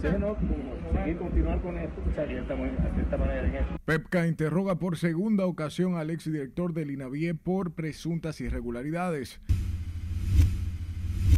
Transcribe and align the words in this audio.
seguir 0.00 1.18
continuar 1.18 1.60
con 1.60 1.76
esto, 1.76 2.00
pues 2.02 2.18
aquí 2.18 2.34
estamos 2.34 2.68
de 2.96 3.02
esta 3.02 3.16
manera 3.16 3.46
en 3.46 3.54
esto. 3.54 3.76
Pepca 3.84 4.26
interroga 4.26 4.78
por 4.78 4.96
segunda 4.96 5.46
ocasión 5.46 5.96
al 5.96 6.10
exdirector 6.10 6.72
del 6.72 6.90
INAVIE 6.90 7.34
por 7.34 7.74
presuntas 7.74 8.40
irregularidades. 8.40 9.40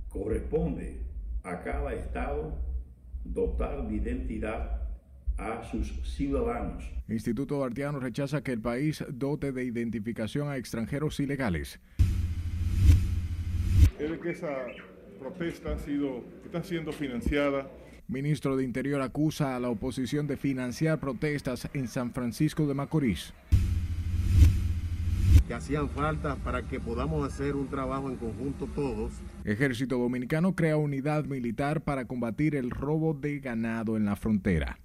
Corresponde 0.08 1.01
a 1.42 1.60
cada 1.62 1.92
estado 1.94 2.58
dotar 3.24 3.88
de 3.88 3.94
identidad 3.94 4.83
a 5.38 5.65
sus 5.65 5.88
ciudadanos. 6.04 6.85
Instituto 7.08 7.58
Bartiano 7.58 7.99
rechaza 7.99 8.42
que 8.42 8.53
el 8.53 8.60
país 8.60 9.04
dote 9.08 9.53
de 9.53 9.65
identificación 9.65 10.49
a 10.49 10.56
extranjeros 10.56 11.19
ilegales. 11.21 11.81
Es 13.99 14.19
que 14.19 14.31
esa 14.31 14.67
protesta 15.19 15.72
ha 15.72 15.79
sido, 15.79 16.24
está 16.44 16.62
siendo 16.62 16.92
financiada. 16.92 17.68
Ministro 18.12 18.58
de 18.58 18.64
Interior 18.64 19.00
acusa 19.00 19.56
a 19.56 19.60
la 19.60 19.70
oposición 19.70 20.26
de 20.26 20.36
financiar 20.36 21.00
protestas 21.00 21.66
en 21.72 21.88
San 21.88 22.12
Francisco 22.12 22.66
de 22.66 22.74
Macorís. 22.74 23.32
Que 25.48 25.54
hacían 25.54 25.88
falta 25.88 26.36
para 26.36 26.62
que 26.68 26.78
podamos 26.78 27.26
hacer 27.26 27.56
un 27.56 27.68
trabajo 27.68 28.10
en 28.10 28.16
conjunto 28.16 28.66
todos. 28.74 29.12
Ejército 29.44 29.96
Dominicano 29.96 30.54
crea 30.54 30.76
unidad 30.76 31.24
militar 31.24 31.80
para 31.80 32.04
combatir 32.04 32.54
el 32.54 32.70
robo 32.70 33.14
de 33.14 33.40
ganado 33.40 33.96
en 33.96 34.04
la 34.04 34.14
frontera. 34.14 34.78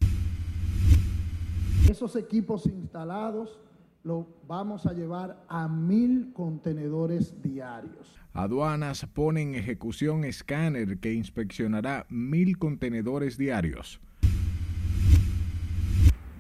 Esos 1.89 2.15
equipos 2.15 2.65
instalados 2.65 3.59
los 4.03 4.25
vamos 4.47 4.85
a 4.85 4.93
llevar 4.93 5.43
a 5.49 5.67
mil 5.67 6.31
contenedores 6.31 7.41
diarios. 7.41 8.15
Aduanas 8.37 9.03
pone 9.15 9.41
en 9.41 9.55
ejecución 9.55 10.23
escáner 10.23 10.99
que 10.99 11.11
inspeccionará 11.11 12.05
mil 12.07 12.59
contenedores 12.59 13.35
diarios. 13.35 13.99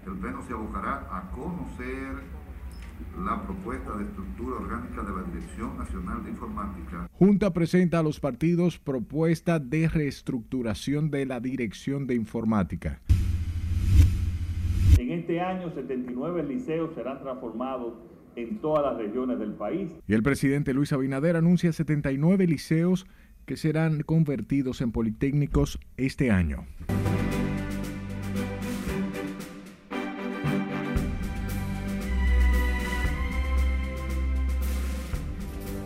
El 0.05 0.13
Pleno 0.19 0.43
se 0.43 0.53
abocará 0.53 1.07
a 1.09 1.31
conocer 1.31 2.21
la 3.25 3.41
propuesta 3.41 3.97
de 3.97 4.03
estructura 4.03 4.57
orgánica 4.57 5.01
de 5.01 5.11
la 5.11 5.23
Dirección 5.23 5.75
Nacional 5.75 6.23
de 6.23 6.29
Informática. 6.29 7.09
Junta 7.13 7.51
presenta 7.51 7.97
a 7.97 8.03
los 8.03 8.19
partidos 8.19 8.77
propuesta 8.77 9.57
de 9.57 9.87
reestructuración 9.87 11.09
de 11.09 11.25
la 11.25 11.39
Dirección 11.39 12.05
de 12.05 12.13
Informática. 12.13 13.01
En 14.99 15.13
este 15.13 15.41
año, 15.41 15.71
79 15.73 16.43
liceos 16.43 16.93
serán 16.93 17.19
transformados 17.23 17.95
en 18.37 18.59
todas 18.59 18.85
las 18.85 18.97
regiones 18.97 19.39
del 19.39 19.53
país. 19.53 19.91
Y 20.07 20.13
el 20.13 20.23
presidente 20.23 20.73
Luis 20.73 20.93
Abinader 20.93 21.35
anuncia 21.35 21.73
79 21.73 22.45
liceos 22.47 23.07
que 23.45 23.57
serán 23.57 24.03
convertidos 24.03 24.81
en 24.81 24.91
politécnicos 24.91 25.79
este 25.97 26.31
año. 26.31 26.65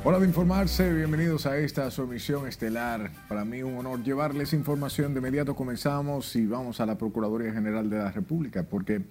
Hora 0.03 0.19
de 0.19 0.25
informarse, 0.25 0.91
bienvenidos 0.91 1.45
a 1.45 1.59
esta 1.59 1.91
su 1.91 2.02
emisión 2.02 2.47
estelar. 2.47 3.11
Para 3.30 3.45
mí 3.45 3.61
un 3.61 3.77
honor 3.77 4.02
llevarles 4.03 4.52
información. 4.52 5.13
De 5.13 5.19
inmediato 5.19 5.55
comenzamos 5.55 6.36
y 6.36 6.47
vamos 6.47 6.81
a 6.81 6.88
la 6.88 6.97
Procuraduría 6.97 7.53
General 7.53 7.88
de 7.88 7.99
la 7.99 8.11
República 8.11 8.63
porque 8.63 8.99
por 8.99 9.05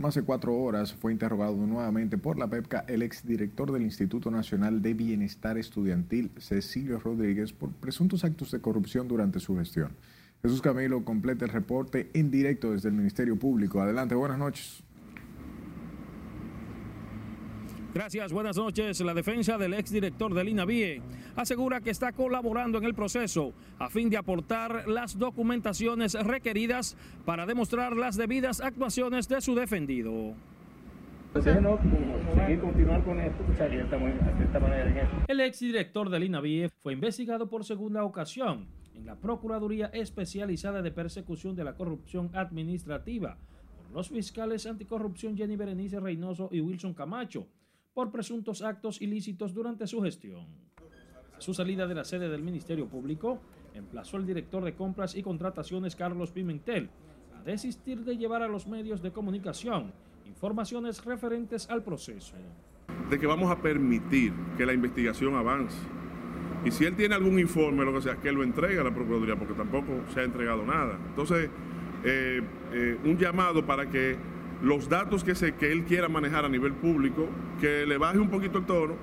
más 0.00 0.14
de 0.14 0.22
cuatro 0.22 0.56
horas 0.56 0.92
fue 0.92 1.12
interrogado 1.12 1.56
nuevamente 1.56 2.18
por 2.18 2.38
la 2.38 2.48
PEPCA 2.48 2.84
el 2.88 3.02
exdirector 3.02 3.72
del 3.72 3.82
Instituto 3.82 4.30
Nacional 4.30 4.82
de 4.82 4.94
Bienestar 4.94 5.58
Estudiantil, 5.58 6.30
Cecilio 6.38 6.98
Rodríguez, 6.98 7.52
por 7.52 7.70
presuntos 7.70 8.24
actos 8.24 8.50
de 8.50 8.60
corrupción 8.60 9.08
durante 9.08 9.40
su 9.40 9.56
gestión. 9.56 9.92
Jesús 10.42 10.60
Camilo 10.60 11.04
completa 11.04 11.44
el 11.44 11.50
reporte 11.50 12.10
en 12.14 12.30
directo 12.30 12.72
desde 12.72 12.88
el 12.88 12.94
Ministerio 12.94 13.38
Público. 13.38 13.80
Adelante, 13.80 14.14
buenas 14.14 14.38
noches. 14.38 14.85
Gracias, 17.96 18.30
buenas 18.30 18.58
noches. 18.58 19.00
La 19.00 19.14
defensa 19.14 19.56
del 19.56 19.72
exdirector 19.72 20.34
del 20.34 20.50
INAVIE 20.50 21.00
asegura 21.34 21.80
que 21.80 21.88
está 21.88 22.12
colaborando 22.12 22.76
en 22.76 22.84
el 22.84 22.92
proceso 22.92 23.54
a 23.78 23.88
fin 23.88 24.10
de 24.10 24.18
aportar 24.18 24.86
las 24.86 25.18
documentaciones 25.18 26.12
requeridas 26.12 26.94
para 27.24 27.46
demostrar 27.46 27.96
las 27.96 28.18
debidas 28.18 28.60
actuaciones 28.60 29.28
de 29.28 29.40
su 29.40 29.54
defendido. 29.54 30.34
El 35.26 35.40
exdirector 35.40 36.10
del 36.10 36.24
INAVIE 36.24 36.68
fue 36.82 36.92
investigado 36.92 37.48
por 37.48 37.64
segunda 37.64 38.04
ocasión 38.04 38.66
en 38.94 39.06
la 39.06 39.16
Procuraduría 39.16 39.86
Especializada 39.86 40.82
de 40.82 40.90
Persecución 40.90 41.56
de 41.56 41.64
la 41.64 41.74
Corrupción 41.74 42.28
Administrativa 42.34 43.38
por 43.74 43.90
los 43.96 44.10
fiscales 44.10 44.66
anticorrupción 44.66 45.34
Jenny 45.34 45.56
Berenice 45.56 45.98
Reynoso 45.98 46.50
y 46.52 46.60
Wilson 46.60 46.92
Camacho 46.92 47.46
por 47.96 48.10
presuntos 48.10 48.60
actos 48.60 49.00
ilícitos 49.00 49.54
durante 49.54 49.86
su 49.86 50.02
gestión. 50.02 50.44
A 51.34 51.40
su 51.40 51.54
salida 51.54 51.86
de 51.86 51.94
la 51.94 52.04
sede 52.04 52.28
del 52.28 52.42
Ministerio 52.42 52.86
Público, 52.86 53.40
emplazó 53.72 54.18
el 54.18 54.26
director 54.26 54.62
de 54.62 54.74
compras 54.74 55.16
y 55.16 55.22
contrataciones 55.22 55.96
Carlos 55.96 56.30
Pimentel 56.30 56.90
a 57.34 57.42
desistir 57.42 58.04
de 58.04 58.18
llevar 58.18 58.42
a 58.42 58.48
los 58.48 58.66
medios 58.66 59.00
de 59.00 59.12
comunicación 59.12 59.94
informaciones 60.26 61.02
referentes 61.06 61.70
al 61.70 61.82
proceso. 61.82 62.34
De 63.08 63.18
que 63.18 63.26
vamos 63.26 63.50
a 63.50 63.62
permitir 63.62 64.34
que 64.58 64.66
la 64.66 64.74
investigación 64.74 65.34
avance. 65.34 65.78
Y 66.66 66.72
si 66.72 66.84
él 66.84 66.96
tiene 66.96 67.14
algún 67.14 67.38
informe, 67.38 67.82
lo 67.82 67.94
que 67.94 68.02
sea, 68.02 68.16
que 68.16 68.30
lo 68.30 68.42
entregue 68.42 68.78
a 68.78 68.84
la 68.84 68.94
Procuraduría, 68.94 69.36
porque 69.36 69.54
tampoco 69.54 70.02
se 70.12 70.20
ha 70.20 70.24
entregado 70.24 70.66
nada. 70.66 70.98
Entonces, 71.08 71.48
eh, 72.04 72.42
eh, 72.74 72.98
un 73.06 73.16
llamado 73.16 73.64
para 73.64 73.88
que 73.88 74.18
los 74.62 74.88
datos 74.88 75.24
que, 75.24 75.34
se, 75.34 75.54
que 75.54 75.72
él 75.72 75.84
quiera 75.84 76.08
manejar 76.08 76.44
a 76.44 76.48
nivel 76.48 76.72
público, 76.72 77.28
que 77.60 77.86
le 77.86 77.98
baje 77.98 78.18
un 78.18 78.30
poquito 78.30 78.58
el 78.58 78.66
tono 78.66 78.94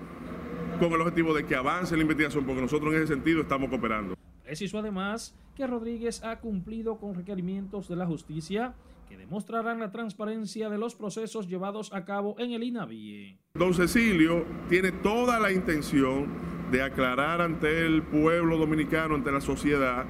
con 0.80 0.91
el 0.91 1.02
objetivo 1.02 1.34
de 1.34 1.46
que 1.46 1.56
avance 1.56 1.96
la 1.96 2.02
investigación, 2.02 2.46
porque 2.46 2.62
nosotros 2.62 2.94
en 2.94 3.03
ese 3.03 3.14
sentido 3.14 3.41
estamos 3.41 3.69
cooperando. 3.69 4.16
Preciso 4.44 4.80
además 4.80 5.36
que 5.56 5.68
Rodríguez 5.68 6.24
ha 6.24 6.40
cumplido 6.40 6.97
con 6.97 7.16
requerimientos 7.16 7.88
de 7.88 7.96
la 7.96 8.06
justicia 8.06 8.74
que 9.08 9.18
demostrarán 9.18 9.80
la 9.80 9.92
transparencia 9.92 10.69
de 10.69 10.78
los 10.78 10.96
procesos 10.96 11.47
llevados 11.47 11.94
a 11.94 12.06
cabo 12.06 12.36
en 12.40 12.52
el 12.52 12.63
INAVIE. 12.63 13.38
Don 13.53 13.74
Cecilio 13.74 14.46
tiene 14.69 14.92
toda 14.92 15.40
la 15.40 15.52
intención 15.52 16.28
de 16.72 16.81
aclarar 16.81 17.42
ante 17.42 17.86
el 17.86 18.02
pueblo 18.02 18.58
dominicano, 18.58 19.16
ante 19.16 19.31
la 19.31 19.42
sociedad, 19.42 20.06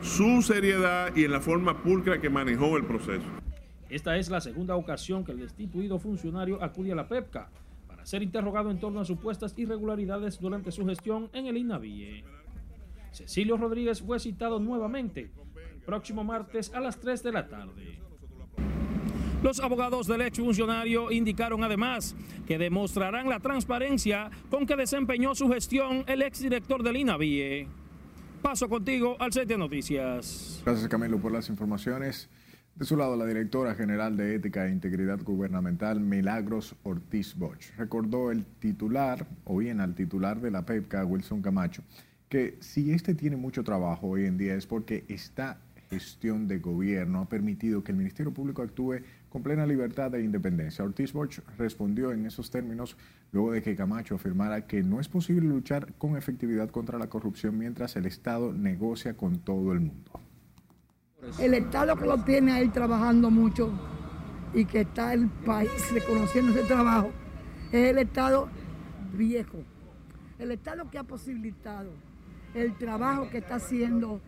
su 0.00 0.40
seriedad 0.40 1.14
y 1.14 1.24
en 1.24 1.32
la 1.32 1.40
forma 1.40 1.82
pulcra 1.82 2.20
que 2.20 2.30
manejó 2.30 2.76
el 2.78 2.84
proceso. 2.84 3.26
Esta 3.88 4.16
es 4.16 4.28
la 4.30 4.40
segunda 4.40 4.74
ocasión 4.74 5.24
que 5.24 5.32
el 5.32 5.38
destituido 5.38 5.98
funcionario 5.98 6.62
acude 6.62 6.92
a 6.92 6.96
la 6.96 7.08
PEPCA 7.08 7.48
para 7.86 8.04
ser 8.04 8.22
interrogado 8.22 8.70
en 8.70 8.80
torno 8.80 9.00
a 9.00 9.04
supuestas 9.04 9.54
irregularidades 9.56 10.40
durante 10.40 10.72
su 10.72 10.84
gestión 10.86 11.30
en 11.32 11.46
el 11.46 11.56
INAVIE. 11.56 12.24
Cecilio 13.12 13.56
Rodríguez 13.56 14.02
fue 14.02 14.18
citado 14.18 14.58
nuevamente 14.58 15.30
el 15.72 15.80
próximo 15.82 16.24
martes 16.24 16.72
a 16.74 16.80
las 16.80 16.98
3 16.98 17.22
de 17.22 17.32
la 17.32 17.48
tarde. 17.48 18.00
Los 19.42 19.60
abogados 19.60 20.08
del 20.08 20.22
exfuncionario 20.22 21.12
indicaron 21.12 21.62
además 21.62 22.16
que 22.46 22.58
demostrarán 22.58 23.28
la 23.28 23.38
transparencia 23.38 24.30
con 24.50 24.66
que 24.66 24.74
desempeñó 24.74 25.34
su 25.36 25.48
gestión 25.48 26.04
el 26.08 26.22
exdirector 26.22 26.82
del 26.82 26.96
INAVIE. 26.96 27.68
Paso 28.42 28.68
contigo 28.68 29.16
al 29.20 29.32
set 29.32 29.48
de 29.48 29.56
noticias. 29.56 30.60
Gracias 30.64 30.88
Camilo 30.88 31.18
por 31.18 31.32
las 31.32 31.48
informaciones. 31.48 32.28
De 32.76 32.84
su 32.84 32.94
lado, 32.94 33.16
la 33.16 33.24
directora 33.24 33.74
general 33.74 34.18
de 34.18 34.34
Ética 34.34 34.66
e 34.66 34.70
Integridad 34.70 35.22
Gubernamental, 35.22 35.98
Milagros 35.98 36.76
Ortiz 36.82 37.34
Bosch, 37.34 37.74
recordó 37.78 38.30
el 38.30 38.44
titular, 38.44 39.26
o 39.44 39.56
bien 39.56 39.80
al 39.80 39.94
titular 39.94 40.42
de 40.42 40.50
la 40.50 40.66
PEPCA, 40.66 41.06
Wilson 41.06 41.40
Camacho, 41.40 41.82
que 42.28 42.58
si 42.60 42.92
este 42.92 43.14
tiene 43.14 43.36
mucho 43.36 43.64
trabajo 43.64 44.08
hoy 44.08 44.26
en 44.26 44.36
día 44.36 44.54
es 44.54 44.66
porque 44.66 45.06
esta 45.08 45.58
gestión 45.88 46.48
de 46.48 46.58
gobierno 46.58 47.20
ha 47.20 47.28
permitido 47.30 47.82
que 47.82 47.92
el 47.92 47.98
Ministerio 47.98 48.34
Público 48.34 48.60
actúe 48.60 48.96
con 49.30 49.42
plena 49.42 49.64
libertad 49.64 50.14
e 50.14 50.22
independencia. 50.22 50.84
Ortiz 50.84 51.14
Bosch 51.14 51.38
respondió 51.56 52.12
en 52.12 52.26
esos 52.26 52.50
términos 52.50 52.98
luego 53.32 53.52
de 53.52 53.62
que 53.62 53.74
Camacho 53.74 54.16
afirmara 54.16 54.66
que 54.66 54.82
no 54.82 55.00
es 55.00 55.08
posible 55.08 55.48
luchar 55.48 55.94
con 55.94 56.18
efectividad 56.18 56.68
contra 56.68 56.98
la 56.98 57.08
corrupción 57.08 57.56
mientras 57.56 57.96
el 57.96 58.04
Estado 58.04 58.52
negocia 58.52 59.16
con 59.16 59.38
todo 59.38 59.72
el 59.72 59.80
mundo. 59.80 60.25
El 61.38 61.54
Estado 61.54 61.96
que 61.96 62.06
lo 62.06 62.18
tiene 62.18 62.52
ahí 62.52 62.68
trabajando 62.68 63.30
mucho 63.30 63.72
y 64.54 64.64
que 64.64 64.80
está 64.82 65.12
el 65.12 65.28
país 65.28 65.70
reconociendo 65.92 66.52
ese 66.52 66.66
trabajo 66.66 67.10
es 67.72 67.90
el 67.90 67.98
Estado 67.98 68.48
viejo. 69.12 69.58
El 70.38 70.50
Estado 70.52 70.90
que 70.90 70.98
ha 70.98 71.04
posibilitado 71.04 71.90
el 72.54 72.76
trabajo 72.78 73.28
que 73.28 73.38
está 73.38 73.56
haciendo 73.56 74.20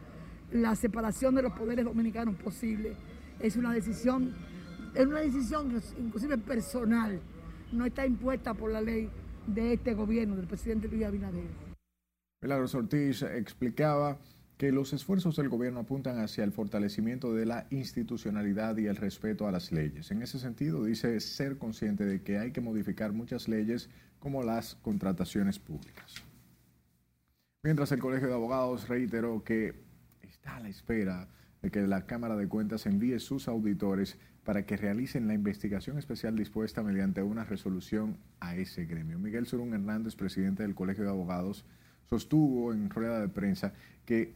la 0.52 0.74
separación 0.74 1.34
de 1.34 1.42
los 1.42 1.52
poderes 1.52 1.84
dominicanos 1.84 2.34
posible 2.36 2.94
es 3.40 3.56
una 3.56 3.72
decisión, 3.72 4.34
es 4.94 5.06
una 5.06 5.20
decisión 5.20 5.80
inclusive 5.98 6.36
personal, 6.38 7.20
no 7.72 7.86
está 7.86 8.04
impuesta 8.06 8.54
por 8.54 8.70
la 8.70 8.80
ley 8.80 9.08
de 9.46 9.74
este 9.74 9.94
gobierno, 9.94 10.36
del 10.36 10.46
presidente 10.46 10.88
Luis 10.88 11.04
Abinader. 11.04 11.48
Milagros 12.42 12.74
Ortiz 12.74 13.22
explicaba 13.22 14.18
que 14.58 14.72
los 14.72 14.92
esfuerzos 14.92 15.36
del 15.36 15.48
gobierno 15.48 15.80
apuntan 15.80 16.18
hacia 16.18 16.42
el 16.42 16.50
fortalecimiento 16.50 17.32
de 17.32 17.46
la 17.46 17.68
institucionalidad 17.70 18.76
y 18.76 18.86
el 18.86 18.96
respeto 18.96 19.46
a 19.46 19.52
las 19.52 19.70
leyes. 19.70 20.10
En 20.10 20.20
ese 20.20 20.40
sentido, 20.40 20.84
dice 20.84 21.20
ser 21.20 21.58
consciente 21.58 22.04
de 22.04 22.22
que 22.22 22.38
hay 22.38 22.50
que 22.50 22.60
modificar 22.60 23.12
muchas 23.12 23.46
leyes 23.46 23.88
como 24.18 24.42
las 24.42 24.74
contrataciones 24.74 25.60
públicas. 25.60 26.16
Mientras 27.62 27.92
el 27.92 28.00
Colegio 28.00 28.26
de 28.26 28.34
Abogados 28.34 28.88
reiteró 28.88 29.44
que 29.44 29.74
está 30.22 30.56
a 30.56 30.60
la 30.60 30.68
espera 30.68 31.28
de 31.62 31.70
que 31.70 31.86
la 31.86 32.06
Cámara 32.06 32.36
de 32.36 32.48
Cuentas 32.48 32.86
envíe 32.86 33.20
sus 33.20 33.46
auditores 33.46 34.18
para 34.42 34.66
que 34.66 34.76
realicen 34.76 35.28
la 35.28 35.34
investigación 35.34 35.98
especial 35.98 36.34
dispuesta 36.34 36.82
mediante 36.82 37.22
una 37.22 37.44
resolución 37.44 38.16
a 38.40 38.56
ese 38.56 38.86
gremio. 38.86 39.20
Miguel 39.20 39.46
Surún 39.46 39.72
Hernández, 39.72 40.16
presidente 40.16 40.64
del 40.64 40.74
Colegio 40.74 41.04
de 41.04 41.10
Abogados, 41.10 41.64
sostuvo 42.08 42.72
en 42.72 42.90
rueda 42.90 43.20
de 43.20 43.28
prensa 43.28 43.74
que 44.08 44.32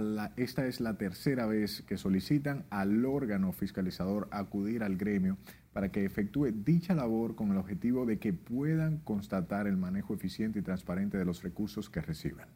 la, 0.00 0.32
esta 0.36 0.66
es 0.66 0.80
la 0.80 0.98
tercera 0.98 1.46
vez 1.46 1.82
que 1.82 1.96
solicitan 1.96 2.66
al 2.70 3.06
órgano 3.06 3.52
fiscalizador 3.52 4.26
acudir 4.32 4.82
al 4.82 4.96
gremio 4.96 5.38
para 5.72 5.92
que 5.92 6.04
efectúe 6.04 6.46
dicha 6.46 6.96
labor 6.96 7.36
con 7.36 7.52
el 7.52 7.58
objetivo 7.58 8.06
de 8.06 8.18
que 8.18 8.32
puedan 8.32 8.98
constatar 9.04 9.68
el 9.68 9.76
manejo 9.76 10.14
eficiente 10.14 10.58
y 10.58 10.62
transparente 10.62 11.16
de 11.16 11.24
los 11.24 11.44
recursos 11.44 11.88
que 11.88 12.00
reciben. 12.00 12.48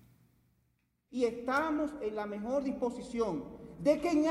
Y 1.10 1.26
estamos 1.26 1.92
en 2.02 2.16
la 2.16 2.26
mejor 2.26 2.64
disposición 2.64 3.44
de 3.78 4.00
que 4.00 4.10
en 4.10 4.24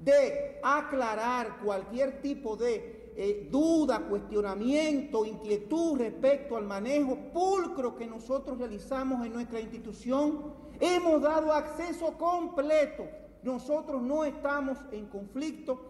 de 0.00 0.58
aclarar 0.64 1.60
cualquier 1.62 2.20
tipo 2.22 2.56
de 2.56 3.12
eh, 3.14 3.48
duda, 3.52 4.00
cuestionamiento, 4.00 5.24
inquietud 5.24 5.96
respecto 5.96 6.56
al 6.56 6.66
manejo 6.66 7.16
pulcro 7.32 7.94
que 7.94 8.08
nosotros 8.08 8.58
realizamos 8.58 9.24
en 9.24 9.32
nuestra 9.32 9.60
institución, 9.60 10.69
hemos 10.80 11.22
dado 11.22 11.52
acceso 11.52 12.16
completo. 12.16 13.06
Nosotros 13.42 14.02
no 14.02 14.24
estamos 14.24 14.78
en 14.92 15.06
conflicto 15.06 15.80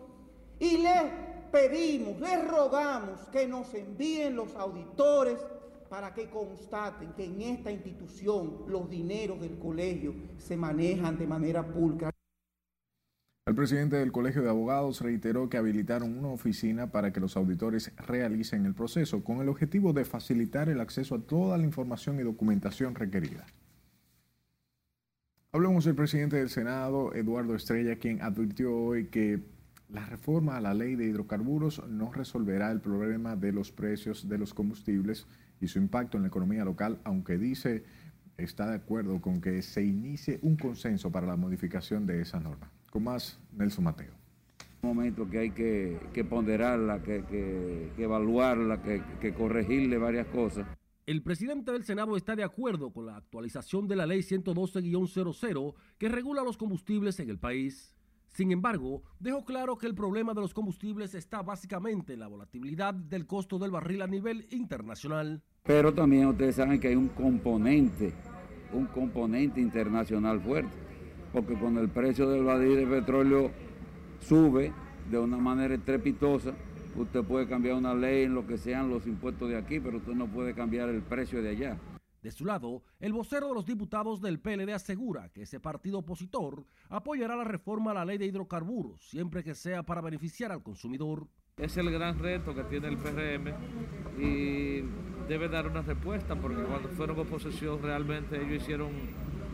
y 0.59 0.79
les 0.79 1.05
pedimos, 1.51 2.21
les 2.21 2.47
rogamos 2.49 3.21
que 3.33 3.47
nos 3.47 3.73
envíen 3.75 4.37
los 4.37 4.55
auditores 4.55 5.39
para 5.89 6.15
que 6.15 6.31
constaten 6.31 7.13
que 7.15 7.25
en 7.25 7.43
esta 7.43 7.73
institución 7.73 8.65
los 8.69 8.89
dineros 8.89 9.41
del 9.41 9.59
colegio 9.59 10.15
se 10.39 10.57
manejan 10.57 11.19
de 11.19 11.27
manera 11.27 11.67
pulcra. 11.67 12.11
El 13.47 13.57
presidente 13.57 13.97
del 13.97 14.13
Colegio 14.13 14.43
de 14.43 14.51
Abogados 14.51 15.01
reiteró 15.01 15.49
que 15.49 15.57
habilitaron 15.57 16.17
una 16.17 16.29
oficina 16.29 16.93
para 16.93 17.13
que 17.13 17.19
los 17.19 17.37
auditores 17.37 17.91
realicen 18.07 18.65
el 18.65 18.75
proceso 18.75 19.25
con 19.25 19.41
el 19.41 19.49
objetivo 19.49 19.93
de 19.93 20.05
facilitar 20.05 20.69
el 20.69 20.81
acceso 20.81 21.17
a 21.17 21.21
toda 21.21 21.59
la 21.59 21.65
información 21.65 22.21
y 22.21 22.23
documentación 22.23 22.95
requerida. 22.95 23.45
Hablamos 25.52 25.85
del 25.85 25.97
presidente 25.97 26.37
del 26.37 26.49
Senado, 26.49 27.12
Eduardo 27.12 27.56
Estrella, 27.56 27.97
quien 27.97 28.23
advirtió 28.23 28.73
hoy 28.73 29.06
que 29.06 29.41
la 29.88 30.06
reforma 30.06 30.56
a 30.56 30.61
la 30.61 30.75
ley 30.75 30.94
de 30.94 31.06
hidrocarburos 31.06 31.82
no 31.88 32.12
resolverá 32.12 32.70
el 32.70 32.81
problema 32.81 33.35
de 33.35 33.50
los 33.50 33.73
precios 33.73 34.29
de 34.29 34.38
los 34.38 34.55
combustibles 34.55 35.26
y 35.61 35.67
su 35.67 35.81
impacto 35.81 36.17
en 36.17 36.23
la 36.23 36.29
economía 36.29 36.64
local, 36.64 37.00
aunque 37.02 37.37
dice 37.37 37.82
está 38.37 38.69
de 38.69 38.76
acuerdo 38.76 39.20
con 39.20 39.41
que 39.41 39.61
se 39.62 39.82
inicie 39.82 40.38
un 40.43 40.55
consenso 40.55 41.11
para 41.11 41.26
la 41.26 41.35
modificación 41.35 42.06
de 42.06 42.20
esa 42.23 42.38
norma. 42.38 42.70
Con 42.88 43.02
más, 43.02 43.41
Nelson 43.52 43.82
Mateo. 43.82 44.12
Un 44.82 44.94
momento 44.94 45.29
que 45.29 45.38
hay 45.41 45.50
que, 45.50 46.25
ponderarla, 46.31 47.02
que, 47.02 47.91
evaluarla, 47.99 48.81
que 48.82 49.35
corregirle 49.35 49.99
varias 49.99 50.29
cosas. 50.29 50.64
El 51.11 51.23
presidente 51.23 51.73
del 51.73 51.83
Senado 51.83 52.17
está 52.17 52.37
de 52.37 52.45
acuerdo 52.45 52.93
con 52.93 53.07
la 53.07 53.17
actualización 53.17 53.89
de 53.89 53.97
la 53.97 54.07
ley 54.07 54.21
112-00 54.21 55.75
que 55.99 56.09
regula 56.09 56.45
los 56.45 56.57
combustibles 56.57 57.19
en 57.19 57.31
el 57.31 57.37
país. 57.37 57.97
Sin 58.29 58.53
embargo, 58.53 59.03
dejó 59.19 59.45
claro 59.45 59.77
que 59.77 59.89
el 59.89 59.97
problema 59.97 60.35
de 60.35 60.41
los 60.41 60.55
combustibles 60.55 61.17
está 61.17 61.43
básicamente 61.43 62.12
en 62.12 62.21
la 62.21 62.29
volatilidad 62.29 62.95
del 62.95 63.27
costo 63.27 63.59
del 63.59 63.73
barril 63.73 64.03
a 64.03 64.07
nivel 64.07 64.47
internacional. 64.53 65.43
Pero 65.65 65.93
también 65.93 66.29
ustedes 66.29 66.55
saben 66.55 66.79
que 66.79 66.87
hay 66.87 66.95
un 66.95 67.09
componente, 67.09 68.15
un 68.73 68.87
componente 68.87 69.61
internacional 69.61 70.41
fuerte 70.41 70.71
porque 71.33 71.55
cuando 71.55 71.81
el 71.81 71.89
precio 71.89 72.31
del 72.31 72.45
barril 72.45 72.77
de 72.77 72.87
petróleo 72.87 73.51
sube 74.21 74.73
de 75.11 75.19
una 75.19 75.39
manera 75.39 75.75
estrepitosa, 75.75 76.53
usted 76.97 77.23
puede 77.25 77.47
cambiar 77.47 77.77
una 77.77 77.95
ley 77.95 78.25
en 78.25 78.35
lo 78.35 78.47
que 78.47 78.59
sean 78.59 78.91
los 78.91 79.07
impuestos 79.07 79.49
de 79.49 79.57
aquí, 79.57 79.81
pero 79.81 79.99
usted 79.99 80.13
no 80.13 80.27
puede 80.27 80.55
cambiar 80.55 80.89
el 80.89 81.03
precio 81.03 81.43
de 81.43 81.51
allá. 81.51 81.79
De 82.23 82.31
su 82.31 82.45
lado, 82.45 82.83
el 82.99 83.15
vocero 83.15 83.49
de 83.49 83.55
los 83.55 83.65
diputados 83.65 84.21
del 84.21 84.41
PLD 84.41 84.75
asegura 84.75 85.31
que 85.31 85.43
ese 85.43 85.59
partido 85.59 86.01
opositor 86.01 86.67
apoyará 86.91 87.35
la 87.35 87.45
reforma 87.45 87.93
a 87.93 87.95
la 87.95 88.05
ley 88.05 88.19
de 88.19 88.27
hidrocarburos, 88.27 89.09
siempre 89.09 89.43
que 89.43 89.55
sea 89.55 89.83
para 89.83 90.03
beneficiar 90.03 90.53
al 90.53 90.63
consumidor. 90.63 91.27
Es 91.57 91.79
el 91.79 91.91
gran 91.91 92.19
reto 92.19 92.55
que 92.55 92.65
tiene 92.65 92.89
el 92.89 92.99
PRM 92.99 93.55
y 94.19 94.83
debe 95.29 95.49
dar 95.49 95.67
una 95.67 95.81
respuesta, 95.81 96.37
porque 96.37 96.63
cuando 96.63 96.89
fueron 96.91 97.19
oposición 97.19 97.81
realmente 97.83 98.37
ellos 98.37 98.63
hicieron 98.63 98.91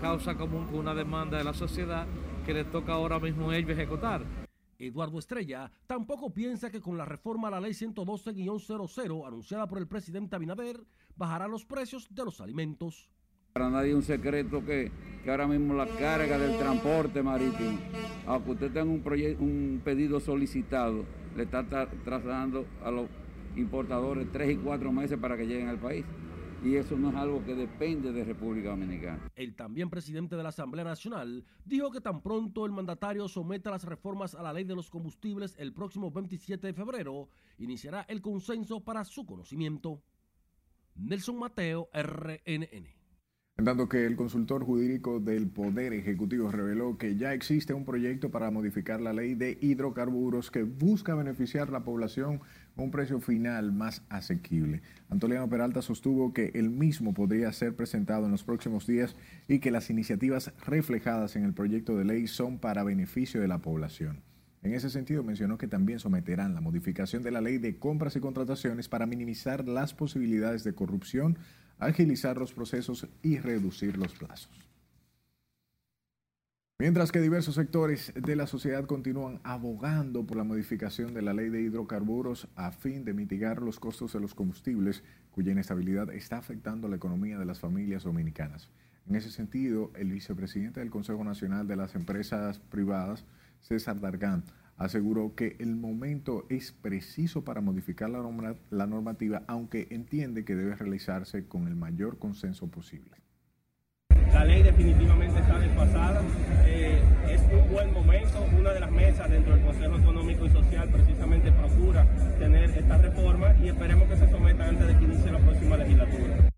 causa 0.00 0.36
común 0.36 0.66
con 0.66 0.80
una 0.80 0.94
demanda 0.94 1.38
de 1.38 1.44
la 1.44 1.54
sociedad 1.54 2.06
que 2.44 2.52
le 2.52 2.64
toca 2.64 2.92
ahora 2.92 3.20
mismo 3.20 3.50
a 3.50 3.56
ellos 3.56 3.70
ejecutar. 3.70 4.45
Eduardo 4.78 5.18
Estrella 5.18 5.70
tampoco 5.86 6.32
piensa 6.32 6.70
que 6.70 6.80
con 6.80 6.96
la 6.96 7.04
reforma 7.04 7.48
a 7.48 7.52
la 7.52 7.60
ley 7.60 7.72
112-00 7.72 9.26
anunciada 9.26 9.66
por 9.66 9.78
el 9.78 9.86
presidente 9.86 10.36
Abinader 10.36 10.80
bajará 11.16 11.48
los 11.48 11.64
precios 11.64 12.06
de 12.14 12.24
los 12.24 12.40
alimentos. 12.40 13.10
Para 13.52 13.70
nadie 13.70 13.94
un 13.94 14.02
secreto 14.02 14.64
que, 14.64 14.92
que, 15.24 15.30
ahora 15.30 15.46
mismo 15.46 15.72
la 15.72 15.86
carga 15.86 16.38
del 16.38 16.58
transporte 16.58 17.22
marítimo, 17.22 17.78
aunque 18.26 18.50
usted 18.50 18.70
tenga 18.70 18.92
un, 18.92 19.02
un 19.40 19.80
pedido 19.82 20.20
solicitado, 20.20 21.04
le 21.34 21.44
está 21.44 21.64
trasladando 22.04 22.66
a 22.84 22.90
los 22.90 23.08
importadores 23.56 24.30
tres 24.30 24.52
y 24.52 24.56
cuatro 24.56 24.92
meses 24.92 25.18
para 25.18 25.38
que 25.38 25.46
lleguen 25.46 25.68
al 25.68 25.78
país 25.78 26.04
y 26.62 26.76
eso 26.76 26.96
no 26.96 27.10
es 27.10 27.16
algo 27.16 27.44
que 27.44 27.54
depende 27.54 28.12
de 28.12 28.24
República 28.24 28.70
Dominicana. 28.70 29.30
El 29.34 29.54
también 29.54 29.90
presidente 29.90 30.36
de 30.36 30.42
la 30.42 30.48
Asamblea 30.48 30.84
Nacional 30.84 31.44
dijo 31.64 31.90
que 31.90 32.00
tan 32.00 32.22
pronto 32.22 32.66
el 32.66 32.72
mandatario 32.72 33.28
someta 33.28 33.70
las 33.70 33.84
reformas 33.84 34.34
a 34.34 34.42
la 34.42 34.52
ley 34.52 34.64
de 34.64 34.74
los 34.74 34.90
combustibles 34.90 35.54
el 35.58 35.72
próximo 35.72 36.10
27 36.10 36.66
de 36.66 36.72
febrero, 36.72 37.28
iniciará 37.58 38.06
el 38.08 38.22
consenso 38.22 38.80
para 38.80 39.04
su 39.04 39.26
conocimiento. 39.26 40.02
Nelson 40.96 41.38
Mateo, 41.38 41.88
RNN. 41.92 42.96
En 43.58 43.64
tanto 43.64 43.88
que 43.88 44.04
el 44.04 44.16
consultor 44.16 44.64
jurídico 44.64 45.18
del 45.18 45.48
Poder 45.48 45.94
Ejecutivo 45.94 46.50
reveló 46.50 46.98
que 46.98 47.16
ya 47.16 47.32
existe 47.32 47.72
un 47.72 47.86
proyecto 47.86 48.30
para 48.30 48.50
modificar 48.50 49.00
la 49.00 49.14
ley 49.14 49.34
de 49.34 49.56
hidrocarburos 49.62 50.50
que 50.50 50.62
busca 50.62 51.14
beneficiar 51.14 51.68
a 51.68 51.72
la 51.72 51.84
población 51.84 52.42
un 52.76 52.90
precio 52.90 53.20
final 53.20 53.72
más 53.72 54.02
asequible. 54.08 54.82
Antoliano 55.08 55.48
Peralta 55.48 55.82
sostuvo 55.82 56.32
que 56.32 56.50
el 56.54 56.70
mismo 56.70 57.14
podría 57.14 57.52
ser 57.52 57.74
presentado 57.74 58.26
en 58.26 58.32
los 58.32 58.44
próximos 58.44 58.86
días 58.86 59.16
y 59.48 59.58
que 59.58 59.70
las 59.70 59.90
iniciativas 59.90 60.52
reflejadas 60.66 61.36
en 61.36 61.44
el 61.44 61.54
proyecto 61.54 61.96
de 61.96 62.04
ley 62.04 62.26
son 62.26 62.58
para 62.58 62.84
beneficio 62.84 63.40
de 63.40 63.48
la 63.48 63.58
población. 63.58 64.22
En 64.62 64.74
ese 64.74 64.90
sentido, 64.90 65.22
mencionó 65.22 65.58
que 65.58 65.68
también 65.68 66.00
someterán 66.00 66.54
la 66.54 66.60
modificación 66.60 67.22
de 67.22 67.30
la 67.30 67.40
ley 67.40 67.58
de 67.58 67.78
compras 67.78 68.16
y 68.16 68.20
contrataciones 68.20 68.88
para 68.88 69.06
minimizar 69.06 69.66
las 69.68 69.94
posibilidades 69.94 70.64
de 70.64 70.74
corrupción 70.74 71.38
agilizar 71.78 72.38
los 72.38 72.52
procesos 72.52 73.06
y 73.22 73.38
reducir 73.38 73.96
los 73.96 74.12
plazos. 74.14 74.65
Mientras 76.78 77.10
que 77.10 77.22
diversos 77.22 77.54
sectores 77.54 78.12
de 78.14 78.36
la 78.36 78.46
sociedad 78.46 78.84
continúan 78.84 79.40
abogando 79.44 80.26
por 80.26 80.36
la 80.36 80.44
modificación 80.44 81.14
de 81.14 81.22
la 81.22 81.32
ley 81.32 81.48
de 81.48 81.62
hidrocarburos 81.62 82.48
a 82.54 82.70
fin 82.70 83.06
de 83.06 83.14
mitigar 83.14 83.62
los 83.62 83.80
costos 83.80 84.12
de 84.12 84.20
los 84.20 84.34
combustibles, 84.34 85.02
cuya 85.30 85.52
inestabilidad 85.52 86.10
está 86.12 86.36
afectando 86.36 86.86
la 86.88 86.96
economía 86.96 87.38
de 87.38 87.46
las 87.46 87.60
familias 87.60 88.04
dominicanas. 88.04 88.68
En 89.08 89.16
ese 89.16 89.30
sentido, 89.30 89.90
el 89.96 90.12
vicepresidente 90.12 90.80
del 90.80 90.90
Consejo 90.90 91.24
Nacional 91.24 91.66
de 91.66 91.76
las 91.76 91.94
Empresas 91.94 92.58
Privadas, 92.58 93.24
César 93.62 93.98
Dargán, 93.98 94.44
aseguró 94.76 95.34
que 95.34 95.56
el 95.58 95.76
momento 95.76 96.44
es 96.50 96.72
preciso 96.72 97.42
para 97.42 97.62
modificar 97.62 98.10
la, 98.10 98.20
la, 98.68 98.86
normativa, 98.86 99.44
aunque 99.46 99.86
entiende 99.88 100.44
que 100.44 100.54
debe 100.54 100.76
realizarse 100.76 101.48
con 101.48 101.68
el 101.68 101.74
mayor 101.74 102.18
consenso 102.18 102.70
posible. 102.70 103.16
La 104.32 104.44
ley 104.44 104.62
definitivamente 104.62 105.40
está 105.40 105.58
desfasada. 105.58 106.22
Eh, 106.66 107.00
es 107.30 107.40
un 107.52 107.70
buen 107.72 107.92
momento. 107.92 108.46
Una 108.58 108.72
de 108.72 108.80
las 108.80 108.90
mesas 108.90 109.30
dentro 109.30 109.54
del 109.54 109.64
Consejo 109.64 109.96
Económico 109.96 110.46
y 110.46 110.50
Social 110.50 110.88
precisamente 110.88 111.52
procura 111.52 112.06
tener 112.38 112.70
esta 112.70 112.98
reforma 112.98 113.54
y 113.62 113.68
esperemos 113.68 114.08
que 114.08 114.16
se 114.16 114.30
someta 114.30 114.68
antes 114.68 114.86
de 114.86 114.98
que 114.98 115.04
inicie 115.04 115.32
la 115.32 115.38
próxima 115.38 115.76
legislatura. 115.76 116.50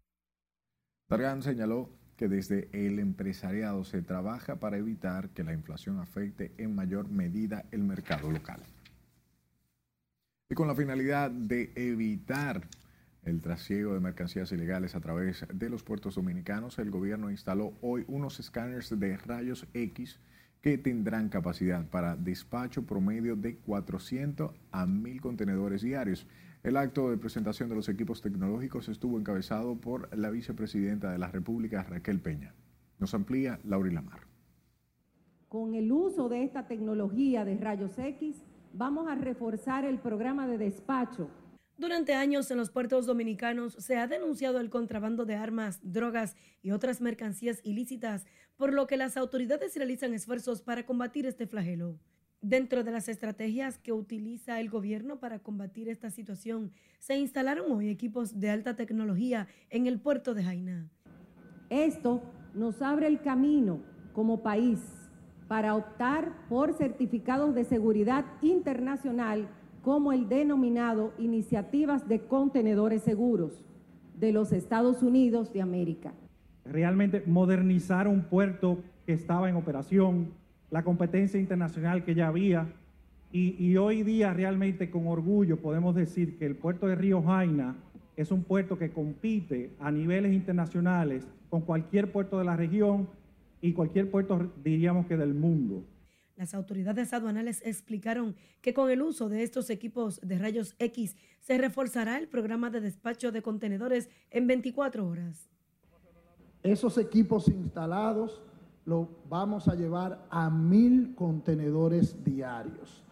Dargan 1.09 1.43
señaló 1.43 1.91
que 2.17 2.29
desde 2.29 2.69
el 2.73 2.99
empresariado 2.99 3.85
se 3.85 4.03
trabaja 4.03 4.57
para 4.57 4.77
evitar 4.77 5.31
que 5.31 5.45
la 5.45 5.53
inflación 5.53 6.01
afecte 6.01 6.53
en 6.59 6.75
mayor 6.75 7.09
medida 7.09 7.65
el 7.71 7.85
mercado 7.85 8.31
local. 8.31 8.61
Y 10.51 10.55
con 10.55 10.67
la 10.67 10.75
finalidad 10.75 11.31
de 11.31 11.73
evitar 11.77 12.63
el 13.25 13.41
trasiego 13.41 13.95
de 13.95 14.01
mercancías 14.01 14.53
ilegales 14.53 14.95
a 14.95 15.01
través 15.01 15.47
de 15.53 15.71
los 15.71 15.83
puertos 15.83 16.15
dominicanos, 16.15 16.79
el 16.79 16.91
gobierno 16.91 17.31
instaló 17.31 17.75
hoy 17.83 18.05
unos 18.09 18.41
escáneres 18.41 18.99
de 18.99 19.17
rayos 19.17 19.67
X 19.75 20.19
que 20.61 20.79
tendrán 20.79 21.29
capacidad 21.29 21.87
para 21.89 22.17
despacho 22.17 22.85
promedio 22.85 23.37
de 23.37 23.57
400 23.59 24.53
a 24.73 24.87
1000 24.87 25.21
contenedores 25.21 25.83
diarios. 25.83 26.27
El 26.65 26.77
acto 26.77 27.11
de 27.11 27.17
presentación 27.17 27.69
de 27.69 27.77
los 27.77 27.89
equipos 27.89 28.21
tecnológicos 28.21 28.89
estuvo 28.89 29.19
encabezado 29.19 29.77
por 29.77 30.15
la 30.17 30.31
vicepresidenta 30.31 31.13
de 31.13 31.19
la 31.19 31.29
República, 31.29 31.85
Raquel 31.85 32.21
Peña. 32.21 32.55
Nos 32.99 33.15
amplía 33.15 33.61
Laura 33.65 33.93
Lamar. 33.93 34.21
Con 35.49 35.75
el 35.75 35.93
uso 35.93 36.29
de 36.29 36.43
esta 36.43 36.67
tecnología 36.67 37.45
de 37.45 37.57
rayos 37.57 37.97
X, 37.97 38.43
vamos 38.73 39.09
a 39.09 39.15
reforzar 39.15 39.85
el 39.85 39.99
programa 39.99 40.47
de 40.47 40.59
despacho 40.59 41.31
durante 41.78 42.12
años 42.12 42.50
en 42.50 42.58
los 42.58 42.70
puertos 42.70 43.06
dominicanos 43.06 43.75
se 43.75 43.97
ha 43.97 44.08
denunciado 44.08 44.58
el 44.58 44.68
contrabando 44.68 45.25
de 45.25 45.37
armas, 45.37 45.78
drogas 45.82 46.37
y 46.61 46.73
otras 46.73 47.00
mercancías 47.00 47.61
ilícitas, 47.62 48.26
por 48.56 48.75
lo 48.75 48.88
que 48.88 48.97
las 48.97 49.16
autoridades 49.16 49.76
realizan 49.76 50.12
esfuerzos 50.12 50.61
para 50.61 50.85
combatir 50.85 51.25
este 51.25 51.47
flagelo. 51.47 52.00
Dentro 52.40 52.82
de 52.82 52.90
las 52.90 53.08
estrategias 53.08 53.78
que 53.78 53.92
utiliza 53.92 54.61
el 54.61 54.70
gobierno 54.70 55.20
para 55.20 55.38
combatir 55.38 55.88
esta 55.88 56.11
situación, 56.11 56.73
se 56.99 57.16
instalaron 57.16 57.70
hoy 57.70 57.88
equipos 57.88 58.38
de 58.40 58.50
alta 58.50 58.75
tecnología 58.75 59.47
en 59.70 59.87
el 59.87 60.00
puerto 60.00 60.35
de 60.35 60.44
Jaina. 60.44 60.88
Esto 61.70 62.23
nos 62.54 62.82
abre 62.82 63.06
el 63.06 63.20
camino 63.20 63.82
como 64.12 64.42
país 64.42 64.80
para 65.47 65.75
optar 65.76 66.47
por 66.49 66.75
certificados 66.75 67.54
de 67.54 67.64
seguridad 67.64 68.25
internacional 68.42 69.49
como 69.88 70.12
el 70.12 70.28
denominado 70.28 71.14
Iniciativas 71.16 72.07
de 72.07 72.21
Contenedores 72.21 73.00
Seguros 73.00 73.64
de 74.21 74.33
los 74.33 74.52
Estados 74.52 75.02
Unidos 75.02 75.50
de 75.54 75.62
América. 75.62 76.12
Realmente 76.66 77.23
modernizar 77.25 78.07
un 78.07 78.21
puerto 78.25 78.80
que 79.07 79.14
estaba 79.14 79.49
en 79.49 79.57
operación, 79.57 80.28
la 80.71 80.85
competencia 80.85 81.40
internacional 81.40 82.04
que 82.04 82.14
ya 82.14 82.26
había, 82.26 82.71
y, 83.33 83.57
y, 83.59 83.78
hoy 83.78 84.02
día 84.02 84.35
realmente 84.35 84.90
con 84.90 85.07
orgullo 85.07 85.57
podemos 85.57 85.95
decir 85.95 86.37
que 86.37 86.45
el 86.45 86.57
puerto 86.57 86.87
de 86.87 86.95
Río 86.95 87.23
Jaina 87.23 87.75
es 88.14 88.30
un 88.30 88.42
puerto 88.42 88.78
que 88.78 88.90
compite 88.90 89.71
a 89.80 89.90
niveles 89.90 90.35
internacionales 90.35 91.26
con 91.49 91.62
cualquier 91.62 92.12
puerto 92.12 92.38
de 92.38 92.45
la 92.45 92.57
región 92.57 93.09
y 93.62 93.73
cualquier 93.73 94.11
puerto 94.11 94.52
diríamos 94.62 95.07
que 95.07 95.16
del 95.16 95.33
mundo. 95.33 95.83
Las 96.38 96.54
autoridades 96.54 97.12
aduanales 97.12 97.61
explicaron 97.64 98.37
que 98.61 98.73
con 98.73 98.92
el 98.92 99.02
uso 99.02 99.28
de 99.28 99.42
estos 99.42 99.71
equipos 99.71 100.21
de 100.21 100.38
rayos 100.38 100.76
X 100.78 101.16
se 101.40 101.59
reforzará 101.59 102.16
el 102.16 102.28
programa 102.28 102.71
de 102.71 102.80
despacho 102.80 103.33
de 103.33 103.42
contenedores 103.42 104.09
en 104.30 104.47
24 104.47 105.04
horas. 105.04 105.50
Esos 106.62 106.97
equipos 106.97 107.49
instalados 107.49 108.40
los 108.85 109.09
vamos 109.28 109.66
a 109.66 109.75
llevar 109.75 110.25
a 110.30 110.49
mil 110.49 111.12
contenedores 111.16 112.23
diarios. 112.23 113.02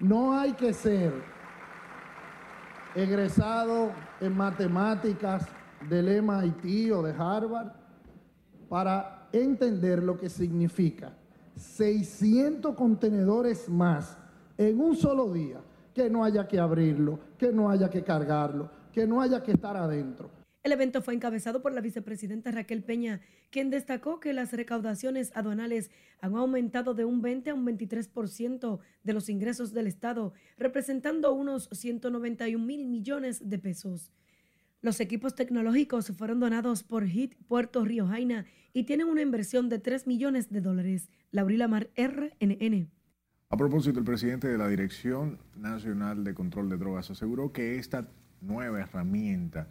No 0.00 0.32
hay 0.32 0.54
que 0.54 0.72
ser 0.72 1.12
egresado 2.94 3.92
en 4.18 4.34
matemáticas 4.34 5.46
del 5.90 6.22
MIT 6.22 6.90
o 6.90 7.02
de 7.02 7.12
Harvard 7.12 7.72
para 8.70 9.28
entender 9.30 10.02
lo 10.02 10.18
que 10.18 10.30
significa 10.30 11.12
600 11.56 12.74
contenedores 12.74 13.68
más 13.68 14.16
en 14.58 14.80
un 14.80 14.96
solo 14.96 15.32
día, 15.32 15.60
que 15.94 16.08
no 16.08 16.24
haya 16.24 16.48
que 16.48 16.58
abrirlo, 16.58 17.18
que 17.38 17.52
no 17.52 17.70
haya 17.70 17.90
que 17.90 18.02
cargarlo, 18.02 18.70
que 18.92 19.06
no 19.06 19.20
haya 19.20 19.42
que 19.42 19.52
estar 19.52 19.76
adentro. 19.76 20.30
El 20.62 20.70
evento 20.70 21.02
fue 21.02 21.14
encabezado 21.14 21.60
por 21.60 21.72
la 21.72 21.80
vicepresidenta 21.80 22.52
Raquel 22.52 22.84
Peña, 22.84 23.20
quien 23.50 23.68
destacó 23.68 24.20
que 24.20 24.32
las 24.32 24.52
recaudaciones 24.52 25.32
aduanales 25.34 25.90
han 26.20 26.36
aumentado 26.36 26.94
de 26.94 27.04
un 27.04 27.20
20 27.20 27.50
a 27.50 27.54
un 27.54 27.66
23% 27.66 28.78
de 29.02 29.12
los 29.12 29.28
ingresos 29.28 29.72
del 29.72 29.88
Estado, 29.88 30.34
representando 30.56 31.32
unos 31.32 31.68
191 31.72 32.64
mil 32.64 32.86
millones 32.86 33.50
de 33.50 33.58
pesos. 33.58 34.12
Los 34.82 34.98
equipos 34.98 35.36
tecnológicos 35.36 36.08
fueron 36.08 36.40
donados 36.40 36.82
por 36.82 37.06
HIT 37.06 37.36
Puerto 37.46 37.84
Río 37.84 38.08
Jaina 38.08 38.46
y 38.72 38.82
tienen 38.82 39.06
una 39.06 39.22
inversión 39.22 39.68
de 39.68 39.78
3 39.78 40.08
millones 40.08 40.50
de 40.50 40.60
dólares. 40.60 41.08
Laurila 41.30 41.68
Mar, 41.68 41.90
RNN. 41.96 42.90
A 43.48 43.56
propósito, 43.56 44.00
el 44.00 44.04
presidente 44.04 44.48
de 44.48 44.58
la 44.58 44.66
Dirección 44.66 45.38
Nacional 45.54 46.24
de 46.24 46.34
Control 46.34 46.68
de 46.68 46.78
Drogas 46.78 47.12
aseguró 47.12 47.52
que 47.52 47.78
esta 47.78 48.08
nueva 48.40 48.80
herramienta 48.80 49.68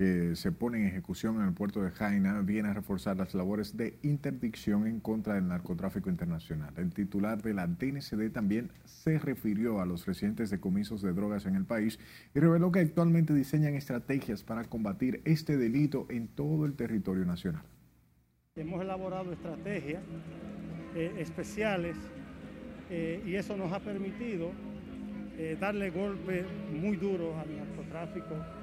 que 0.00 0.34
se 0.34 0.50
pone 0.50 0.78
en 0.78 0.86
ejecución 0.86 1.42
en 1.42 1.48
el 1.48 1.52
puerto 1.52 1.82
de 1.82 1.90
Jaina 1.90 2.40
viene 2.40 2.70
a 2.70 2.72
reforzar 2.72 3.18
las 3.18 3.34
labores 3.34 3.76
de 3.76 3.98
interdicción 4.00 4.86
en 4.86 4.98
contra 4.98 5.34
del 5.34 5.46
narcotráfico 5.46 6.08
internacional. 6.08 6.72
El 6.78 6.94
titular 6.94 7.42
de 7.42 7.52
la 7.52 7.66
DNCD 7.66 8.32
también 8.32 8.72
se 8.86 9.18
refirió 9.18 9.78
a 9.78 9.84
los 9.84 10.06
recientes 10.06 10.48
decomisos 10.48 11.02
de 11.02 11.12
drogas 11.12 11.44
en 11.44 11.54
el 11.54 11.66
país 11.66 11.98
y 12.34 12.40
reveló 12.40 12.72
que 12.72 12.80
actualmente 12.80 13.34
diseñan 13.34 13.74
estrategias 13.74 14.42
para 14.42 14.64
combatir 14.64 15.20
este 15.26 15.58
delito 15.58 16.06
en 16.08 16.28
todo 16.28 16.64
el 16.64 16.76
territorio 16.76 17.26
nacional. 17.26 17.64
Hemos 18.56 18.80
elaborado 18.80 19.34
estrategias 19.34 20.02
eh, 20.96 21.14
especiales 21.18 21.98
eh, 22.88 23.22
y 23.26 23.34
eso 23.34 23.54
nos 23.54 23.70
ha 23.70 23.80
permitido 23.80 24.52
eh, 25.36 25.58
darle 25.60 25.90
golpes 25.90 26.46
muy 26.72 26.96
duros 26.96 27.36
al 27.36 27.54
narcotráfico 27.54 28.59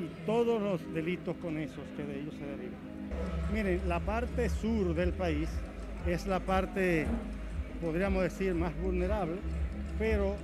y 0.00 0.26
todos 0.26 0.60
los 0.60 0.94
delitos 0.94 1.36
con 1.36 1.58
esos 1.58 1.84
que 1.96 2.04
de 2.04 2.20
ellos 2.20 2.34
se 2.34 2.46
derivan. 2.46 2.80
Miren, 3.52 3.88
la 3.88 4.00
parte 4.00 4.48
sur 4.48 4.94
del 4.94 5.12
país 5.12 5.48
es 6.06 6.26
la 6.26 6.40
parte, 6.40 7.06
podríamos 7.80 8.22
decir, 8.22 8.54
más 8.54 8.76
vulnerable, 8.80 9.36
pero 9.98 10.36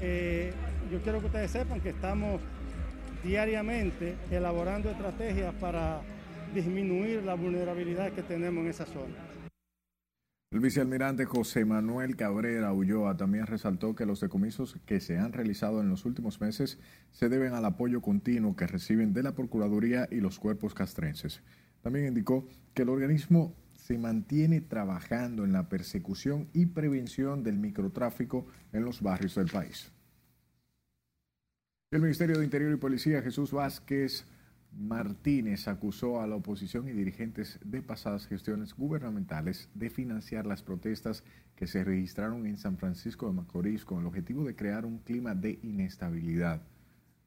eh, 0.00 0.52
yo 0.90 1.00
quiero 1.00 1.20
que 1.20 1.26
ustedes 1.26 1.50
sepan 1.50 1.80
que 1.80 1.90
estamos 1.90 2.40
diariamente 3.22 4.14
elaborando 4.30 4.90
estrategias 4.90 5.54
para 5.54 6.00
disminuir 6.54 7.22
la 7.22 7.34
vulnerabilidad 7.34 8.12
que 8.12 8.22
tenemos 8.22 8.64
en 8.64 8.70
esa 8.70 8.86
zona. 8.86 9.31
El 10.52 10.60
vicealmirante 10.60 11.24
José 11.24 11.64
Manuel 11.64 12.14
Cabrera 12.14 12.74
Ulloa 12.74 13.16
también 13.16 13.46
resaltó 13.46 13.94
que 13.94 14.04
los 14.04 14.20
decomisos 14.20 14.76
que 14.84 15.00
se 15.00 15.16
han 15.16 15.32
realizado 15.32 15.80
en 15.80 15.88
los 15.88 16.04
últimos 16.04 16.42
meses 16.42 16.78
se 17.10 17.30
deben 17.30 17.54
al 17.54 17.64
apoyo 17.64 18.02
continuo 18.02 18.54
que 18.54 18.66
reciben 18.66 19.14
de 19.14 19.22
la 19.22 19.34
Procuraduría 19.34 20.08
y 20.10 20.16
los 20.16 20.38
cuerpos 20.38 20.74
castrenses. 20.74 21.40
También 21.80 22.06
indicó 22.06 22.46
que 22.74 22.82
el 22.82 22.90
organismo 22.90 23.56
se 23.76 23.96
mantiene 23.96 24.60
trabajando 24.60 25.46
en 25.46 25.52
la 25.52 25.70
persecución 25.70 26.50
y 26.52 26.66
prevención 26.66 27.42
del 27.42 27.58
microtráfico 27.58 28.46
en 28.74 28.84
los 28.84 29.00
barrios 29.00 29.36
del 29.36 29.48
país. 29.48 29.90
El 31.90 32.02
Ministerio 32.02 32.36
de 32.36 32.44
Interior 32.44 32.74
y 32.74 32.76
Policía 32.76 33.22
Jesús 33.22 33.52
Vázquez 33.52 34.26
Martínez 34.76 35.68
acusó 35.68 36.20
a 36.20 36.26
la 36.26 36.36
oposición 36.36 36.88
y 36.88 36.92
dirigentes 36.92 37.58
de 37.64 37.82
pasadas 37.82 38.26
gestiones 38.26 38.74
gubernamentales 38.74 39.68
de 39.74 39.90
financiar 39.90 40.46
las 40.46 40.62
protestas 40.62 41.24
que 41.56 41.66
se 41.66 41.84
registraron 41.84 42.46
en 42.46 42.56
San 42.56 42.78
Francisco 42.78 43.26
de 43.26 43.32
Macorís 43.32 43.84
con 43.84 44.00
el 44.00 44.06
objetivo 44.06 44.44
de 44.44 44.56
crear 44.56 44.86
un 44.86 44.98
clima 44.98 45.34
de 45.34 45.58
inestabilidad. 45.62 46.62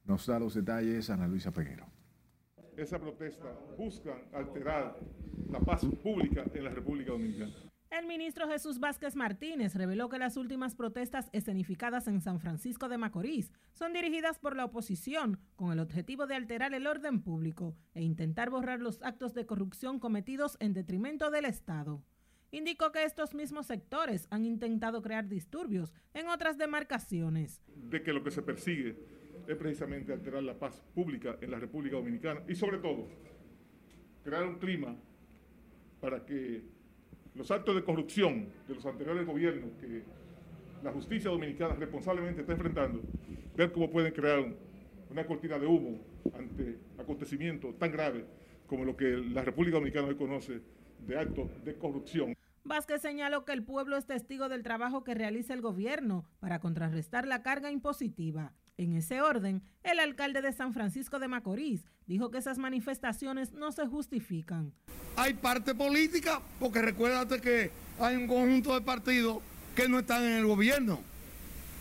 Nos 0.05 0.25
da 0.25 0.39
los 0.39 0.53
detalles 0.53 1.09
Ana 1.09 1.27
Luisa 1.27 1.51
Peguero. 1.51 1.85
Esa 2.77 2.99
protesta 2.99 3.47
busca 3.77 4.11
alterar 4.33 4.99
la 5.49 5.59
paz 5.59 5.85
pública 6.03 6.43
en 6.53 6.63
la 6.63 6.71
República 6.71 7.11
Dominicana. 7.11 7.64
El 7.97 8.07
ministro 8.07 8.49
Jesús 8.49 8.79
Vázquez 8.81 9.15
Martínez 9.15 9.73
reveló 9.73 10.09
que 10.09 10.19
las 10.19 10.35
últimas 10.35 10.75
protestas 10.75 11.29
escenificadas 11.31 12.09
en 12.09 12.19
San 12.19 12.41
Francisco 12.41 12.89
de 12.89 12.97
Macorís 12.97 13.53
son 13.71 13.93
dirigidas 13.93 14.37
por 14.37 14.57
la 14.57 14.65
oposición 14.65 15.39
con 15.55 15.71
el 15.71 15.79
objetivo 15.79 16.27
de 16.27 16.35
alterar 16.35 16.73
el 16.73 16.87
orden 16.87 17.21
público 17.21 17.73
e 17.93 18.01
intentar 18.03 18.49
borrar 18.49 18.81
los 18.81 19.01
actos 19.01 19.33
de 19.33 19.45
corrupción 19.45 19.99
cometidos 19.99 20.57
en 20.59 20.73
detrimento 20.73 21.31
del 21.31 21.45
Estado. 21.45 22.03
Indicó 22.51 22.91
que 22.91 23.05
estos 23.05 23.33
mismos 23.33 23.67
sectores 23.67 24.27
han 24.29 24.43
intentado 24.43 25.01
crear 25.01 25.29
disturbios 25.29 25.93
en 26.13 26.27
otras 26.27 26.57
demarcaciones. 26.57 27.61
De 27.77 28.03
que 28.03 28.11
lo 28.11 28.25
que 28.25 28.31
se 28.31 28.41
persigue 28.41 28.99
es 29.47 29.55
precisamente 29.55 30.11
alterar 30.11 30.43
la 30.43 30.59
paz 30.59 30.83
pública 30.93 31.37
en 31.39 31.49
la 31.49 31.59
República 31.59 31.95
Dominicana 31.95 32.41
y 32.45 32.55
sobre 32.55 32.79
todo 32.79 33.07
crear 34.21 34.45
un 34.45 34.59
clima 34.59 34.97
para 36.01 36.25
que 36.25 36.74
los 37.35 37.51
actos 37.51 37.75
de 37.75 37.83
corrupción 37.83 38.49
de 38.67 38.75
los 38.75 38.85
anteriores 38.85 39.25
gobiernos 39.25 39.71
que 39.79 40.03
la 40.83 40.91
justicia 40.91 41.29
dominicana 41.29 41.75
responsablemente 41.75 42.41
está 42.41 42.53
enfrentando, 42.53 43.01
ver 43.55 43.71
cómo 43.71 43.89
pueden 43.89 44.13
crear 44.13 44.45
una 45.09 45.25
cortina 45.25 45.59
de 45.59 45.67
humo 45.67 45.99
ante 46.37 46.77
acontecimientos 46.97 47.77
tan 47.77 47.91
graves 47.91 48.23
como 48.67 48.85
lo 48.85 48.95
que 48.95 49.05
la 49.05 49.43
República 49.43 49.77
Dominicana 49.77 50.07
hoy 50.07 50.15
conoce 50.15 50.61
de 51.05 51.17
actos 51.17 51.49
de 51.63 51.75
corrupción. 51.75 52.35
Vázquez 52.63 53.01
señaló 53.01 53.45
que 53.45 53.53
el 53.53 53.63
pueblo 53.63 53.95
es 53.95 54.07
testigo 54.07 54.49
del 54.49 54.63
trabajo 54.63 55.03
que 55.03 55.13
realiza 55.13 55.53
el 55.53 55.61
gobierno 55.61 56.25
para 56.39 56.59
contrarrestar 56.59 57.27
la 57.27 57.43
carga 57.43 57.69
impositiva. 57.69 58.53
En 58.77 58.93
ese 58.93 59.21
orden, 59.21 59.63
el 59.83 59.99
alcalde 59.99 60.41
de 60.41 60.51
San 60.51 60.73
Francisco 60.73 61.17
de 61.19 61.29
Macorís 61.29 61.85
dijo 62.07 62.29
que 62.29 62.39
esas 62.39 62.57
manifestaciones 62.57 63.53
no 63.53 63.71
se 63.71 63.87
justifican. 63.87 64.73
Hay 65.15 65.33
parte 65.33 65.73
política, 65.73 66.41
porque 66.59 66.81
recuérdate 66.81 67.39
que 67.39 67.71
hay 67.99 68.17
un 68.17 68.27
conjunto 68.27 68.73
de 68.73 68.81
partidos 68.81 69.37
que 69.75 69.87
no 69.87 69.99
están 69.99 70.23
en 70.23 70.33
el 70.33 70.45
gobierno 70.45 70.99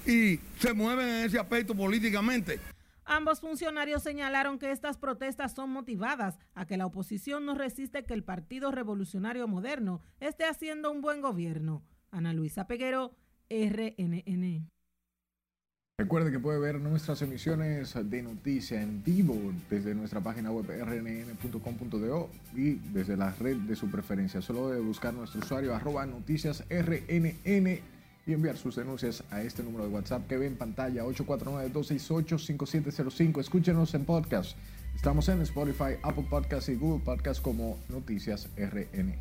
y 0.07 0.39
se 0.59 0.73
mueven 0.73 1.09
en 1.09 1.25
ese 1.25 1.39
aspecto 1.39 1.75
políticamente. 1.75 2.61
Ambos 3.05 3.41
funcionarios 3.41 4.03
señalaron 4.03 4.59
que 4.59 4.71
estas 4.71 4.97
protestas 4.97 5.53
son 5.53 5.71
motivadas 5.71 6.39
a 6.55 6.65
que 6.65 6.77
la 6.77 6.87
oposición 6.87 7.45
no 7.45 7.55
resiste 7.55 8.05
que 8.05 8.15
el 8.15 8.25
Partido 8.25 8.71
Revolucionario 8.71 9.47
Moderno 9.49 10.01
esté 10.21 10.45
haciendo 10.45 10.91
un 10.91 11.03
buen 11.03 11.21
gobierno. 11.21 11.83
Ana 12.11 12.33
Luisa 12.33 12.67
Peguero, 12.67 13.17
RNN. 13.51 14.74
Recuerde 15.97 16.33
que 16.33 16.41
puede 16.41 16.59
ver 16.59 16.81
nuestras 16.81 17.23
emisiones 17.23 17.95
de 17.95 18.21
noticia 18.21 18.83
en 18.83 19.05
vivo 19.05 19.37
desde 19.71 19.95
nuestra 19.95 20.21
página 20.21 20.51
web 20.51 20.67
rnn.com.do 20.69 22.31
y 22.53 22.73
desde 22.93 23.17
la 23.17 23.31
red 23.31 23.59
de 23.59 23.77
su 23.77 23.89
preferencia. 23.89 24.43
Solo 24.43 24.71
debe 24.71 24.81
buscar 24.81 25.15
nuestro 25.15 25.39
usuario 25.39 25.73
arroba 25.73 26.05
noticias 26.05 26.65
rnn 26.69 27.79
y 28.27 28.33
enviar 28.33 28.57
sus 28.57 28.75
denuncias 28.75 29.23
a 29.31 29.43
este 29.43 29.63
número 29.63 29.85
de 29.85 29.91
WhatsApp 29.91 30.27
que 30.27 30.37
ve 30.37 30.49
en 30.49 30.57
pantalla 30.57 31.05
849-268-5705. 31.05 33.39
Escúchenos 33.39 33.95
en 33.95 34.05
podcast. 34.05 34.59
Estamos 34.97 35.29
en 35.29 35.43
Spotify, 35.43 35.95
Apple 36.03 36.27
Podcasts 36.29 36.71
y 36.71 36.75
Google 36.75 37.05
Podcasts 37.05 37.41
como 37.41 37.79
Noticias 37.89 38.49
RNN. 38.57 39.15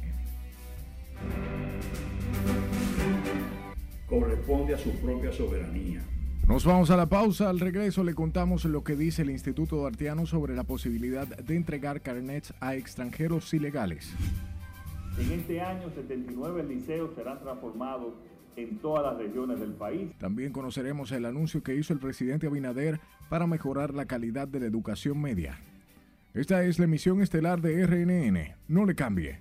Corresponde 4.09 4.73
a 4.73 4.77
su 4.79 4.89
propia 4.93 5.31
soberanía 5.31 6.01
nos 6.47 6.65
vamos 6.65 6.91
a 6.91 6.97
la 6.97 7.07
pausa. 7.07 7.49
Al 7.49 7.59
regreso 7.59 8.03
le 8.03 8.13
contamos 8.13 8.65
lo 8.65 8.83
que 8.83 8.95
dice 8.95 9.21
el 9.21 9.29
Instituto 9.29 9.85
Arteano 9.85 10.25
sobre 10.25 10.55
la 10.55 10.63
posibilidad 10.63 11.27
de 11.27 11.55
entregar 11.55 12.01
carnets 12.01 12.53
a 12.59 12.75
extranjeros 12.75 13.53
ilegales. 13.53 14.13
En 15.17 15.31
este 15.31 15.61
año, 15.61 15.89
79 15.93 16.63
liceos 16.63 17.11
serán 17.15 17.39
transformados 17.39 18.13
en 18.55 18.77
todas 18.79 19.03
las 19.03 19.17
regiones 19.17 19.59
del 19.59 19.73
país. 19.73 20.11
También 20.17 20.51
conoceremos 20.51 21.11
el 21.11 21.25
anuncio 21.25 21.63
que 21.63 21.75
hizo 21.75 21.93
el 21.93 21.99
presidente 21.99 22.47
Abinader 22.47 22.99
para 23.29 23.47
mejorar 23.47 23.93
la 23.93 24.05
calidad 24.05 24.47
de 24.47 24.59
la 24.59 24.65
educación 24.65 25.21
media. 25.21 25.59
Esta 26.33 26.63
es 26.63 26.79
la 26.79 26.85
emisión 26.85 27.21
estelar 27.21 27.61
de 27.61 27.85
RNN. 27.85 28.55
No 28.67 28.85
le 28.85 28.95
cambie. 28.95 29.39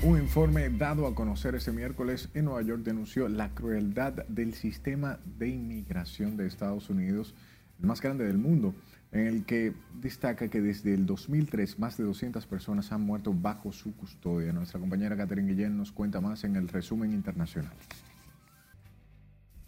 Un 0.00 0.16
informe 0.16 0.68
dado 0.70 1.08
a 1.08 1.14
conocer 1.16 1.56
ese 1.56 1.72
miércoles 1.72 2.28
en 2.32 2.44
Nueva 2.44 2.62
York 2.62 2.82
denunció 2.84 3.28
la 3.28 3.48
crueldad 3.52 4.12
del 4.28 4.54
sistema 4.54 5.18
de 5.24 5.48
inmigración 5.48 6.36
de 6.36 6.46
Estados 6.46 6.88
Unidos, 6.88 7.34
el 7.80 7.86
más 7.86 8.00
grande 8.00 8.24
del 8.24 8.38
mundo, 8.38 8.76
en 9.10 9.26
el 9.26 9.44
que 9.44 9.72
destaca 10.00 10.46
que 10.46 10.60
desde 10.60 10.94
el 10.94 11.04
2003 11.04 11.80
más 11.80 11.96
de 11.96 12.04
200 12.04 12.46
personas 12.46 12.92
han 12.92 13.00
muerto 13.00 13.34
bajo 13.34 13.72
su 13.72 13.96
custodia. 13.96 14.52
Nuestra 14.52 14.78
compañera 14.78 15.16
Catherine 15.16 15.50
Guillén 15.50 15.76
nos 15.76 15.90
cuenta 15.90 16.20
más 16.20 16.44
en 16.44 16.54
el 16.54 16.68
resumen 16.68 17.12
internacional. 17.12 17.72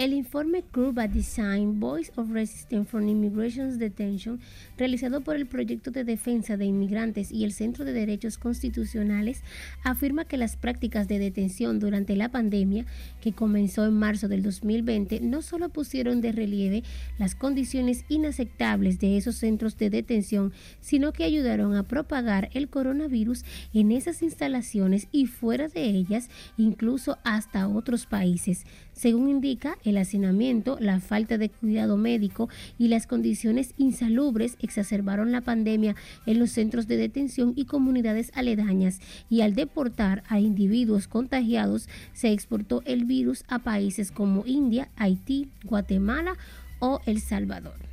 El 0.00 0.14
informe 0.14 0.62
Curva 0.62 1.08
Design 1.08 1.78
Voice 1.78 2.10
of 2.16 2.30
Resistance 2.30 2.88
from 2.88 3.06
Immigration 3.06 3.78
Detention, 3.78 4.40
realizado 4.78 5.20
por 5.20 5.36
el 5.36 5.44
Proyecto 5.44 5.90
de 5.90 6.04
Defensa 6.04 6.56
de 6.56 6.64
Inmigrantes 6.64 7.30
y 7.30 7.44
el 7.44 7.52
Centro 7.52 7.84
de 7.84 7.92
Derechos 7.92 8.38
Constitucionales, 8.38 9.42
afirma 9.84 10.24
que 10.24 10.38
las 10.38 10.56
prácticas 10.56 11.06
de 11.06 11.18
detención 11.18 11.80
durante 11.80 12.16
la 12.16 12.30
pandemia, 12.30 12.86
que 13.20 13.34
comenzó 13.34 13.84
en 13.84 13.92
marzo 13.92 14.26
del 14.26 14.42
2020, 14.42 15.20
no 15.20 15.42
solo 15.42 15.68
pusieron 15.68 16.22
de 16.22 16.32
relieve 16.32 16.82
las 17.18 17.34
condiciones 17.34 18.06
inaceptables 18.08 19.00
de 19.00 19.18
esos 19.18 19.36
centros 19.36 19.76
de 19.76 19.90
detención, 19.90 20.54
sino 20.80 21.12
que 21.12 21.24
ayudaron 21.24 21.76
a 21.76 21.82
propagar 21.82 22.48
el 22.54 22.70
coronavirus 22.70 23.44
en 23.74 23.92
esas 23.92 24.22
instalaciones 24.22 25.08
y 25.12 25.26
fuera 25.26 25.68
de 25.68 25.90
ellas, 25.90 26.30
incluso 26.56 27.18
hasta 27.22 27.68
otros 27.68 28.06
países. 28.06 28.64
Según 28.92 29.28
indica, 29.28 29.76
el 29.84 29.96
hacinamiento, 29.96 30.76
la 30.80 31.00
falta 31.00 31.38
de 31.38 31.48
cuidado 31.48 31.96
médico 31.96 32.48
y 32.78 32.88
las 32.88 33.06
condiciones 33.06 33.74
insalubres 33.78 34.56
exacerbaron 34.60 35.32
la 35.32 35.40
pandemia 35.40 35.96
en 36.26 36.38
los 36.38 36.50
centros 36.50 36.86
de 36.86 36.96
detención 36.96 37.52
y 37.56 37.64
comunidades 37.64 38.30
aledañas 38.34 39.00
y 39.28 39.40
al 39.40 39.54
deportar 39.54 40.22
a 40.28 40.40
individuos 40.40 41.08
contagiados 41.08 41.88
se 42.12 42.32
exportó 42.32 42.82
el 42.84 43.04
virus 43.04 43.44
a 43.48 43.60
países 43.60 44.12
como 44.12 44.44
India, 44.46 44.90
Haití, 44.96 45.48
Guatemala 45.64 46.36
o 46.78 47.00
El 47.06 47.20
Salvador. 47.20 47.89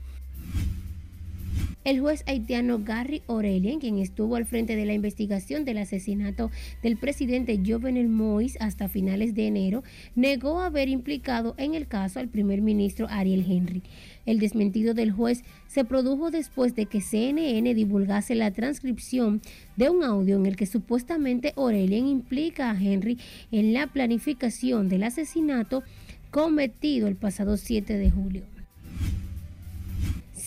El 1.88 2.02
juez 2.02 2.26
haitiano 2.28 2.84
Gary 2.84 3.22
Aurelien, 3.30 3.80
quien 3.80 3.98
estuvo 3.98 4.36
al 4.36 4.46
frente 4.46 4.76
de 4.76 4.84
la 4.84 4.94
investigación 4.94 5.64
del 5.64 5.78
asesinato 5.78 6.52
del 6.84 6.98
presidente 6.98 7.62
Jovenel 7.66 8.10
Moïse 8.10 8.58
hasta 8.60 8.90
finales 8.90 9.34
de 9.36 9.48
enero, 9.48 9.86
negó 10.14 10.60
haber 10.60 10.90
implicado 10.90 11.56
en 11.58 11.76
el 11.76 11.88
caso 11.88 12.20
al 12.20 12.28
primer 12.28 12.60
ministro 12.60 13.08
Ariel 13.10 13.46
Henry. 13.50 13.84
El 14.26 14.38
desmentido 14.40 14.94
del 14.94 15.14
juez 15.14 15.46
se 15.68 15.86
produjo 15.86 16.30
después 16.30 16.76
de 16.76 16.88
que 16.88 17.00
CNN 17.00 17.74
divulgase 17.74 18.36
la 18.36 18.52
transcripción 18.52 19.42
de 19.78 19.90
un 19.90 20.04
audio 20.04 20.36
en 20.36 20.46
el 20.46 20.58
que 20.58 20.66
supuestamente 20.66 21.54
Aurelien 21.56 22.06
implica 22.06 22.70
a 22.70 22.78
Henry 22.78 23.18
en 23.50 23.72
la 23.72 23.88
planificación 23.88 24.90
del 24.90 25.04
asesinato 25.04 25.84
cometido 26.32 27.08
el 27.08 27.16
pasado 27.16 27.56
7 27.56 27.98
de 27.98 28.12
julio. 28.12 28.57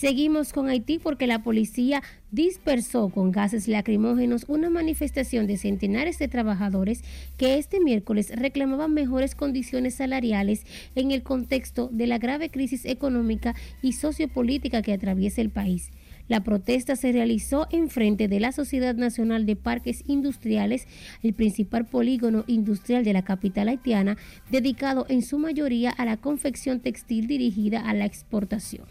Seguimos 0.01 0.51
con 0.51 0.67
Haití 0.67 0.97
porque 0.97 1.27
la 1.27 1.43
policía 1.43 2.01
dispersó 2.31 3.09
con 3.09 3.31
gases 3.31 3.67
lacrimógenos 3.67 4.45
una 4.47 4.71
manifestación 4.71 5.45
de 5.45 5.57
centenares 5.57 6.17
de 6.17 6.27
trabajadores 6.27 7.03
que 7.37 7.59
este 7.59 7.79
miércoles 7.79 8.31
reclamaban 8.35 8.95
mejores 8.95 9.35
condiciones 9.35 9.93
salariales 9.93 10.65
en 10.95 11.11
el 11.11 11.21
contexto 11.21 11.87
de 11.91 12.07
la 12.07 12.17
grave 12.17 12.49
crisis 12.49 12.85
económica 12.85 13.53
y 13.83 13.93
sociopolítica 13.93 14.81
que 14.81 14.93
atraviesa 14.93 15.39
el 15.39 15.51
país. 15.51 15.91
La 16.27 16.41
protesta 16.41 16.95
se 16.95 17.11
realizó 17.11 17.67
en 17.69 17.87
frente 17.87 18.27
de 18.27 18.39
la 18.39 18.53
Sociedad 18.53 18.95
Nacional 18.95 19.45
de 19.45 19.55
Parques 19.55 20.03
Industriales, 20.07 20.87
el 21.21 21.35
principal 21.35 21.85
polígono 21.85 22.43
industrial 22.47 23.03
de 23.03 23.13
la 23.13 23.21
capital 23.21 23.69
haitiana, 23.69 24.17
dedicado 24.49 25.05
en 25.09 25.21
su 25.21 25.37
mayoría 25.37 25.91
a 25.91 26.05
la 26.05 26.17
confección 26.17 26.79
textil 26.79 27.27
dirigida 27.27 27.87
a 27.87 27.93
la 27.93 28.05
exportación. 28.05 28.87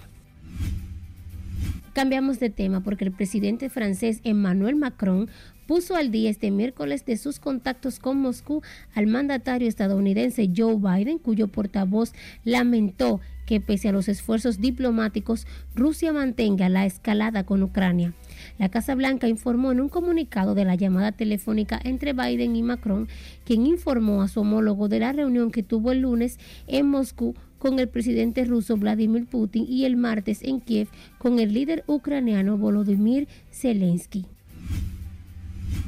Cambiamos 1.92 2.38
de 2.38 2.50
tema 2.50 2.83
porque 2.83 3.05
el 3.05 3.12
presidente 3.12 3.68
francés 3.68 4.20
Emmanuel 4.22 4.76
Macron 4.76 5.29
puso 5.66 5.96
al 5.96 6.12
día 6.12 6.31
este 6.31 6.53
miércoles 6.53 7.05
de 7.05 7.16
sus 7.16 7.40
contactos 7.40 7.98
con 7.98 8.18
Moscú 8.18 8.62
al 8.94 9.09
mandatario 9.09 9.68
estadounidense 9.68 10.50
Joe 10.57 10.76
Biden, 10.76 11.18
cuyo 11.18 11.48
portavoz 11.48 12.12
lamentó 12.44 13.20
que 13.44 13.61
pese 13.61 13.88
a 13.88 13.92
los 13.92 14.09
esfuerzos 14.09 14.61
diplomáticos, 14.61 15.48
Rusia 15.74 16.12
mantenga 16.12 16.68
la 16.68 16.87
escalada 16.87 17.44
con 17.44 17.64
Ucrania. 17.64 18.14
La 18.59 18.68
Casa 18.68 18.94
Blanca 18.94 19.26
informó 19.26 19.72
en 19.72 19.81
un 19.81 19.88
comunicado 19.88 20.55
de 20.55 20.64
la 20.64 20.76
llamada 20.76 21.11
telefónica 21.11 21.81
entre 21.83 22.12
Biden 22.12 22.55
y 22.55 22.62
Macron, 22.62 23.09
quien 23.44 23.66
informó 23.66 24.22
a 24.22 24.29
su 24.29 24.42
homólogo 24.42 24.88
de 24.88 25.00
la 25.00 25.12
reunión 25.12 25.50
que 25.50 25.64
tuvo 25.64 25.90
el 25.90 26.03
lunes 26.03 26.38
en 26.68 26.87
Moscú 26.87 27.35
con 27.61 27.79
el 27.79 27.88
presidente 27.88 28.44
ruso 28.44 28.77
Vladimir 28.77 29.27
Putin 29.27 29.66
y 29.68 29.85
el 29.85 29.96
martes 29.96 30.42
en 30.42 30.61
Kiev 30.61 30.88
con 31.18 31.38
el 31.38 31.53
líder 31.55 31.85
ucraniano 31.87 32.59
Volodymyr 32.59 33.29
Zelensky. 33.53 34.27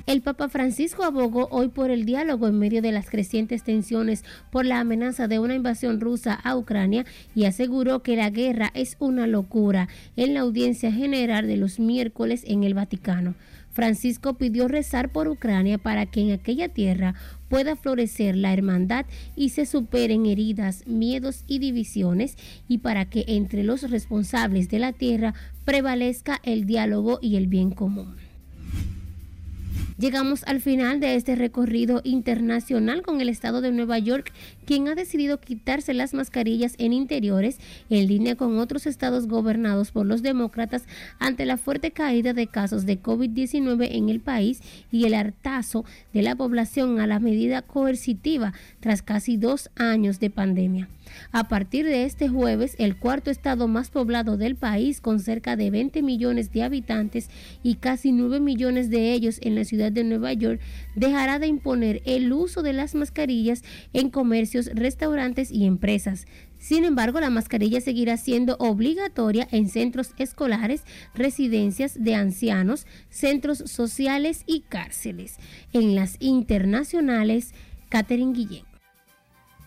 El 0.06 0.20
Papa 0.20 0.48
Francisco 0.48 1.04
abogó 1.04 1.48
hoy 1.50 1.68
por 1.68 1.90
el 1.90 2.04
diálogo 2.04 2.48
en 2.48 2.58
medio 2.58 2.82
de 2.82 2.92
las 2.92 3.08
crecientes 3.08 3.62
tensiones 3.62 4.24
por 4.50 4.66
la 4.66 4.80
amenaza 4.80 5.28
de 5.28 5.38
una 5.38 5.54
invasión 5.54 6.00
rusa 6.00 6.35
a 6.35 6.56
Ucrania 6.56 7.06
y 7.35 7.44
aseguró 7.44 8.02
que 8.02 8.16
la 8.16 8.28
guerra 8.28 8.70
es 8.74 8.96
una 8.98 9.26
locura 9.26 9.88
en 10.16 10.35
la 10.35 10.40
audiencia 10.40 10.92
general 10.92 11.46
de 11.46 11.56
los 11.56 11.78
miércoles 11.78 12.44
en 12.46 12.64
el 12.64 12.74
Vaticano. 12.74 13.35
Francisco 13.72 14.35
pidió 14.35 14.68
rezar 14.68 15.11
por 15.11 15.28
Ucrania 15.28 15.78
para 15.78 16.06
que 16.06 16.20
en 16.20 16.32
aquella 16.32 16.68
tierra 16.68 17.14
pueda 17.48 17.76
florecer 17.76 18.37
la 18.37 18.52
hermandad 18.52 19.06
y 19.37 19.50
se 19.50 19.66
superen 19.66 20.26
heridas, 20.26 20.87
miedos 20.87 21.44
y 21.46 21.58
divisiones 21.58 22.37
y 22.68 22.78
para 22.78 23.06
que 23.06 23.24
entre 23.28 23.62
los 23.64 23.90
responsables 23.90 24.68
de 24.68 24.78
la 24.78 24.92
tierra 24.92 25.35
prevalezca 25.64 26.40
el 26.44 26.66
diálogo 26.66 27.18
y 27.20 27.37
el 27.37 27.46
bien 27.46 27.70
común. 27.70 28.16
Llegamos 29.98 30.42
al 30.48 30.61
final 30.61 30.98
de 30.98 31.14
este 31.14 31.37
recorrido 31.37 32.00
internacional 32.02 33.02
con 33.02 33.20
el 33.20 33.28
estado 33.28 33.61
de 33.61 33.70
Nueva 33.70 33.98
York 33.98 34.32
quien 34.64 34.88
ha 34.88 34.94
decidido 34.94 35.40
quitarse 35.40 35.94
las 35.94 36.14
mascarillas 36.14 36.75
en 36.79 36.92
interiores 36.92 37.59
en 37.90 38.07
línea 38.07 38.37
con 38.37 38.59
otros 38.59 38.87
estados 38.87 39.27
gobernados 39.27 39.90
por 39.90 40.07
los 40.07 40.22
demócratas 40.22 40.85
ante 41.18 41.46
la 41.46 41.57
fuerte 41.57 41.90
caída 41.90 42.33
de 42.33 42.46
casos 42.46 42.87
de 42.87 43.01
COVID-19 43.01 43.88
en 43.90 44.09
el 44.09 44.20
país 44.20 44.61
y 44.90 45.05
el 45.05 45.14
hartazo 45.14 45.85
de 46.12 46.22
la 46.22 46.37
población 46.37 47.01
a 47.01 47.07
la 47.07 47.18
medida 47.18 47.62
coercitiva 47.62 48.53
tras 48.81 49.03
casi 49.03 49.37
dos 49.37 49.70
años 49.77 50.20
de 50.20 50.31
pandemia. 50.31 50.88
A 51.31 51.48
partir 51.48 51.85
de 51.85 52.05
este 52.05 52.29
jueves, 52.29 52.75
el 52.79 52.96
cuarto 52.96 53.31
estado 53.31 53.68
más 53.68 53.90
poblado 53.90 54.37
del 54.37 54.57
país, 54.57 55.01
con 55.01 55.20
cerca 55.20 55.57
de 55.57 55.70
20 55.70 56.03
millones 56.03 56.53
de 56.53 56.62
habitantes 56.62 57.29
y 57.62 57.77
casi 57.77 58.12
9 58.12 58.40
millones 58.40 58.90
de 58.90 59.12
ellos 59.12 59.38
en 59.42 59.55
la 59.55 59.64
ciudad 59.64 59.92
de 59.92 60.05
Nueva 60.05 60.33
York, 60.33 60.61
dejará 60.94 61.38
de 61.38 61.46
imponer 61.46 62.03
el 62.05 62.33
uso 62.33 62.62
de 62.62 62.72
las 62.72 62.94
mascarillas 62.94 63.62
en 63.92 64.11
restaurantes 64.74 65.50
y 65.50 65.66
empresas. 65.66 66.26
Sin 66.58 66.84
embargo, 66.84 67.20
la 67.20 67.30
mascarilla 67.30 67.80
seguirá 67.80 68.16
siendo 68.16 68.56
obligatoria 68.58 69.48
en 69.50 69.68
centros 69.68 70.14
escolares, 70.18 70.84
residencias 71.14 72.02
de 72.02 72.14
ancianos, 72.14 72.86
centros 73.08 73.58
sociales 73.58 74.44
y 74.46 74.60
cárceles. 74.60 75.38
En 75.72 75.94
las 75.94 76.16
internacionales, 76.20 77.54
Catherine 77.88 78.32
Guillén. 78.32 78.64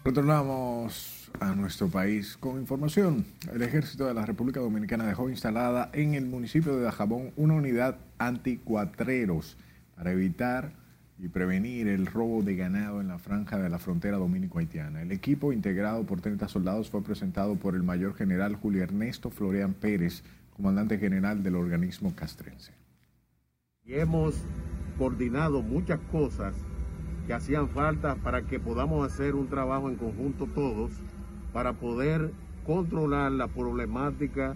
Retornamos 0.03 1.31
a 1.39 1.55
nuestro 1.55 1.87
país 1.87 2.37
con 2.37 2.59
información. 2.59 3.25
El 3.51 3.61
ejército 3.61 4.05
de 4.05 4.13
la 4.13 4.25
República 4.25 4.59
Dominicana 4.59 5.05
dejó 5.05 5.29
instalada 5.29 5.89
en 5.93 6.13
el 6.13 6.25
municipio 6.25 6.75
de 6.75 6.83
Dajabón 6.83 7.31
una 7.35 7.55
unidad 7.55 7.97
anticuatreros 8.17 9.57
para 9.95 10.11
evitar 10.11 10.84
y 11.17 11.29
prevenir 11.29 11.87
el 11.87 12.05
robo 12.05 12.43
de 12.43 12.55
ganado 12.55 12.99
en 12.99 13.07
la 13.07 13.17
franja 13.17 13.57
de 13.57 13.69
la 13.69 13.79
frontera 13.79 14.17
dominico-haitiana. 14.17 15.01
El 15.01 15.11
equipo, 15.11 15.53
integrado 15.53 16.03
por 16.05 16.21
30 16.21 16.47
soldados, 16.47 16.89
fue 16.89 17.03
presentado 17.03 17.55
por 17.55 17.75
el 17.75 17.83
mayor 17.83 18.15
general 18.15 18.55
Julio 18.55 18.83
Ernesto 18.83 19.29
Florean 19.29 19.73
Pérez, 19.73 20.23
comandante 20.55 20.97
general 20.97 21.41
del 21.41 21.55
organismo 21.55 22.13
castrense. 22.15 22.73
Y 23.85 23.93
hemos 23.93 24.35
coordinado 24.97 25.61
muchas 25.61 25.99
cosas 26.11 26.55
que 27.27 27.33
hacían 27.33 27.69
falta 27.69 28.15
para 28.15 28.43
que 28.43 28.59
podamos 28.59 29.05
hacer 29.05 29.35
un 29.35 29.47
trabajo 29.47 29.89
en 29.89 29.95
conjunto 29.95 30.47
todos 30.47 30.91
para 31.53 31.73
poder 31.73 32.31
controlar 32.65 33.31
la 33.31 33.47
problemática 33.47 34.55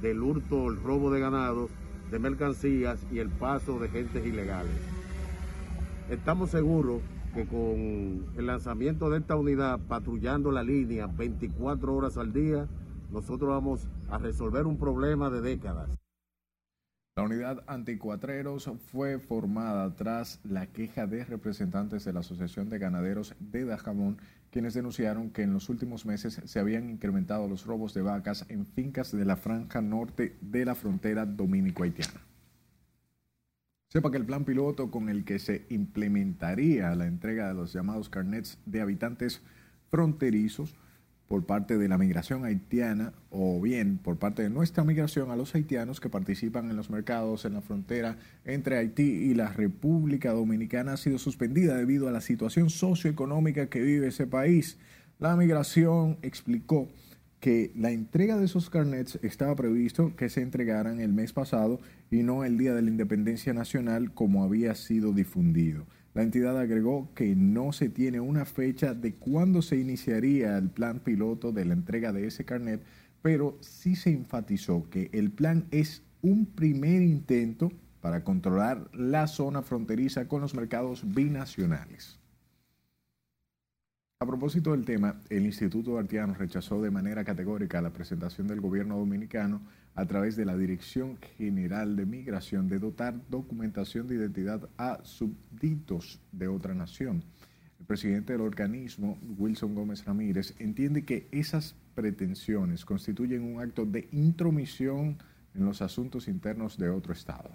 del 0.00 0.22
hurto, 0.22 0.68
el 0.68 0.80
robo 0.82 1.10
de 1.10 1.20
ganados, 1.20 1.70
de 2.10 2.18
mercancías 2.18 3.04
y 3.10 3.18
el 3.18 3.28
paso 3.28 3.78
de 3.78 3.88
gentes 3.88 4.24
ilegales. 4.24 4.95
Estamos 6.10 6.50
seguros 6.50 7.02
que 7.34 7.46
con 7.46 8.26
el 8.38 8.46
lanzamiento 8.46 9.10
de 9.10 9.18
esta 9.18 9.34
unidad 9.34 9.80
patrullando 9.88 10.52
la 10.52 10.62
línea 10.62 11.08
24 11.08 11.92
horas 11.92 12.16
al 12.16 12.32
día, 12.32 12.68
nosotros 13.10 13.50
vamos 13.50 13.88
a 14.08 14.16
resolver 14.18 14.66
un 14.66 14.78
problema 14.78 15.30
de 15.30 15.40
décadas. 15.40 15.90
La 17.16 17.24
unidad 17.24 17.64
anticuatreros 17.66 18.70
fue 18.92 19.18
formada 19.18 19.96
tras 19.96 20.38
la 20.44 20.68
queja 20.68 21.08
de 21.08 21.24
representantes 21.24 22.04
de 22.04 22.12
la 22.12 22.20
Asociación 22.20 22.68
de 22.68 22.78
Ganaderos 22.78 23.34
de 23.40 23.64
Dajamón, 23.64 24.18
quienes 24.52 24.74
denunciaron 24.74 25.30
que 25.30 25.42
en 25.42 25.52
los 25.52 25.68
últimos 25.68 26.06
meses 26.06 26.40
se 26.44 26.60
habían 26.60 26.88
incrementado 26.88 27.48
los 27.48 27.66
robos 27.66 27.94
de 27.94 28.02
vacas 28.02 28.44
en 28.48 28.64
fincas 28.64 29.10
de 29.10 29.24
la 29.24 29.36
franja 29.36 29.80
norte 29.80 30.36
de 30.40 30.64
la 30.64 30.76
frontera 30.76 31.26
dominico-haitiana. 31.26 32.20
Sepa 33.96 34.10
que 34.10 34.18
el 34.18 34.26
plan 34.26 34.44
piloto 34.44 34.90
con 34.90 35.08
el 35.08 35.24
que 35.24 35.38
se 35.38 35.64
implementaría 35.70 36.94
la 36.94 37.06
entrega 37.06 37.48
de 37.48 37.54
los 37.54 37.72
llamados 37.72 38.10
carnets 38.10 38.58
de 38.66 38.82
habitantes 38.82 39.40
fronterizos 39.90 40.74
por 41.28 41.46
parte 41.46 41.78
de 41.78 41.88
la 41.88 41.96
migración 41.96 42.44
haitiana 42.44 43.14
o 43.30 43.58
bien 43.58 43.96
por 43.96 44.18
parte 44.18 44.42
de 44.42 44.50
nuestra 44.50 44.84
migración 44.84 45.30
a 45.30 45.36
los 45.36 45.54
haitianos 45.54 45.98
que 45.98 46.10
participan 46.10 46.68
en 46.68 46.76
los 46.76 46.90
mercados 46.90 47.46
en 47.46 47.54
la 47.54 47.62
frontera 47.62 48.18
entre 48.44 48.76
Haití 48.76 49.30
y 49.30 49.32
la 49.32 49.50
República 49.50 50.32
Dominicana 50.32 50.92
ha 50.92 50.96
sido 50.98 51.16
suspendida 51.16 51.74
debido 51.74 52.06
a 52.06 52.12
la 52.12 52.20
situación 52.20 52.68
socioeconómica 52.68 53.70
que 53.70 53.80
vive 53.80 54.08
ese 54.08 54.26
país. 54.26 54.76
La 55.18 55.36
migración 55.36 56.18
explicó 56.20 56.86
que 57.40 57.72
la 57.76 57.90
entrega 57.90 58.36
de 58.36 58.46
esos 58.46 58.70
carnets 58.70 59.18
estaba 59.22 59.54
previsto 59.56 60.16
que 60.16 60.28
se 60.28 60.42
entregaran 60.42 61.00
el 61.00 61.12
mes 61.12 61.32
pasado 61.32 61.80
y 62.10 62.22
no 62.22 62.44
el 62.44 62.58
día 62.58 62.74
de 62.74 62.82
la 62.82 62.90
independencia 62.90 63.52
nacional 63.52 64.12
como 64.12 64.42
había 64.42 64.74
sido 64.74 65.12
difundido. 65.12 65.86
La 66.14 66.22
entidad 66.22 66.58
agregó 66.58 67.12
que 67.14 67.36
no 67.36 67.72
se 67.72 67.90
tiene 67.90 68.20
una 68.20 68.46
fecha 68.46 68.94
de 68.94 69.14
cuándo 69.14 69.60
se 69.60 69.76
iniciaría 69.76 70.56
el 70.56 70.70
plan 70.70 71.00
piloto 71.00 71.52
de 71.52 71.66
la 71.66 71.74
entrega 71.74 72.12
de 72.12 72.26
ese 72.26 72.46
carnet, 72.46 72.82
pero 73.20 73.58
sí 73.60 73.96
se 73.96 74.10
enfatizó 74.10 74.88
que 74.88 75.10
el 75.12 75.30
plan 75.30 75.66
es 75.70 76.02
un 76.22 76.46
primer 76.46 77.02
intento 77.02 77.70
para 78.00 78.24
controlar 78.24 78.88
la 78.94 79.26
zona 79.26 79.62
fronteriza 79.62 80.26
con 80.26 80.40
los 80.40 80.54
mercados 80.54 81.02
binacionales. 81.14 82.18
A 84.18 84.24
propósito 84.24 84.70
del 84.70 84.86
tema, 84.86 85.20
el 85.28 85.44
Instituto 85.44 85.98
Artiano 85.98 86.32
rechazó 86.32 86.80
de 86.80 86.90
manera 86.90 87.22
categórica 87.22 87.82
la 87.82 87.92
presentación 87.92 88.46
del 88.46 88.62
gobierno 88.62 88.96
dominicano 88.96 89.60
a 89.94 90.06
través 90.06 90.36
de 90.36 90.46
la 90.46 90.56
Dirección 90.56 91.18
General 91.36 91.96
de 91.96 92.06
Migración 92.06 92.66
de 92.66 92.78
dotar 92.78 93.14
documentación 93.28 94.08
de 94.08 94.14
identidad 94.14 94.70
a 94.78 95.00
súbditos 95.04 96.18
de 96.32 96.48
otra 96.48 96.72
nación. 96.72 97.24
El 97.78 97.84
presidente 97.84 98.32
del 98.32 98.40
organismo, 98.40 99.18
Wilson 99.36 99.74
Gómez 99.74 100.06
Ramírez, 100.06 100.54
entiende 100.58 101.04
que 101.04 101.28
esas 101.30 101.74
pretensiones 101.94 102.86
constituyen 102.86 103.42
un 103.42 103.60
acto 103.60 103.84
de 103.84 104.08
intromisión 104.12 105.18
en 105.54 105.66
los 105.66 105.82
asuntos 105.82 106.26
internos 106.26 106.78
de 106.78 106.88
otro 106.88 107.12
Estado. 107.12 107.50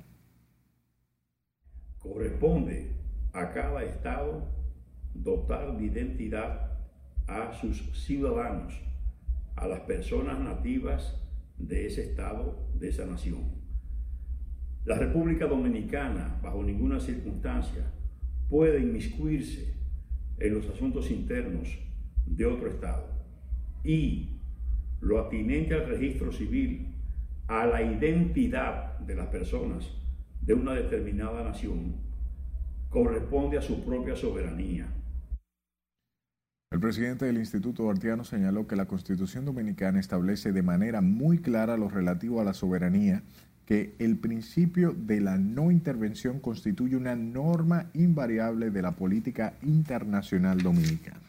Corresponde 1.98 2.92
a 3.34 3.50
cada 3.50 3.84
Estado 3.84 4.61
dotar 5.14 5.78
de 5.78 5.86
identidad 5.86 6.72
a 7.28 7.54
sus 7.54 7.78
ciudadanos, 8.06 8.80
a 9.56 9.68
las 9.68 9.82
personas 9.82 10.40
nativas 10.40 11.18
de 11.58 11.88
ese 11.88 12.04
estado, 12.04 12.68
de 12.74 12.90
esa 12.90 13.06
nación. 13.06 13.62
La 14.86 14.98
República 14.98 15.46
Dominicana, 15.46 16.40
bajo 16.42 16.64
ninguna 16.64 17.00
circunstancia, 17.00 17.92
puede 18.50 18.80
inmiscuirse 18.80 19.76
en 20.40 20.56
los 20.56 20.68
asuntos 20.70 21.12
internos 21.12 21.78
de 22.26 22.46
otro 22.46 22.70
estado 22.70 23.08
y 23.84 24.42
lo 25.00 25.20
atinente 25.20 25.74
al 25.74 25.88
registro 25.88 26.32
civil, 26.32 26.96
a 27.48 27.66
la 27.66 27.82
identidad 27.82 29.00
de 29.00 29.16
las 29.16 29.28
personas 29.28 29.90
de 30.42 30.54
una 30.54 30.74
determinada 30.74 31.44
nación, 31.44 31.96
corresponde 32.90 33.58
a 33.58 33.62
su 33.62 33.84
propia 33.84 34.16
soberanía 34.16 34.88
presidente 36.82 37.26
del 37.26 37.38
Instituto 37.38 37.90
Artiano 37.90 38.26
señaló 38.26 38.68
que 38.68 38.76
la 38.76 38.88
Constitución 38.88 39.46
Dominicana 39.46 40.00
establece 40.00 40.52
de 40.52 40.64
manera 40.64 41.00
muy 41.00 41.38
clara 41.38 41.78
lo 41.78 41.88
relativo 41.88 42.42
a 42.42 42.44
la 42.44 42.54
soberanía, 42.54 43.24
que 43.66 43.94
el 44.00 44.18
principio 44.18 44.92
de 44.92 45.22
la 45.22 45.38
no 45.38 45.72
intervención 45.72 46.40
constituye 46.40 46.98
una 46.98 47.16
norma 47.16 47.90
invariable 47.94 48.72
de 48.72 48.82
la 48.82 48.92
política 48.92 49.54
internacional 49.62 50.62
dominicana. 50.62 51.22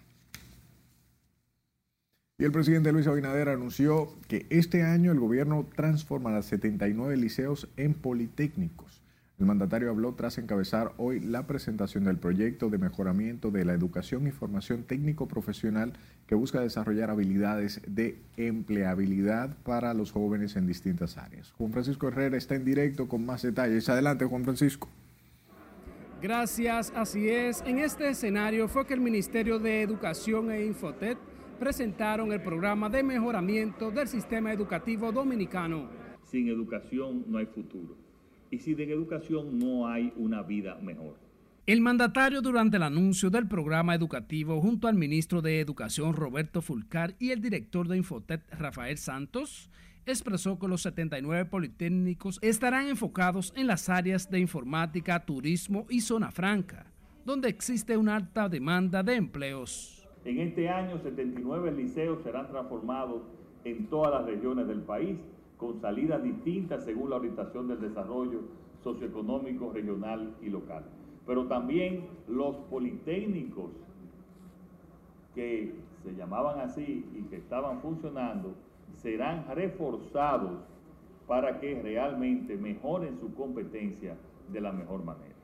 Y 2.39 2.45
el 2.45 2.51
presidente 2.51 2.91
Luis 2.91 3.07
Abinader 3.07 3.49
anunció 3.49 4.17
que 4.27 4.47
este 4.51 4.83
año 4.83 5.13
el 5.13 5.21
gobierno 5.21 5.69
transformará 5.77 6.43
79 6.43 7.17
liceos 7.17 7.69
en 7.77 7.95
politécnicos. 7.95 9.02
El 9.43 9.47
mandatario 9.47 9.91
habló 9.91 10.15
tras 10.15 10.39
encabezar 10.39 10.93
hoy 10.99 11.19
la 11.19 11.49
presentación 11.49 12.05
del 12.05 12.17
proyecto 12.17 12.71
de 12.71 12.79
mejoramiento 12.79 13.51
de 13.51 13.65
la 13.65 13.73
educación 13.73 14.29
y 14.29 14.31
formación 14.31 14.85
técnico-profesional 14.85 15.95
que 16.29 16.37
busca 16.37 16.61
desarrollar 16.61 17.11
habilidades 17.11 17.83
de 17.89 18.21
empleabilidad 18.37 19.57
para 19.65 19.95
los 19.95 20.13
jóvenes 20.13 20.55
en 20.55 20.69
distintas 20.69 21.19
áreas. 21.19 21.51
Juan 21.59 21.73
Francisco 21.73 22.07
Herrera 22.07 22.37
está 22.37 22.55
en 22.55 22.65
directo 22.65 23.09
con 23.09 23.27
más 23.27 23.43
detalles. 23.43 23.89
Adelante, 23.89 24.27
Juan 24.27 24.45
Francisco. 24.45 24.89
Gracias, 26.23 26.93
así 26.95 27.29
es. 27.29 27.65
En 27.67 27.81
este 27.81 28.11
escenario 28.11 28.69
fue 28.69 28.87
que 28.87 28.95
el 28.95 29.01
Ministerio 29.01 29.59
de 29.59 29.83
Educación 29.83 30.53
e 30.53 30.65
Infotet 30.65 31.19
presentaron 31.59 32.33
el 32.33 32.43
programa 32.43 32.89
de 32.89 33.03
mejoramiento 33.03 33.91
del 33.91 34.07
sistema 34.07 34.53
educativo 34.53 35.11
dominicano. 35.11 35.89
Sin 36.23 36.49
educación 36.49 37.25
no 37.27 37.39
hay 37.39 37.47
futuro 37.47 38.02
y 38.53 38.59
sin 38.59 38.79
educación 38.79 39.59
no 39.59 39.89
hay 39.89 40.13
una 40.17 40.43
vida 40.43 40.77
mejor. 40.77 41.17
El 41.67 41.81
mandatario 41.81 42.43
durante 42.43 42.77
el 42.77 42.83
anuncio 42.83 43.31
del 43.31 43.49
programa 43.49 43.95
educativo 43.95 44.61
junto 44.61 44.89
al 44.89 44.95
ministro 44.95 45.41
de 45.41 45.59
Educación 45.59 46.13
Roberto 46.13 46.61
Fulcar 46.61 47.15
y 47.19 47.31
el 47.31 47.41
director 47.41 47.89
de 47.89 47.97
Infotet 47.97 48.43
Rafael 48.53 48.99
Santos 48.99 49.71
expresó 50.05 50.59
que 50.59 50.69
los 50.69 50.83
79 50.83 51.47
politécnicos 51.47 52.39
estarán 52.43 52.89
enfocados 52.89 53.55
en 53.57 53.69
las 53.69 53.89
áreas 53.89 54.31
de 54.31 54.41
informática, 54.41 55.25
turismo 55.25 55.87
y 55.89 56.01
zona 56.01 56.31
franca, 56.31 56.93
donde 57.25 57.49
existe 57.49 57.97
una 57.97 58.17
alta 58.17 58.49
demanda 58.49 59.03
de 59.03 59.15
empleos. 59.15 60.07
En 60.25 60.41
este 60.41 60.69
año, 60.69 60.99
79 60.99 61.73
liceos 61.73 62.23
serán 62.23 62.49
transformados 62.49 63.23
en 63.65 63.87
todas 63.87 64.13
las 64.13 64.27
regiones 64.27 64.67
del 64.67 64.83
país, 64.83 65.17
con 65.63 65.81
salidas 65.81 66.21
distintas 66.25 66.85
según 66.85 67.11
la 67.11 67.17
orientación 67.17 67.69
del 67.69 67.81
desarrollo 67.81 68.41
socioeconómico, 68.83 69.73
regional 69.73 70.35
y 70.43 70.51
local. 70.51 70.83
Pero 71.25 71.47
también 71.47 72.09
los 72.27 72.57
politécnicos 72.69 73.71
que 75.37 75.73
se 76.03 76.15
llamaban 76.17 76.59
así 76.59 77.07
y 77.17 77.23
que 77.31 77.37
estaban 77.37 77.81
funcionando 77.81 78.57
serán 78.97 79.47
reforzados 79.55 80.65
para 81.29 81.61
que 81.61 81.81
realmente 81.81 82.57
mejoren 82.57 83.21
su 83.21 83.33
competencia 83.33 84.17
de 84.53 84.61
la 84.61 84.73
mejor 84.73 85.05
manera. 85.05 85.37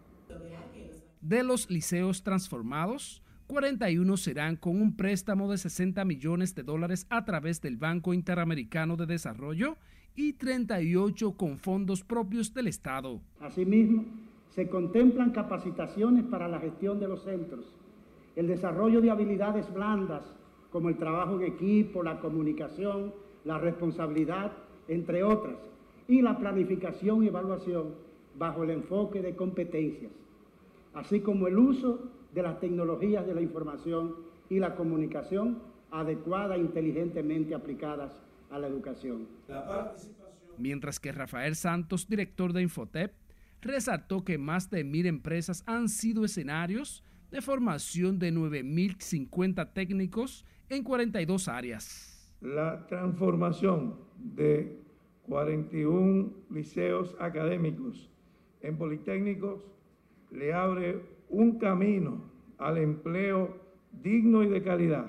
De 1.20 1.44
los 1.44 1.70
liceos 1.70 2.24
transformados, 2.24 3.22
41 3.46 4.16
serán 4.16 4.56
con 4.56 4.82
un 4.82 4.96
préstamo 4.96 5.48
de 5.48 5.58
60 5.58 6.04
millones 6.04 6.56
de 6.56 6.64
dólares 6.64 7.06
a 7.08 7.24
través 7.24 7.62
del 7.62 7.76
Banco 7.76 8.12
Interamericano 8.12 8.96
de 8.96 9.06
Desarrollo 9.06 9.78
y 10.18 10.32
38 10.32 11.32
con 11.36 11.58
fondos 11.58 12.02
propios 12.02 12.52
del 12.52 12.66
Estado. 12.66 13.20
Asimismo, 13.38 14.04
se 14.50 14.68
contemplan 14.68 15.30
capacitaciones 15.30 16.24
para 16.24 16.48
la 16.48 16.58
gestión 16.58 16.98
de 16.98 17.06
los 17.06 17.22
centros, 17.22 17.64
el 18.34 18.48
desarrollo 18.48 19.00
de 19.00 19.12
habilidades 19.12 19.72
blandas 19.72 20.24
como 20.72 20.88
el 20.88 20.96
trabajo 20.96 21.36
en 21.36 21.52
equipo, 21.52 22.02
la 22.02 22.18
comunicación, 22.18 23.14
la 23.44 23.58
responsabilidad, 23.58 24.50
entre 24.88 25.22
otras, 25.22 25.54
y 26.08 26.20
la 26.20 26.36
planificación 26.36 27.22
y 27.22 27.28
evaluación 27.28 27.94
bajo 28.36 28.64
el 28.64 28.70
enfoque 28.70 29.22
de 29.22 29.36
competencias, 29.36 30.10
así 30.94 31.20
como 31.20 31.46
el 31.46 31.56
uso 31.56 32.10
de 32.34 32.42
las 32.42 32.58
tecnologías 32.58 33.24
de 33.24 33.34
la 33.34 33.40
información 33.40 34.16
y 34.50 34.58
la 34.58 34.74
comunicación 34.74 35.58
adecuada 35.92 36.56
e 36.56 36.60
inteligentemente 36.60 37.54
aplicadas 37.54 38.27
a 38.50 38.58
la 38.58 38.66
educación. 38.66 39.28
Mientras 40.56 40.98
que 40.98 41.12
Rafael 41.12 41.54
Santos, 41.54 42.08
director 42.08 42.52
de 42.52 42.62
Infotep, 42.62 43.12
resaltó 43.60 44.24
que 44.24 44.38
más 44.38 44.70
de 44.70 44.84
mil 44.84 45.06
empresas 45.06 45.62
han 45.66 45.88
sido 45.88 46.24
escenarios 46.24 47.04
de 47.30 47.42
formación 47.42 48.18
de 48.18 48.32
9.050 48.32 49.72
técnicos 49.72 50.44
en 50.68 50.82
42 50.82 51.48
áreas. 51.48 52.36
La 52.40 52.86
transformación 52.86 53.96
de 54.16 54.80
41 55.26 56.32
liceos 56.50 57.16
académicos 57.20 58.08
en 58.62 58.76
politécnicos 58.76 59.60
le 60.30 60.52
abre 60.52 61.02
un 61.28 61.58
camino 61.58 62.30
al 62.58 62.78
empleo 62.78 63.56
digno 63.92 64.42
y 64.42 64.48
de 64.48 64.62
calidad 64.62 65.06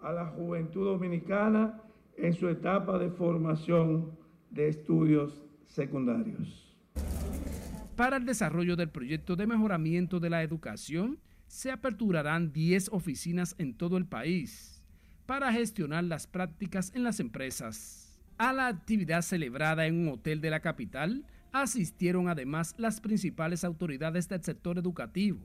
a 0.00 0.12
la 0.12 0.26
juventud 0.26 0.84
dominicana 0.84 1.82
en 2.16 2.34
su 2.34 2.48
etapa 2.48 2.98
de 2.98 3.10
formación 3.10 4.18
de 4.50 4.68
estudios 4.68 5.44
secundarios. 5.66 6.76
Para 7.96 8.18
el 8.18 8.26
desarrollo 8.26 8.76
del 8.76 8.90
proyecto 8.90 9.36
de 9.36 9.46
mejoramiento 9.46 10.20
de 10.20 10.30
la 10.30 10.42
educación, 10.42 11.18
se 11.46 11.70
aperturarán 11.70 12.52
10 12.52 12.90
oficinas 12.92 13.54
en 13.58 13.74
todo 13.74 13.96
el 13.96 14.06
país 14.06 14.82
para 15.26 15.52
gestionar 15.52 16.04
las 16.04 16.26
prácticas 16.26 16.92
en 16.94 17.04
las 17.04 17.20
empresas. 17.20 18.20
A 18.38 18.52
la 18.52 18.68
actividad 18.68 19.22
celebrada 19.22 19.86
en 19.86 19.96
un 19.96 20.08
hotel 20.08 20.40
de 20.40 20.50
la 20.50 20.60
capital 20.60 21.24
asistieron 21.52 22.28
además 22.28 22.74
las 22.76 23.00
principales 23.00 23.64
autoridades 23.64 24.28
del 24.28 24.42
sector 24.44 24.78
educativo 24.78 25.40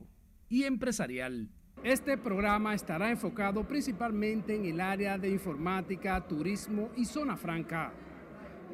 y 0.50 0.64
empresarial. 0.64 1.50
Este 1.84 2.15
programa 2.15 2.76
estará 2.76 3.10
enfocado 3.10 3.67
principalmente 3.67 4.56
en 4.56 4.65
el 4.65 4.80
área 4.80 5.17
de 5.17 5.32
informática, 5.32 6.22
turismo 6.28 6.89
y 6.96 7.06
zona 7.06 7.36
franca. 7.36 7.91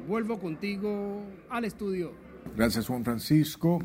Vuelvo 0.06 0.38
contigo 0.38 1.22
al 1.48 1.64
estudio. 1.64 2.12
Gracias 2.54 2.86
Juan 2.86 3.04
Francisco. 3.04 3.78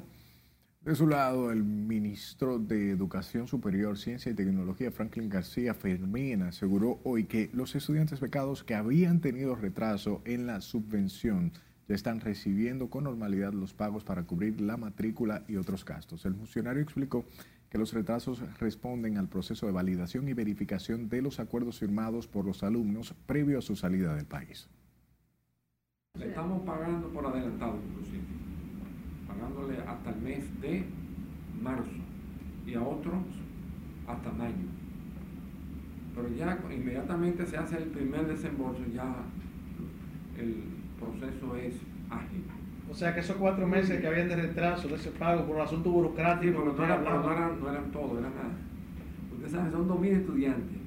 De 0.81 0.93
su 0.93 1.07
lado, 1.07 1.53
el 1.53 1.63
ministro 1.63 2.59
de 2.59 2.91
Educación 2.91 3.47
Superior, 3.47 3.97
Ciencia 3.97 4.29
y 4.29 4.36
Tecnología, 4.36 4.91
Franklin 4.91 5.29
García 5.29 5.73
Fermín, 5.73 6.41
aseguró 6.41 6.99
hoy 7.05 7.23
que 7.23 7.49
los 7.53 7.73
estudiantes 7.75 8.19
becados 8.19 8.65
que 8.65 8.75
habían 8.75 9.21
tenido 9.21 9.55
retraso 9.55 10.21
en 10.25 10.47
la 10.47 10.59
subvención 10.59 11.53
ya 11.88 11.95
están 11.95 12.19
recibiendo 12.19 12.89
con 12.89 13.05
normalidad 13.05 13.53
los 13.53 13.73
pagos 13.73 14.03
para 14.03 14.23
cubrir 14.23 14.59
la 14.59 14.75
matrícula 14.75 15.45
y 15.47 15.55
otros 15.55 15.86
gastos. 15.86 16.25
El 16.25 16.36
funcionario 16.36 16.81
explicó 16.81 17.23
que 17.73 17.79
los 17.79 17.91
retrasos 17.91 18.39
responden 18.59 19.17
al 19.17 19.27
proceso 19.27 19.65
de 19.65 19.71
validación 19.71 20.29
y 20.29 20.33
verificación 20.33 21.09
de 21.09 21.23
los 21.23 21.39
acuerdos 21.39 21.79
firmados 21.79 22.27
por 22.27 22.45
los 22.45 22.62
alumnos 22.62 23.15
previo 23.25 23.57
a 23.57 23.63
su 23.63 23.75
salida 23.75 24.13
del 24.13 24.27
país. 24.27 24.69
Le 26.19 26.27
estamos 26.27 26.62
pagando 26.67 27.07
por 27.07 27.25
adelantado, 27.25 27.79
inclusive, 27.89 28.21
pagándole 29.27 29.79
hasta 29.79 30.12
el 30.12 30.21
mes 30.21 30.62
de 30.62 30.86
marzo 31.63 31.89
y 32.67 32.75
a 32.75 32.83
otros 32.83 33.23
hasta 34.05 34.31
mayo. 34.33 34.67
Pero 36.13 36.29
ya 36.29 36.59
inmediatamente 36.71 37.43
se 37.47 37.57
hace 37.57 37.77
el 37.77 37.89
primer 37.89 38.27
desembolso, 38.27 38.83
ya 38.93 39.15
el 40.38 40.63
proceso 40.99 41.55
es 41.55 41.73
ágil. 42.12 42.43
O 42.93 42.95
sea 42.95 43.12
que 43.12 43.21
esos 43.21 43.38
cuatro 43.38 43.65
meses 43.65 43.99
que 43.99 44.06
habían 44.06 44.29
de 44.29 44.36
retraso 44.36 44.88
de 44.88 44.97
ese 44.97 45.10
pago 45.10 45.47
por 45.47 45.56
el 45.56 45.63
asunto 45.63 45.89
burocrático. 45.89 46.43
Sí, 46.43 46.56
pero 46.56 46.73
no, 46.73 46.86
era, 46.86 46.97
no, 46.99 47.32
eran, 47.32 47.60
no, 47.60 47.71
eran, 47.71 47.91
todos, 47.91 48.19
eran 48.19 48.36
nada. 48.36 48.51
Ustedes 49.34 49.51
saben, 49.51 49.71
son 49.71 49.89
2.000 49.89 50.19
estudiantes. 50.19 50.77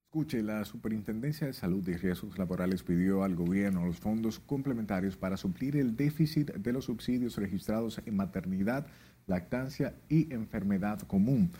Escuche, 0.09 0.42
la 0.42 0.64
Superintendencia 0.64 1.46
de 1.46 1.52
Salud 1.52 1.88
y 1.88 1.96
Riesgos 1.96 2.38
Laborales 2.38 2.83
pidió 2.83 3.22
al 3.22 3.37
gobierno 3.37 3.87
los 3.87 4.00
fondos 4.00 4.40
complementarios 4.40 5.16
para 5.16 5.37
suplir 5.37 5.76
el 5.76 5.94
déficit 5.94 6.55
de 6.55 6.72
los 6.72 6.87
subsidios 6.87 7.37
registrados 7.37 8.02
en 8.05 8.16
maternidad 8.16 8.88
lactancia 9.26 9.94
y 10.09 10.35
enfermedad 10.35 10.98
común. 11.02 11.52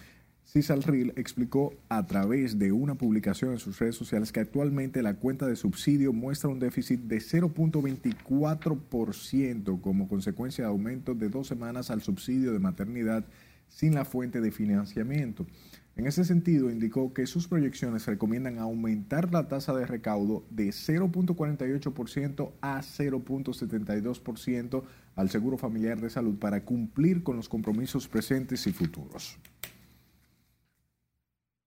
Cisalril 0.45 1.13
explicó 1.17 1.75
a 1.89 2.05
través 2.07 2.59
de 2.59 2.73
una 2.73 2.95
publicación 2.95 3.53
en 3.53 3.59
sus 3.59 3.79
redes 3.79 3.97
sociales 3.97 4.33
que 4.33 4.41
actualmente 4.41 5.03
la 5.03 5.15
cuenta 5.15 5.47
de 5.47 5.57
subsidio 5.57 6.13
muestra 6.13 6.51
un 6.51 6.61
déficit 6.61 7.01
de 7.01 7.19
0.24% 7.19 9.81
como 9.81 10.09
consecuencia 10.09 10.65
de 10.65 10.71
aumento 10.71 11.15
de 11.15 11.29
dos 11.29 11.49
semanas 11.49 11.91
al 11.91 12.03
subsidio 12.03 12.53
de 12.53 12.61
maternidad 12.61 13.25
sin 13.69 13.95
la 13.95 14.05
fuente 14.05 14.41
de 14.41 14.51
financiamiento. 14.51 15.47
En 15.97 16.07
ese 16.07 16.27
sentido, 16.27 16.71
indicó 16.71 17.15
que 17.15 17.27
sus 17.27 17.49
proyecciones 17.49 18.07
recomiendan 18.07 18.59
aumentar 18.59 19.33
la 19.33 19.49
tasa 19.49 19.75
de 19.75 19.87
recaudo 19.87 20.45
de 20.51 20.69
0.48% 20.69 22.53
a 22.61 22.83
0.72% 22.83 24.83
al 25.15 25.31
Seguro 25.31 25.57
Familiar 25.57 25.99
de 25.99 26.11
Salud 26.11 26.39
para 26.39 26.65
cumplir 26.65 27.23
con 27.23 27.37
los 27.37 27.49
compromisos 27.49 28.09
presentes 28.09 28.67
y 28.67 28.73
futuros. 28.73 29.39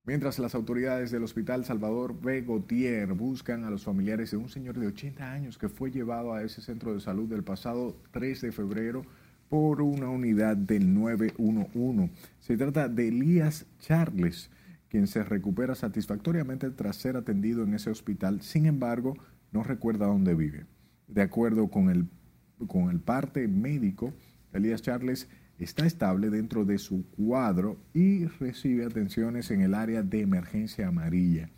Mientras 0.09 0.39
las 0.39 0.55
autoridades 0.55 1.11
del 1.11 1.23
Hospital 1.23 1.65
Salvador 1.65 2.19
B. 2.19 2.41
Gautier 2.41 3.13
buscan 3.13 3.63
a 3.63 3.69
los 3.69 3.83
familiares 3.83 4.31
de 4.31 4.37
un 4.37 4.49
señor 4.49 4.79
de 4.79 4.87
80 4.87 5.31
años 5.31 5.57
que 5.57 5.69
fue 5.69 5.91
llevado 5.91 6.33
a 6.33 6.43
ese 6.43 6.61
centro 6.61 6.93
de 6.93 6.99
salud 6.99 7.31
el 7.33 7.43
pasado 7.43 7.95
3 8.11 8.41
de 8.41 8.51
febrero 8.51 9.05
por 9.49 9.81
una 9.81 10.09
unidad 10.09 10.55
del 10.55 10.93
911. 10.93 12.11
Se 12.39 12.55
trata 12.55 12.87
de 12.87 13.07
Elías 13.09 13.65
Charles, 13.79 14.51
quien 14.87 15.07
se 15.07 15.23
recupera 15.23 15.75
satisfactoriamente 15.75 16.69
tras 16.69 16.95
ser 16.95 17.17
atendido 17.17 17.63
en 17.63 17.73
ese 17.73 17.89
hospital. 17.89 18.41
Sin 18.41 18.65
embargo, 18.65 19.17
no 19.51 19.63
recuerda 19.63 20.05
dónde 20.05 20.35
vive. 20.35 20.65
De 21.07 21.21
acuerdo 21.21 21.69
con 21.69 21.89
el, 21.89 22.07
con 22.67 22.89
el 22.91 22.99
parte 22.99 23.47
médico, 23.47 24.13
Elías 24.53 24.81
Charles 24.81 25.27
está 25.57 25.85
estable 25.85 26.29
dentro 26.29 26.63
de 26.63 26.77
su 26.77 27.09
cuadro 27.09 27.77
y 27.93 28.25
recibe 28.25 28.85
atenciones 28.85 29.51
en 29.51 29.61
el 29.61 29.73
área 29.73 30.03
de 30.03 30.21
emergencia 30.21 30.87
amarilla. 30.87 31.49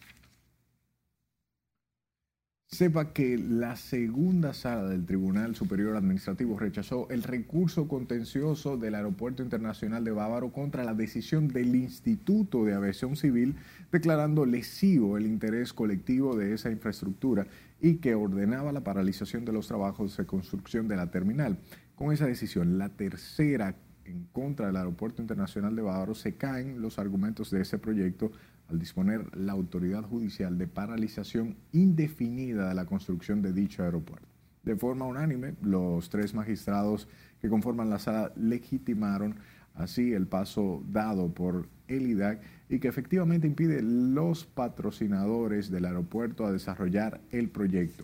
Sepa 2.69 3.13
que 3.13 3.38
la 3.38 3.77
segunda 3.77 4.53
sala 4.53 4.89
del 4.89 5.06
Tribunal 5.06 5.56
Superior 5.56 5.95
Administrativo 5.95 6.60
rechazó 6.60 7.08
el 7.10 7.23
recurso 7.23 7.88
contencioso 7.88 8.75
del 8.75 8.95
Aeropuerto 8.95 9.41
Internacional 9.41 10.03
de 10.03 10.12
Bávaro 10.12 10.51
contra 10.51 10.84
la 10.84 10.93
decisión 10.93 11.47
del 11.47 11.73
Instituto 11.73 12.65
de 12.65 12.73
Aviación 12.73 13.15
Civil 13.15 13.56
declarando 13.89 14.45
lesivo 14.45 15.17
el 15.17 15.27
interés 15.27 15.71
colectivo 15.71 16.36
de 16.36 16.53
esa 16.53 16.69
infraestructura 16.69 17.47
y 17.80 17.95
que 17.95 18.15
ordenaba 18.15 18.73
la 18.73 18.84
paralización 18.84 19.45
de 19.45 19.53
los 19.53 19.69
trabajos 19.69 20.17
de 20.17 20.25
construcción 20.25 20.89
de 20.89 20.97
la 20.97 21.10
terminal. 21.10 21.60
Con 21.95 22.12
esa 22.12 22.25
decisión, 22.25 22.77
la 22.77 22.89
tercera 22.89 23.77
en 24.03 24.25
contra 24.34 24.67
del 24.67 24.75
Aeropuerto 24.75 25.21
Internacional 25.21 25.73
de 25.73 25.84
Bávaro, 25.84 26.15
se 26.15 26.36
caen 26.36 26.82
los 26.82 26.99
argumentos 26.99 27.49
de 27.49 27.62
ese 27.62 27.77
proyecto 27.77 28.34
al 28.69 28.80
disponer 28.80 29.36
la 29.36 29.53
autoridad 29.53 30.03
judicial 30.03 30.58
de 30.58 30.67
paralización 30.67 31.56
indefinida 31.71 32.67
de 32.69 32.75
la 32.75 32.86
construcción 32.86 33.41
de 33.41 33.53
dicho 33.53 33.84
aeropuerto. 33.84 34.27
De 34.63 34.75
forma 34.75 35.06
unánime, 35.06 35.56
los 35.62 36.10
tres 36.10 36.34
magistrados 36.34 37.08
que 37.41 37.49
conforman 37.49 37.89
la 37.89 37.99
sala 37.99 38.34
legitimaron 38.36 39.36
así 39.75 40.13
el 40.13 40.27
paso 40.27 40.84
dado 40.89 41.34
por 41.34 41.69
el 41.88 42.08
IDAC 42.08 42.41
y 42.69 42.80
que 42.80 42.88
efectivamente 42.88 43.47
impide 43.47 43.82
los 43.82 44.45
patrocinadores 44.45 45.71
del 45.71 45.86
aeropuerto 45.86 46.45
a 46.45 46.51
desarrollar 46.51 47.21
el 47.32 47.49
proyecto. 47.49 48.03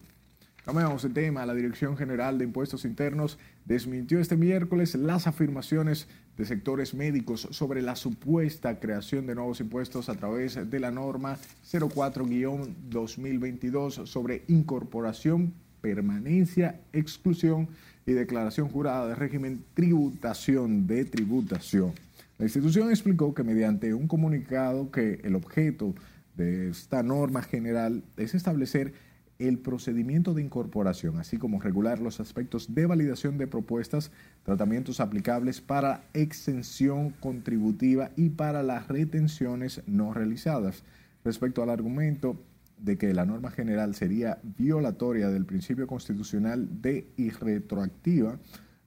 Cambiamos 0.63 1.03
el 1.03 1.13
tema. 1.13 1.45
La 1.45 1.53
Dirección 1.53 1.97
General 1.97 2.37
de 2.37 2.45
Impuestos 2.45 2.85
Internos 2.85 3.37
desmintió 3.65 4.19
este 4.19 4.37
miércoles 4.37 4.95
las 4.95 5.27
afirmaciones 5.27 6.07
de 6.37 6.45
sectores 6.45 6.93
médicos 6.93 7.47
sobre 7.51 7.81
la 7.81 7.95
supuesta 7.95 8.79
creación 8.79 9.25
de 9.27 9.35
nuevos 9.35 9.59
impuestos 9.59 10.07
a 10.09 10.15
través 10.15 10.69
de 10.69 10.79
la 10.79 10.91
norma 10.91 11.37
04-2022 11.71 14.05
sobre 14.05 14.43
incorporación, 14.47 15.53
permanencia, 15.81 16.79
exclusión 16.91 17.67
y 18.05 18.13
declaración 18.13 18.69
jurada 18.69 19.07
de 19.07 19.15
régimen 19.15 19.63
tributación 19.73 20.87
de 20.87 21.05
tributación. 21.05 21.93
La 22.37 22.45
institución 22.45 22.89
explicó 22.89 23.33
que 23.33 23.43
mediante 23.43 23.93
un 23.93 24.07
comunicado 24.07 24.91
que 24.91 25.21
el 25.23 25.35
objeto 25.35 25.93
de 26.35 26.69
esta 26.69 27.03
norma 27.03 27.43
general 27.43 28.03
es 28.17 28.33
establecer 28.33 28.93
el 29.39 29.59
procedimiento 29.59 30.33
de 30.33 30.41
incorporación, 30.41 31.17
así 31.17 31.37
como 31.37 31.61
regular 31.61 31.99
los 31.99 32.19
aspectos 32.19 32.73
de 32.73 32.85
validación 32.85 33.37
de 33.37 33.47
propuestas, 33.47 34.11
tratamientos 34.43 34.99
aplicables 34.99 35.61
para 35.61 36.03
exención 36.13 37.11
contributiva 37.11 38.11
y 38.15 38.29
para 38.29 38.61
las 38.63 38.87
retenciones 38.87 39.81
no 39.87 40.13
realizadas. 40.13 40.83
Respecto 41.23 41.63
al 41.63 41.69
argumento 41.69 42.37
de 42.77 42.97
que 42.97 43.13
la 43.13 43.25
norma 43.25 43.51
general 43.51 43.95
sería 43.95 44.39
violatoria 44.57 45.29
del 45.29 45.45
principio 45.45 45.87
constitucional 45.87 46.81
de 46.81 47.07
irretroactiva, 47.15 48.39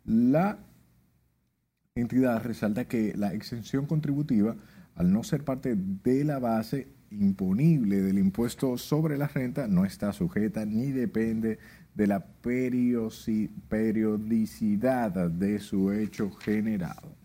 la 0.05 0.59
entidad 1.95 2.43
resalta 2.43 2.87
que 2.87 3.15
la 3.17 3.33
exención 3.33 3.87
contributiva, 3.87 4.55
al 4.95 5.13
no 5.13 5.25
ser 5.25 5.45
parte 5.45 5.75
de 5.77 6.25
la 6.25 6.39
base, 6.39 6.89
imponible 7.11 8.03
del 8.03 8.19
impuesto 8.19 8.77
sobre 8.77 9.17
la 9.17 9.29
renta 9.29 9.69
no 9.69 9.85
está 9.85 10.13
sujeta 10.13 10.67
ni 10.67 10.91
depende 10.91 11.59
de 11.97 12.07
la 12.07 12.25
periodicidad 13.81 15.11
de 15.31 15.59
su 15.59 15.91
hecho 15.91 16.31
generado. 16.31 17.17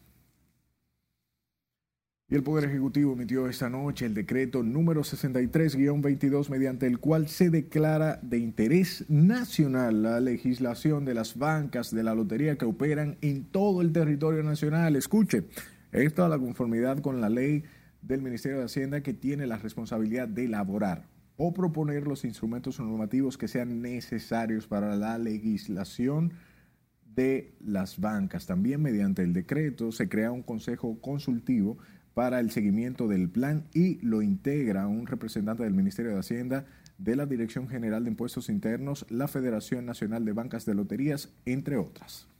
Y 2.29 2.35
el 2.35 2.43
Poder 2.43 2.69
Ejecutivo 2.69 3.11
emitió 3.11 3.49
esta 3.49 3.69
noche 3.69 4.05
el 4.05 4.13
decreto 4.13 4.63
número 4.63 5.01
63-22 5.01 6.47
mediante 6.47 6.87
el 6.87 6.99
cual 6.99 7.27
se 7.27 7.49
declara 7.49 8.19
de 8.21 8.37
interés 8.37 9.03
nacional 9.09 10.03
la 10.03 10.21
legislación 10.21 11.03
de 11.03 11.15
las 11.15 11.37
bancas 11.37 11.93
de 11.93 12.03
la 12.03 12.15
lotería 12.15 12.57
que 12.57 12.63
operan 12.63 13.17
en 13.19 13.43
todo 13.43 13.81
el 13.81 13.91
territorio 13.91 14.43
nacional. 14.43 14.95
Escuche, 14.95 15.43
esto 15.91 16.23
a 16.23 16.29
la 16.29 16.39
conformidad 16.39 16.99
con 16.99 17.19
la 17.19 17.27
ley 17.27 17.65
del 18.01 18.21
Ministerio 18.21 18.59
de 18.59 18.65
Hacienda 18.65 19.01
que 19.01 19.13
tiene 19.13 19.45
la 19.45 19.57
responsabilidad 19.57 20.29
de 20.29 20.45
elaborar 20.45 21.03
o 21.37 21.53
proponer 21.53 22.07
los 22.07 22.23
instrumentos 22.25 22.79
normativos 22.79 23.37
que 23.37 23.47
sean 23.47 23.81
necesarios 23.81 24.67
para 24.67 24.95
la 24.95 25.17
legislación 25.17 26.33
de 27.15 27.53
las 27.59 27.99
bancas. 27.99 28.45
También 28.45 28.81
mediante 28.81 29.23
el 29.23 29.33
decreto 29.33 29.91
se 29.91 30.07
crea 30.07 30.31
un 30.31 30.43
consejo 30.43 30.99
consultivo 31.01 31.77
para 32.13 32.39
el 32.39 32.51
seguimiento 32.51 33.07
del 33.07 33.29
plan 33.29 33.67
y 33.73 33.99
lo 34.05 34.21
integra 34.21 34.87
un 34.87 35.07
representante 35.07 35.63
del 35.63 35.73
Ministerio 35.73 36.11
de 36.11 36.19
Hacienda, 36.19 36.65
de 36.97 37.15
la 37.15 37.25
Dirección 37.25 37.67
General 37.67 38.03
de 38.03 38.11
Impuestos 38.11 38.49
Internos, 38.49 39.05
la 39.09 39.27
Federación 39.27 39.85
Nacional 39.85 40.25
de 40.25 40.33
Bancas 40.33 40.65
de 40.65 40.75
Loterías, 40.75 41.33
entre 41.45 41.77
otras. 41.77 42.30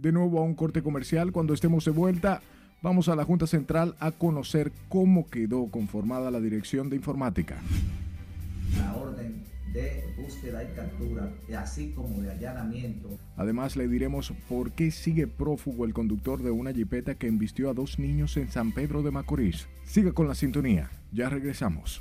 De 0.00 0.12
nuevo 0.12 0.38
a 0.38 0.42
un 0.42 0.54
corte 0.54 0.82
comercial. 0.82 1.30
Cuando 1.30 1.52
estemos 1.52 1.84
de 1.84 1.90
vuelta, 1.90 2.40
vamos 2.80 3.10
a 3.10 3.16
la 3.16 3.24
Junta 3.24 3.46
Central 3.46 3.96
a 4.00 4.12
conocer 4.12 4.72
cómo 4.88 5.28
quedó 5.28 5.66
conformada 5.66 6.30
la 6.30 6.40
Dirección 6.40 6.88
de 6.88 6.96
Informática. 6.96 7.58
La 8.78 8.96
orden 8.96 9.42
de 9.74 10.04
búsqueda 10.16 10.64
y 10.64 10.74
captura, 10.74 11.30
así 11.58 11.92
como 11.94 12.22
de 12.22 12.30
allanamiento. 12.30 13.10
Además, 13.36 13.76
le 13.76 13.88
diremos 13.88 14.32
por 14.48 14.72
qué 14.72 14.90
sigue 14.90 15.26
prófugo 15.26 15.84
el 15.84 15.92
conductor 15.92 16.42
de 16.42 16.50
una 16.50 16.72
jipeta 16.72 17.16
que 17.16 17.26
embistió 17.26 17.68
a 17.68 17.74
dos 17.74 17.98
niños 17.98 18.38
en 18.38 18.50
San 18.50 18.72
Pedro 18.72 19.02
de 19.02 19.10
Macorís. 19.10 19.68
Siga 19.84 20.12
con 20.12 20.26
la 20.26 20.34
sintonía, 20.34 20.90
ya 21.12 21.28
regresamos. 21.28 22.00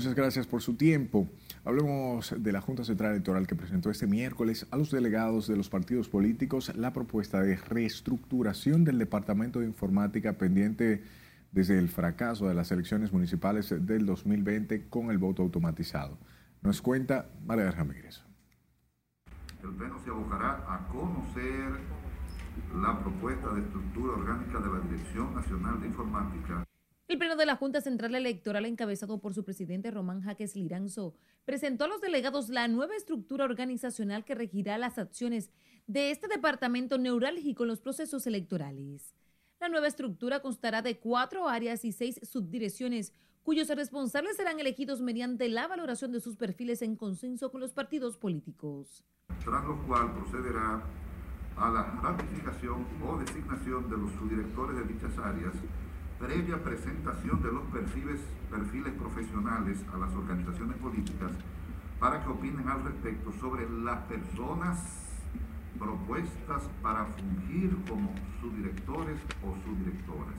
Muchas 0.00 0.14
gracias 0.14 0.46
por 0.46 0.62
su 0.62 0.76
tiempo. 0.76 1.28
Hablemos 1.62 2.34
de 2.34 2.52
la 2.52 2.62
Junta 2.62 2.84
Central 2.84 3.10
Electoral 3.10 3.46
que 3.46 3.54
presentó 3.54 3.90
este 3.90 4.06
miércoles 4.06 4.66
a 4.70 4.78
los 4.78 4.90
delegados 4.90 5.46
de 5.46 5.58
los 5.58 5.68
partidos 5.68 6.08
políticos 6.08 6.74
la 6.74 6.94
propuesta 6.94 7.42
de 7.42 7.56
reestructuración 7.56 8.82
del 8.82 8.98
Departamento 8.98 9.60
de 9.60 9.66
Informática 9.66 10.38
pendiente 10.38 11.04
desde 11.52 11.78
el 11.78 11.90
fracaso 11.90 12.48
de 12.48 12.54
las 12.54 12.72
elecciones 12.72 13.12
municipales 13.12 13.74
del 13.78 14.06
2020 14.06 14.88
con 14.88 15.10
el 15.10 15.18
voto 15.18 15.42
automatizado. 15.42 16.16
Nos 16.62 16.80
cuenta 16.80 17.28
María 17.44 17.70
Ramírez. 17.70 18.22
El 19.62 19.68
Pleno 19.74 20.02
se 20.02 20.08
abocará 20.08 20.64
a 20.66 20.88
conocer 20.88 21.78
la 22.74 22.98
propuesta 23.00 23.52
de 23.52 23.60
estructura 23.60 24.14
orgánica 24.14 24.60
de 24.60 24.66
la 24.66 24.80
Dirección 24.80 25.34
Nacional 25.34 25.78
de 25.78 25.88
Informática. 25.88 26.64
El 27.10 27.18
Pleno 27.18 27.34
de 27.34 27.44
la 27.44 27.56
Junta 27.56 27.80
Central 27.80 28.14
Electoral, 28.14 28.66
encabezado 28.66 29.20
por 29.20 29.34
su 29.34 29.42
presidente 29.42 29.90
Román 29.90 30.20
Jaques 30.20 30.54
Liranzo, 30.54 31.16
presentó 31.44 31.82
a 31.82 31.88
los 31.88 32.00
delegados 32.00 32.50
la 32.50 32.68
nueva 32.68 32.94
estructura 32.94 33.46
organizacional 33.46 34.24
que 34.24 34.36
regirá 34.36 34.78
las 34.78 34.96
acciones 34.96 35.50
de 35.88 36.12
este 36.12 36.28
departamento 36.28 36.98
neurálgico 36.98 37.64
en 37.64 37.70
los 37.70 37.80
procesos 37.80 38.28
electorales. 38.28 39.16
La 39.58 39.68
nueva 39.68 39.88
estructura 39.88 40.38
constará 40.38 40.82
de 40.82 41.00
cuatro 41.00 41.48
áreas 41.48 41.84
y 41.84 41.90
seis 41.90 42.20
subdirecciones, 42.22 43.12
cuyos 43.42 43.66
responsables 43.70 44.36
serán 44.36 44.60
elegidos 44.60 45.00
mediante 45.00 45.48
la 45.48 45.66
valoración 45.66 46.12
de 46.12 46.20
sus 46.20 46.36
perfiles 46.36 46.80
en 46.80 46.94
consenso 46.94 47.50
con 47.50 47.60
los 47.60 47.72
partidos 47.72 48.18
políticos. 48.18 49.02
Tras 49.44 49.64
lo 49.64 49.84
cual 49.84 50.14
procederá 50.14 50.80
a 51.56 51.70
la 51.70 51.82
ratificación 52.02 52.86
o 53.04 53.18
designación 53.18 53.90
de 53.90 53.96
los 53.96 54.12
subdirectores 54.12 54.76
de 54.76 54.84
dichas 54.94 55.18
áreas, 55.18 55.54
previa 56.20 56.62
presentación 56.62 57.42
de 57.42 57.50
los 57.50 57.62
perfiles, 57.72 58.20
perfiles 58.50 58.92
profesionales 58.92 59.82
a 59.92 59.96
las 59.96 60.14
organizaciones 60.14 60.76
políticas 60.76 61.32
para 61.98 62.22
que 62.22 62.28
opinen 62.28 62.68
al 62.68 62.84
respecto 62.84 63.32
sobre 63.40 63.68
las 63.68 64.00
personas 64.04 64.78
propuestas 65.78 66.68
para 66.82 67.06
fungir 67.06 67.74
como 67.88 68.14
subdirectores 68.40 69.18
o 69.42 69.56
subdirectoras. 69.64 70.36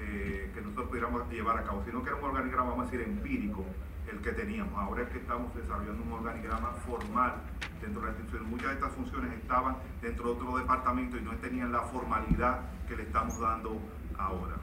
Eh, 0.00 0.50
que 0.54 0.60
nosotros 0.60 0.88
pudiéramos 0.88 1.28
llevar 1.30 1.58
a 1.58 1.64
cabo, 1.64 1.82
sino 1.84 2.02
que 2.02 2.10
era 2.10 2.18
un 2.18 2.24
organigrama, 2.24 2.70
vamos 2.70 2.88
a 2.88 2.90
decir, 2.90 3.06
empírico, 3.06 3.64
el 4.10 4.18
que 4.20 4.32
teníamos. 4.32 4.74
Ahora 4.74 5.02
es 5.02 5.08
que 5.10 5.18
estamos 5.18 5.54
desarrollando 5.54 6.02
un 6.02 6.12
organigrama 6.12 6.70
formal 6.86 7.34
dentro 7.80 8.00
de 8.00 8.06
la 8.06 8.12
institución. 8.12 8.50
Muchas 8.50 8.68
de 8.68 8.74
estas 8.74 8.92
funciones 8.92 9.32
estaban 9.34 9.76
dentro 10.00 10.24
de 10.24 10.30
otro 10.32 10.58
departamento 10.58 11.16
y 11.16 11.22
no 11.22 11.32
tenían 11.36 11.72
la 11.72 11.82
formalidad 11.82 12.60
que 12.88 12.96
le 12.96 13.04
estamos 13.04 13.38
dando 13.38 13.80
ahora. 14.18 14.60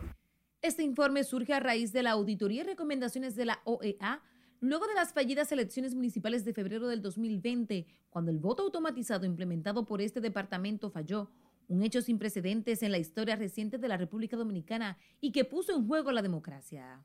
Este 0.62 0.84
informe 0.84 1.24
surge 1.24 1.54
a 1.54 1.60
raíz 1.60 1.94
de 1.94 2.04
la 2.04 2.12
auditoría 2.12 2.64
y 2.64 2.66
recomendaciones 2.66 3.36
de 3.36 3.46
la 3.46 3.62
OEA 3.64 4.22
luego 4.62 4.88
de 4.88 4.94
las 4.94 5.14
fallidas 5.14 5.52
elecciones 5.52 5.96
municipales 5.96 6.44
de 6.46 6.54
febrero 6.54 6.88
del 6.88 7.02
2020, 7.02 7.88
cuando 8.10 8.32
el 8.32 8.40
voto 8.40 8.64
automatizado 8.64 9.26
implementado 9.26 9.86
por 9.86 10.02
este 10.02 10.20
departamento 10.22 10.90
falló, 10.90 11.30
un 11.68 11.84
hecho 11.84 12.02
sin 12.02 12.18
precedentes 12.18 12.82
en 12.84 12.92
la 12.92 12.98
historia 12.98 13.36
reciente 13.36 13.78
de 13.78 13.88
la 13.88 13.96
República 13.96 14.36
Dominicana 14.36 14.98
y 15.22 15.32
que 15.32 15.46
puso 15.46 15.76
en 15.76 15.88
juego 15.88 16.12
la 16.12 16.22
democracia. 16.22 17.00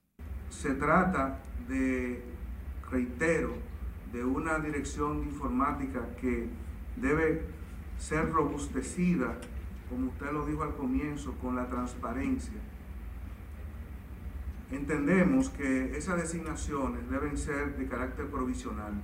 Se 0.48 0.74
trata 0.74 1.38
de, 1.68 2.22
reitero, 2.90 3.54
de 4.12 4.24
una 4.24 4.58
dirección 4.58 5.22
informática 5.24 6.08
que 6.20 6.48
debe 6.96 7.42
ser 7.98 8.30
robustecida, 8.30 9.38
como 9.88 10.08
usted 10.08 10.32
lo 10.32 10.46
dijo 10.46 10.62
al 10.62 10.74
comienzo, 10.74 11.34
con 11.40 11.56
la 11.56 11.68
transparencia 11.68 12.60
Entendemos 14.70 15.50
que 15.50 15.96
esas 15.96 16.20
designaciones 16.20 17.08
deben 17.08 17.36
ser 17.36 17.76
de 17.76 17.86
carácter 17.86 18.28
provisional. 18.28 18.94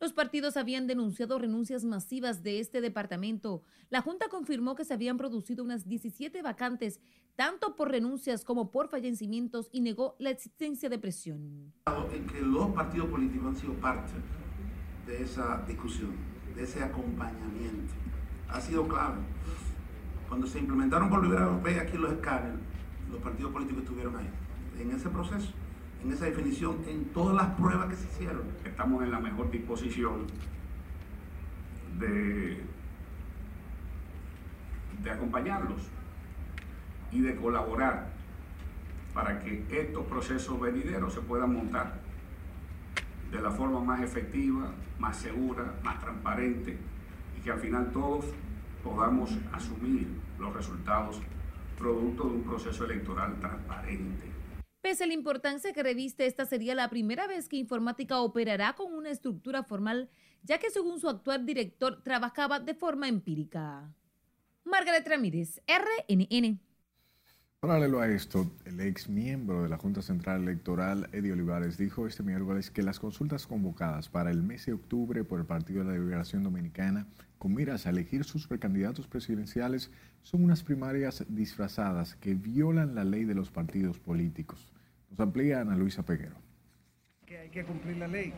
Los 0.00 0.12
partidos 0.12 0.56
habían 0.56 0.88
denunciado 0.88 1.38
renuncias 1.38 1.84
masivas 1.84 2.42
de 2.42 2.58
este 2.58 2.80
departamento. 2.80 3.62
La 3.88 4.02
Junta 4.02 4.28
confirmó 4.28 4.74
que 4.74 4.84
se 4.84 4.92
habían 4.92 5.16
producido 5.16 5.62
unas 5.62 5.88
17 5.88 6.42
vacantes, 6.42 7.00
tanto 7.36 7.76
por 7.76 7.90
renuncias 7.90 8.44
como 8.44 8.72
por 8.72 8.88
fallecimientos, 8.88 9.70
y 9.72 9.80
negó 9.80 10.16
la 10.18 10.30
existencia 10.30 10.88
de 10.88 10.98
presión. 10.98 11.72
En 12.12 12.26
que 12.26 12.40
los 12.42 12.72
partidos 12.72 13.08
políticos 13.08 13.46
han 13.46 13.56
sido 13.56 13.74
parte 13.74 14.12
de 15.06 15.22
esa 15.22 15.64
discusión, 15.68 16.10
de 16.56 16.64
ese 16.64 16.82
acompañamiento. 16.82 17.94
Ha 18.48 18.60
sido 18.60 18.86
clave. 18.88 19.20
Cuando 20.32 20.46
se 20.46 20.60
implementaron 20.60 21.10
por 21.10 21.20
primera 21.20 21.46
vez 21.62 21.78
aquí 21.78 21.98
los 21.98 22.10
escáneres, 22.10 22.58
los 23.10 23.20
partidos 23.20 23.52
políticos 23.52 23.82
estuvieron 23.82 24.16
ahí 24.16 24.30
en 24.80 24.90
ese 24.92 25.10
proceso, 25.10 25.52
en 26.02 26.10
esa 26.10 26.24
definición, 26.24 26.78
en 26.86 27.04
todas 27.12 27.36
las 27.36 27.48
pruebas 27.48 27.90
que 27.90 27.96
se 27.96 28.06
hicieron. 28.06 28.40
Estamos 28.64 29.02
en 29.02 29.10
la 29.10 29.20
mejor 29.20 29.50
disposición 29.50 30.26
de, 31.98 32.62
de 35.02 35.10
acompañarlos 35.10 35.82
y 37.10 37.20
de 37.20 37.36
colaborar 37.36 38.08
para 39.12 39.38
que 39.38 39.66
estos 39.68 40.06
procesos 40.06 40.58
venideros 40.58 41.12
se 41.12 41.20
puedan 41.20 41.52
montar 41.52 42.00
de 43.30 43.38
la 43.38 43.50
forma 43.50 43.80
más 43.80 44.00
efectiva, 44.00 44.72
más 44.98 45.14
segura, 45.14 45.74
más 45.84 46.00
transparente 46.00 46.78
y 47.36 47.42
que 47.42 47.50
al 47.50 47.58
final 47.58 47.90
todos 47.92 48.24
podamos 48.82 49.30
asumir 49.52 50.08
los 50.38 50.54
resultados 50.54 51.20
producto 51.78 52.24
de 52.24 52.34
un 52.36 52.44
proceso 52.44 52.84
electoral 52.84 53.38
transparente. 53.40 54.26
Pese 54.80 55.04
a 55.04 55.06
la 55.06 55.14
importancia 55.14 55.72
que 55.72 55.82
reviste, 55.82 56.26
esta 56.26 56.44
sería 56.44 56.74
la 56.74 56.90
primera 56.90 57.26
vez 57.26 57.48
que 57.48 57.56
Informática 57.56 58.20
operará 58.20 58.74
con 58.74 58.94
una 58.94 59.10
estructura 59.10 59.62
formal, 59.62 60.10
ya 60.42 60.58
que 60.58 60.70
según 60.70 61.00
su 61.00 61.08
actual 61.08 61.46
director 61.46 62.02
trabajaba 62.02 62.60
de 62.60 62.74
forma 62.74 63.08
empírica. 63.08 63.92
Margaret 64.64 65.06
Ramírez, 65.06 65.60
RNN. 65.66 66.60
Paralelo 67.62 68.00
a 68.00 68.08
esto, 68.08 68.50
el 68.64 68.80
ex 68.80 69.08
miembro 69.08 69.62
de 69.62 69.68
la 69.68 69.78
Junta 69.78 70.02
Central 70.02 70.42
Electoral, 70.42 71.08
Eddie 71.12 71.30
Olivares, 71.30 71.78
dijo 71.78 72.08
este 72.08 72.24
miércoles 72.24 72.72
que 72.72 72.82
las 72.82 72.98
consultas 72.98 73.46
convocadas 73.46 74.08
para 74.08 74.32
el 74.32 74.42
mes 74.42 74.66
de 74.66 74.72
octubre 74.72 75.22
por 75.22 75.38
el 75.38 75.46
Partido 75.46 75.84
de 75.84 75.92
la 75.92 75.96
Liberación 75.96 76.42
Dominicana 76.42 77.06
con 77.38 77.54
miras 77.54 77.86
a 77.86 77.90
elegir 77.90 78.24
sus 78.24 78.48
precandidatos 78.48 79.06
presidenciales 79.06 79.92
son 80.22 80.42
unas 80.42 80.64
primarias 80.64 81.24
disfrazadas 81.28 82.16
que 82.16 82.34
violan 82.34 82.96
la 82.96 83.04
ley 83.04 83.24
de 83.24 83.36
los 83.36 83.52
partidos 83.52 84.00
políticos. 84.00 84.72
Nos 85.10 85.20
amplía 85.20 85.60
Ana 85.60 85.76
Luisa 85.76 86.02
Peguero. 86.02 86.34
Que 87.24 87.38
hay 87.38 87.50
que 87.50 87.62
cumplir 87.62 87.96
la 87.96 88.08
ley. 88.08 88.32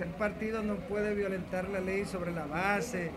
El 0.00 0.14
partido 0.14 0.62
no 0.62 0.76
puede 0.88 1.14
violentar 1.14 1.68
la 1.68 1.80
ley 1.80 2.06
sobre 2.06 2.32
la 2.32 2.46
base 2.46 3.10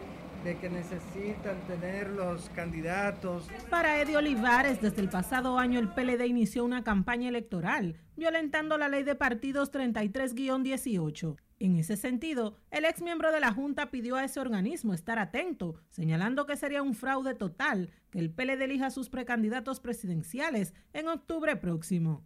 de 0.43 0.57
que 0.57 0.69
necesitan 0.69 1.59
tener 1.67 2.09
los 2.09 2.49
candidatos. 2.49 3.47
Para 3.69 4.01
Eddie 4.01 4.17
Olivares, 4.17 4.81
desde 4.81 5.01
el 5.01 5.09
pasado 5.09 5.57
año 5.57 5.79
el 5.79 5.89
PLD 5.89 6.25
inició 6.25 6.63
una 6.63 6.83
campaña 6.83 7.29
electoral 7.29 7.95
violentando 8.15 8.77
la 8.77 8.89
ley 8.89 9.03
de 9.03 9.15
partidos 9.15 9.71
33-18. 9.71 11.37
En 11.59 11.75
ese 11.75 11.97
sentido, 11.97 12.55
el 12.69 12.85
ex 12.85 13.01
miembro 13.01 13.31
de 13.31 13.39
la 13.39 13.51
Junta 13.51 13.89
pidió 13.89 14.15
a 14.15 14.23
ese 14.23 14.39
organismo 14.39 14.93
estar 14.93 15.17
atento, 15.17 15.75
señalando 15.89 16.45
que 16.45 16.55
sería 16.55 16.83
un 16.83 16.93
fraude 16.93 17.33
total 17.33 17.89
que 18.11 18.19
el 18.19 18.31
PLD 18.31 18.63
elija 18.63 18.89
sus 18.91 19.09
precandidatos 19.09 19.79
presidenciales 19.79 20.73
en 20.93 21.07
octubre 21.07 21.55
próximo. 21.55 22.23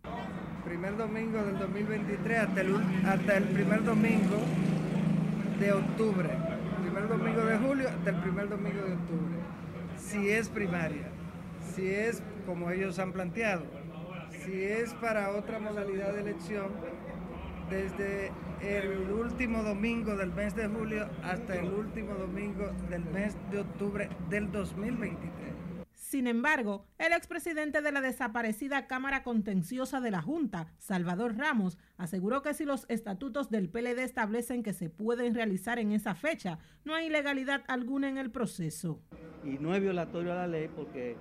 Primer 0.65 0.97
domingo 0.97 1.43
del 1.43 1.57
2023 1.59 2.39
hasta 2.39 2.61
el, 2.61 2.75
hasta 3.05 3.37
el 3.37 3.43
primer 3.45 3.83
domingo 3.83 4.37
de 5.59 5.71
octubre. 5.73 6.60
Primer 7.01 7.17
domingo 7.17 7.45
de 7.45 7.57
julio 7.57 7.89
hasta 7.89 8.09
el 8.11 8.15
primer 8.17 8.47
domingo 8.47 8.83
de 8.83 8.93
octubre. 8.93 9.37
Si 9.97 10.29
es 10.29 10.49
primaria, 10.49 11.07
si 11.73 11.89
es 11.89 12.21
como 12.45 12.69
ellos 12.69 12.99
han 12.99 13.11
planteado, 13.11 13.63
si 14.29 14.63
es 14.63 14.93
para 14.95 15.31
otra 15.31 15.59
modalidad 15.59 16.13
de 16.13 16.21
elección, 16.21 16.67
desde 17.71 18.31
el 18.61 19.09
último 19.09 19.63
domingo 19.63 20.15
del 20.15 20.31
mes 20.31 20.55
de 20.55 20.67
julio 20.67 21.07
hasta 21.23 21.55
el 21.55 21.73
último 21.73 22.13
domingo 22.13 22.69
del 22.91 23.03
mes 23.05 23.35
de 23.51 23.61
octubre 23.61 24.07
del 24.29 24.51
2023. 24.51 25.31
Sin 26.01 26.25
embargo, 26.25 26.83
el 26.97 27.13
expresidente 27.13 27.81
de 27.83 27.91
la 27.91 28.01
desaparecida 28.01 28.87
Cámara 28.87 29.21
Contenciosa 29.21 30.01
de 30.01 30.09
la 30.09 30.21
Junta, 30.21 30.73
Salvador 30.79 31.37
Ramos, 31.37 31.77
aseguró 31.95 32.41
que 32.41 32.55
si 32.55 32.65
los 32.65 32.85
estatutos 32.89 33.51
del 33.51 33.69
PLD 33.69 33.99
establecen 33.99 34.63
que 34.63 34.73
se 34.73 34.89
pueden 34.89 35.35
realizar 35.35 35.77
en 35.77 35.91
esa 35.91 36.15
fecha, 36.15 36.57
no 36.83 36.95
hay 36.95 37.05
ilegalidad 37.05 37.63
alguna 37.67 38.09
en 38.09 38.17
el 38.17 38.31
proceso. 38.31 38.99
Y 39.45 39.59
no 39.59 39.75
es 39.75 39.81
violatorio 39.81 40.33
a 40.33 40.37
la 40.37 40.47
ley 40.47 40.69
porque 40.75 41.15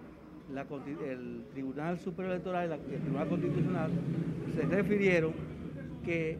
el 1.06 1.44
Tribunal 1.52 1.98
Superior 2.00 2.32
Electoral 2.32 2.80
y 2.90 2.94
el 2.94 3.00
Tribunal 3.02 3.28
Constitucional 3.28 3.92
se 4.54 4.62
refirieron 4.62 5.34
que 6.04 6.38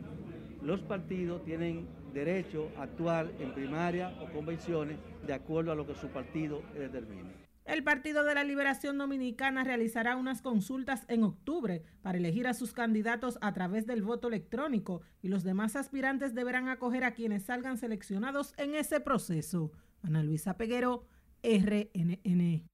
los 0.63 0.81
partidos 0.81 1.45
tienen 1.45 1.87
derecho 2.15 2.71
a 2.79 2.85
actuar 2.85 3.31
en 3.39 3.53
primaria 3.53 4.15
o 4.21 4.33
convenciones 4.33 4.99
de 5.27 5.35
acuerdo 5.35 5.73
a 5.73 5.75
lo 5.75 5.87
que 5.87 5.95
su 5.95 6.09
partido 6.09 6.63
determine. 6.75 7.40
El 7.71 7.85
Partido 7.85 8.25
de 8.25 8.35
la 8.35 8.43
Liberación 8.43 8.99
Dominicana 8.99 9.63
realizará 9.63 10.17
unas 10.17 10.43
consultas 10.43 11.05
en 11.07 11.23
octubre 11.23 11.85
para 12.03 12.19
elegir 12.19 12.49
a 12.49 12.53
sus 12.53 12.73
candidatos 12.73 13.39
a 13.43 13.53
través 13.53 13.87
del 13.87 14.03
voto 14.03 14.27
electrónico 14.27 15.03
y 15.23 15.29
los 15.29 15.45
demás 15.45 15.77
aspirantes 15.77 16.35
deberán 16.35 16.67
acoger 16.67 17.05
a 17.05 17.15
quienes 17.15 17.45
salgan 17.45 17.79
seleccionados 17.79 18.55
en 18.57 18.75
ese 18.75 18.99
proceso. 18.99 19.71
Ana 20.03 20.25
Luisa 20.25 20.57
Peguero, 20.57 21.07
RNN. 21.45 22.67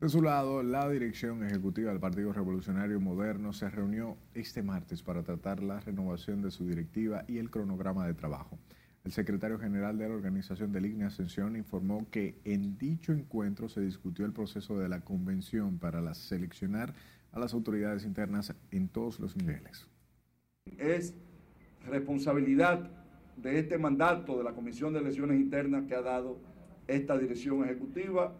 De 0.00 0.08
su 0.08 0.22
lado, 0.22 0.62
la 0.62 0.88
dirección 0.88 1.44
ejecutiva 1.44 1.90
del 1.90 2.00
Partido 2.00 2.32
Revolucionario 2.32 2.98
Moderno 3.00 3.52
se 3.52 3.68
reunió 3.68 4.16
este 4.32 4.62
martes 4.62 5.02
para 5.02 5.22
tratar 5.22 5.62
la 5.62 5.80
renovación 5.80 6.40
de 6.40 6.50
su 6.50 6.66
directiva 6.66 7.26
y 7.28 7.36
el 7.36 7.50
cronograma 7.50 8.06
de 8.06 8.14
trabajo. 8.14 8.58
El 9.04 9.12
secretario 9.12 9.58
general 9.58 9.96
de 9.96 10.08
la 10.08 10.14
organización 10.14 10.72
de 10.72 10.80
Línea 10.80 11.06
Ascensión 11.06 11.56
informó 11.56 12.06
que 12.10 12.40
en 12.44 12.76
dicho 12.76 13.12
encuentro 13.12 13.68
se 13.68 13.80
discutió 13.80 14.26
el 14.26 14.32
proceso 14.32 14.78
de 14.78 14.88
la 14.88 15.00
convención 15.00 15.78
para 15.78 16.12
seleccionar 16.14 16.94
a 17.32 17.38
las 17.38 17.54
autoridades 17.54 18.04
internas 18.04 18.54
en 18.70 18.88
todos 18.88 19.20
los 19.20 19.36
niveles. 19.36 19.88
Es 20.76 21.14
responsabilidad 21.86 22.90
de 23.36 23.58
este 23.58 23.78
mandato 23.78 24.36
de 24.36 24.44
la 24.44 24.52
Comisión 24.52 24.92
de 24.92 25.00
Elecciones 25.00 25.40
Internas 25.40 25.84
que 25.86 25.94
ha 25.94 26.02
dado 26.02 26.38
esta 26.86 27.16
dirección 27.16 27.64
ejecutiva 27.64 28.34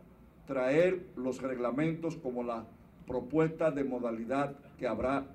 traer 0.46 1.06
los 1.16 1.40
reglamentos 1.40 2.16
como 2.16 2.42
la 2.42 2.66
propuesta 3.06 3.70
de 3.70 3.84
modalidad 3.84 4.56
que 4.78 4.86
habrá 4.86 5.26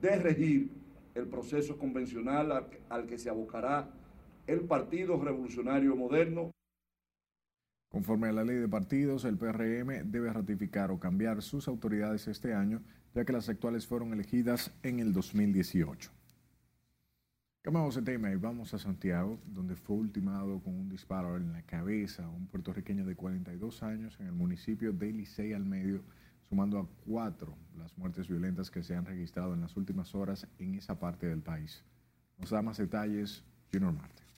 de 0.00 0.16
regir 0.16 0.70
el 1.14 1.26
proceso 1.26 1.76
convencional 1.76 2.52
al, 2.52 2.66
al 2.88 3.06
que 3.06 3.18
se 3.18 3.28
abocará 3.28 3.90
el 4.46 4.60
Partido 4.60 5.22
Revolucionario 5.22 5.96
Moderno. 5.96 6.50
Conforme 7.88 8.28
a 8.28 8.32
la 8.32 8.44
ley 8.44 8.56
de 8.56 8.68
partidos, 8.68 9.24
el 9.24 9.36
PRM 9.36 10.10
debe 10.10 10.32
ratificar 10.32 10.90
o 10.90 11.00
cambiar 11.00 11.42
sus 11.42 11.66
autoridades 11.66 12.28
este 12.28 12.54
año, 12.54 12.82
ya 13.14 13.24
que 13.24 13.32
las 13.32 13.48
actuales 13.48 13.86
fueron 13.86 14.12
elegidas 14.12 14.72
en 14.82 15.00
el 15.00 15.12
2018. 15.12 16.10
Cambiamos 17.62 17.94
de 17.94 18.02
tema 18.02 18.30
y 18.30 18.36
vamos 18.36 18.72
a 18.72 18.78
Santiago, 18.78 19.38
donde 19.44 19.76
fue 19.76 19.96
ultimado 19.96 20.60
con 20.60 20.74
un 20.74 20.88
disparo 20.88 21.36
en 21.36 21.52
la 21.52 21.60
cabeza 21.60 22.26
un 22.26 22.46
puertorriqueño 22.46 23.04
de 23.04 23.16
42 23.16 23.82
años 23.82 24.16
en 24.18 24.28
el 24.28 24.32
municipio 24.32 24.94
de 24.94 25.12
Licey 25.12 25.52
al 25.52 25.66
Medio, 25.66 26.02
sumando 26.48 26.78
a 26.78 26.88
cuatro 27.06 27.54
las 27.76 27.98
muertes 27.98 28.28
violentas 28.28 28.70
que 28.70 28.82
se 28.82 28.96
han 28.96 29.04
registrado 29.04 29.52
en 29.52 29.60
las 29.60 29.76
últimas 29.76 30.14
horas 30.14 30.46
en 30.58 30.74
esa 30.74 30.98
parte 30.98 31.26
del 31.26 31.42
país. 31.42 31.84
Nos 32.38 32.48
da 32.48 32.62
más 32.62 32.78
detalles 32.78 33.44
Junior 33.70 33.92
Marte. 33.92 34.29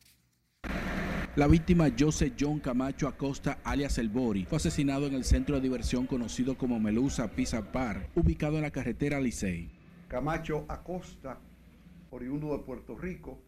La 1.35 1.47
víctima 1.47 1.89
José 1.99 2.35
John 2.39 2.61
Camacho 2.61 3.09
Acosta, 3.09 3.61
alias 3.64 3.97
El 3.97 4.11
Bori, 4.11 4.45
fue 4.45 4.57
asesinado 4.57 5.07
en 5.07 5.14
el 5.14 5.24
centro 5.24 5.55
de 5.55 5.62
diversión 5.62 6.07
conocido 6.07 6.59
como 6.59 6.78
Melusa 6.78 7.30
Pizza 7.30 7.62
Bar, 7.62 8.11
ubicado 8.14 8.57
en 8.57 8.62
la 8.62 8.70
carretera 8.70 9.18
Licey. 9.18 9.70
Camacho 10.09 10.66
Acosta, 10.68 11.41
oriundo 12.11 12.55
de 12.55 12.62
Puerto 12.64 12.99
Rico, 12.99 13.43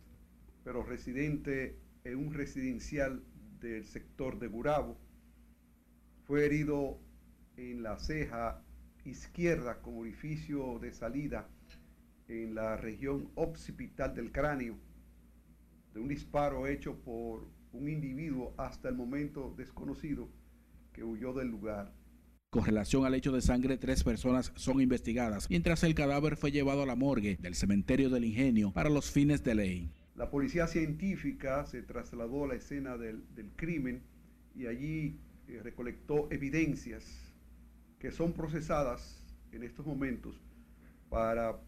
pero 0.65 0.83
residente 0.83 1.79
en 2.05 2.17
un 2.17 2.33
residencial 2.33 3.23
del 3.61 3.85
sector 3.85 4.39
de 4.39 4.49
Gurabo, 4.49 4.97
fue 6.23 6.47
herido 6.47 6.99
en 7.59 7.83
la 7.83 7.99
ceja 7.99 8.63
izquierda 9.05 9.83
con 9.83 9.99
orificio 9.99 10.79
de 10.79 10.91
salida 10.91 11.51
en 12.29 12.55
la 12.55 12.79
región 12.79 13.31
occipital 13.35 14.15
del 14.15 14.33
cráneo 14.33 14.79
de 15.93 16.01
un 16.01 16.09
disparo 16.09 16.67
hecho 16.67 16.97
por 16.97 17.54
un 17.75 17.89
individuo 17.89 18.55
hasta 18.57 18.89
el 18.89 18.95
momento 18.95 19.55
desconocido 19.57 20.29
que 20.93 21.05
huyó 21.05 21.33
del 21.33 21.49
lugar. 21.49 21.93
Con 22.51 22.65
relación 22.65 23.05
al 23.05 23.15
hecho 23.15 23.33
de 23.33 23.41
sangre, 23.41 23.77
tres 23.77 24.05
personas 24.05 24.53
son 24.55 24.81
investigadas, 24.81 25.51
mientras 25.51 25.83
el 25.83 25.95
cadáver 25.95 26.37
fue 26.37 26.53
llevado 26.53 26.83
a 26.83 26.87
la 26.87 26.95
morgue 26.95 27.37
del 27.41 27.57
cementerio 27.57 28.11
del 28.11 28.25
ingenio 28.25 28.71
para 28.73 28.91
los 28.91 29.11
fines 29.11 29.43
de 29.43 29.55
ley. 29.57 29.91
La 30.15 30.31
policía 30.31 30.69
científica 30.69 31.67
se 31.67 31.83
trasladó 31.83 32.45
a 32.45 32.49
la 32.49 32.55
escena 32.55 32.97
del, 32.97 33.25
del 33.35 33.51
crimen 33.57 34.03
y 34.55 34.67
allí 34.67 35.19
eh, 35.49 35.61
recolectó 35.65 36.29
evidencias 36.31 37.05
que 37.99 38.13
son 38.13 38.33
procesadas 38.33 39.25
en 39.51 39.65
estos 39.65 39.85
momentos 39.85 40.41
para 41.11 41.59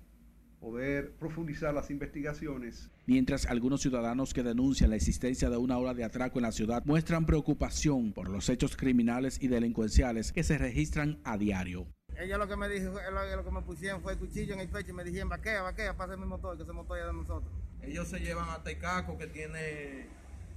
poder 0.60 1.12
profundizar 1.12 1.72
las 1.74 1.90
investigaciones. 1.90 2.90
Mientras 3.06 3.46
algunos 3.46 3.80
ciudadanos 3.80 4.34
que 4.34 4.42
denuncian 4.42 4.90
la 4.90 4.96
existencia 4.96 5.50
de 5.50 5.56
una 5.56 5.78
ola 5.78 5.94
de 5.94 6.04
atraco 6.04 6.38
en 6.38 6.44
la 6.44 6.52
ciudad 6.52 6.82
muestran 6.84 7.26
preocupación 7.26 8.12
por 8.12 8.28
los 8.28 8.48
hechos 8.48 8.76
criminales 8.76 9.40
y 9.40 9.48
delincuenciales 9.48 10.32
que 10.32 10.42
se 10.42 10.58
registran 10.58 11.18
a 11.24 11.38
diario. 11.38 11.86
Ella 12.18 12.38
lo 12.38 12.48
que 12.48 12.56
me 12.56 12.68
dijo, 12.68 12.92
lo, 12.92 13.36
lo 13.36 13.44
que 13.44 13.50
me 13.50 13.62
pusieron 13.62 14.00
fue 14.00 14.14
el 14.14 14.18
cuchillo 14.18 14.54
en 14.54 14.60
el 14.60 14.68
pecho 14.68 14.90
y 14.90 14.94
me 14.94 15.04
dijeron, 15.04 15.28
vaquea, 15.28 15.62
vaquea, 15.62 15.96
pase 15.96 16.16
mi 16.16 16.24
motor, 16.24 16.56
que 16.56 16.62
ese 16.62 16.72
motor 16.72 16.98
es 16.98 17.06
de 17.06 17.12
nosotros. 17.12 17.52
Ellos 17.82 18.08
se 18.08 18.18
llevan 18.18 18.48
hasta 18.48 18.70
el 18.70 18.78
caco 18.78 19.18
que 19.18 19.26
tiene 19.26 20.06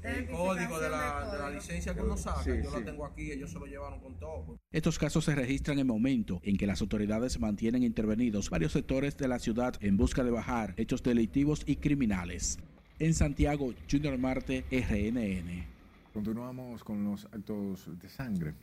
el 0.04 0.28
código 0.28 0.80
de 0.80 0.90
la, 0.90 1.30
de 1.32 1.40
la, 1.40 1.50
licencia 1.50 1.94
que 1.94 2.02
uno 2.02 2.16
saca, 2.16 2.44
sí, 2.44 2.52
yo 2.64 2.70
sí. 2.70 2.78
lo 2.78 2.84
tengo 2.84 3.06
aquí, 3.06 3.32
ellos 3.32 3.52
se 3.52 3.60
lo 3.60 3.66
llevaron 3.66 4.00
con 4.00 4.18
todo. 4.20 4.60
Estos 4.72 4.98
casos 4.98 5.26
se 5.26 5.36
registran 5.36 5.76
en 5.76 5.80
el 5.80 5.86
momento 5.86 6.40
en 6.44 6.58
que 6.58 6.68
las 6.68 6.82
autoridades 6.82 7.40
mantienen 7.40 7.84
intervenidos 7.84 8.50
varios 8.50 8.72
sectores 8.72 9.18
de 9.18 9.28
la 9.28 9.40
ciudad 9.40 9.76
en 9.82 9.98
busca 9.98 10.24
de 10.24 10.32
bajar 10.32 10.74
hechos 10.78 11.04
delictivos 11.04 11.64
y 11.66 11.78
criminales. 11.78 12.60
En 13.00 13.14
Santiago, 13.14 13.74
Junior 13.90 14.18
Marte, 14.18 14.66
RNN. 14.72 15.66
Continuamos 16.14 16.84
con 16.84 17.04
los 17.04 17.26
actos 17.26 17.90
de 18.02 18.10
sangre. 18.10 18.54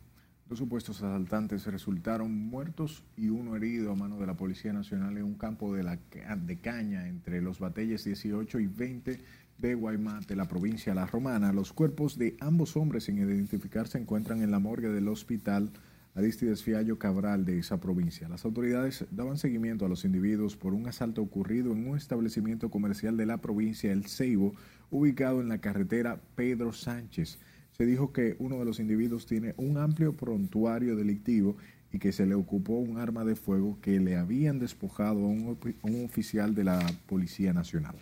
Dos 0.48 0.58
supuestos 0.58 0.98
asaltantes 0.98 1.66
resultaron 1.66 2.32
muertos 2.32 3.02
y 3.16 3.30
uno 3.30 3.56
herido 3.56 3.90
a 3.90 3.96
mano 3.96 4.18
de 4.18 4.26
la 4.26 4.34
Policía 4.34 4.72
Nacional 4.72 5.16
en 5.16 5.24
un 5.24 5.34
campo 5.34 5.74
de, 5.74 5.82
la, 5.82 5.98
de 6.36 6.56
caña 6.60 7.08
entre 7.08 7.40
los 7.40 7.58
batalles 7.58 8.04
18 8.04 8.60
y 8.60 8.66
20 8.68 9.20
de 9.58 9.74
Guaymate, 9.74 10.36
la 10.36 10.48
provincia 10.48 10.94
La 10.94 11.06
Romana. 11.06 11.52
Los 11.52 11.72
cuerpos 11.72 12.18
de 12.18 12.36
ambos 12.40 12.76
hombres 12.76 13.04
sin 13.04 13.18
identificar 13.18 13.88
se 13.88 13.98
encuentran 13.98 14.42
en 14.42 14.50
la 14.50 14.58
morgue 14.58 14.88
del 14.88 15.08
hospital 15.08 15.70
Aristides 16.14 16.62
Fiallo 16.62 16.98
Cabral 16.98 17.44
de 17.44 17.58
esa 17.58 17.78
provincia. 17.78 18.28
Las 18.28 18.44
autoridades 18.46 19.04
daban 19.10 19.36
seguimiento 19.36 19.84
a 19.84 19.88
los 19.88 20.04
individuos 20.06 20.56
por 20.56 20.72
un 20.72 20.88
asalto 20.88 21.20
ocurrido 21.20 21.72
en 21.72 21.88
un 21.88 21.96
establecimiento 21.96 22.70
comercial 22.70 23.18
de 23.18 23.26
la 23.26 23.38
provincia 23.38 23.92
El 23.92 24.06
Ceibo, 24.06 24.54
ubicado 24.90 25.42
en 25.42 25.48
la 25.48 25.58
carretera 25.58 26.20
Pedro 26.34 26.72
Sánchez. 26.72 27.38
Se 27.72 27.84
dijo 27.84 28.14
que 28.14 28.36
uno 28.38 28.58
de 28.58 28.64
los 28.64 28.80
individuos 28.80 29.26
tiene 29.26 29.52
un 29.58 29.76
amplio 29.76 30.14
prontuario 30.14 30.96
delictivo 30.96 31.58
y 31.92 31.98
que 31.98 32.12
se 32.12 32.24
le 32.24 32.34
ocupó 32.34 32.78
un 32.78 32.96
arma 32.96 33.24
de 33.24 33.36
fuego 33.36 33.78
que 33.82 34.00
le 34.00 34.16
habían 34.16 34.58
despojado 34.58 35.20
a 35.20 35.28
un, 35.28 35.58
un 35.82 36.04
oficial 36.06 36.54
de 36.54 36.64
la 36.64 36.80
Policía 37.06 37.52
Nacional. 37.52 37.96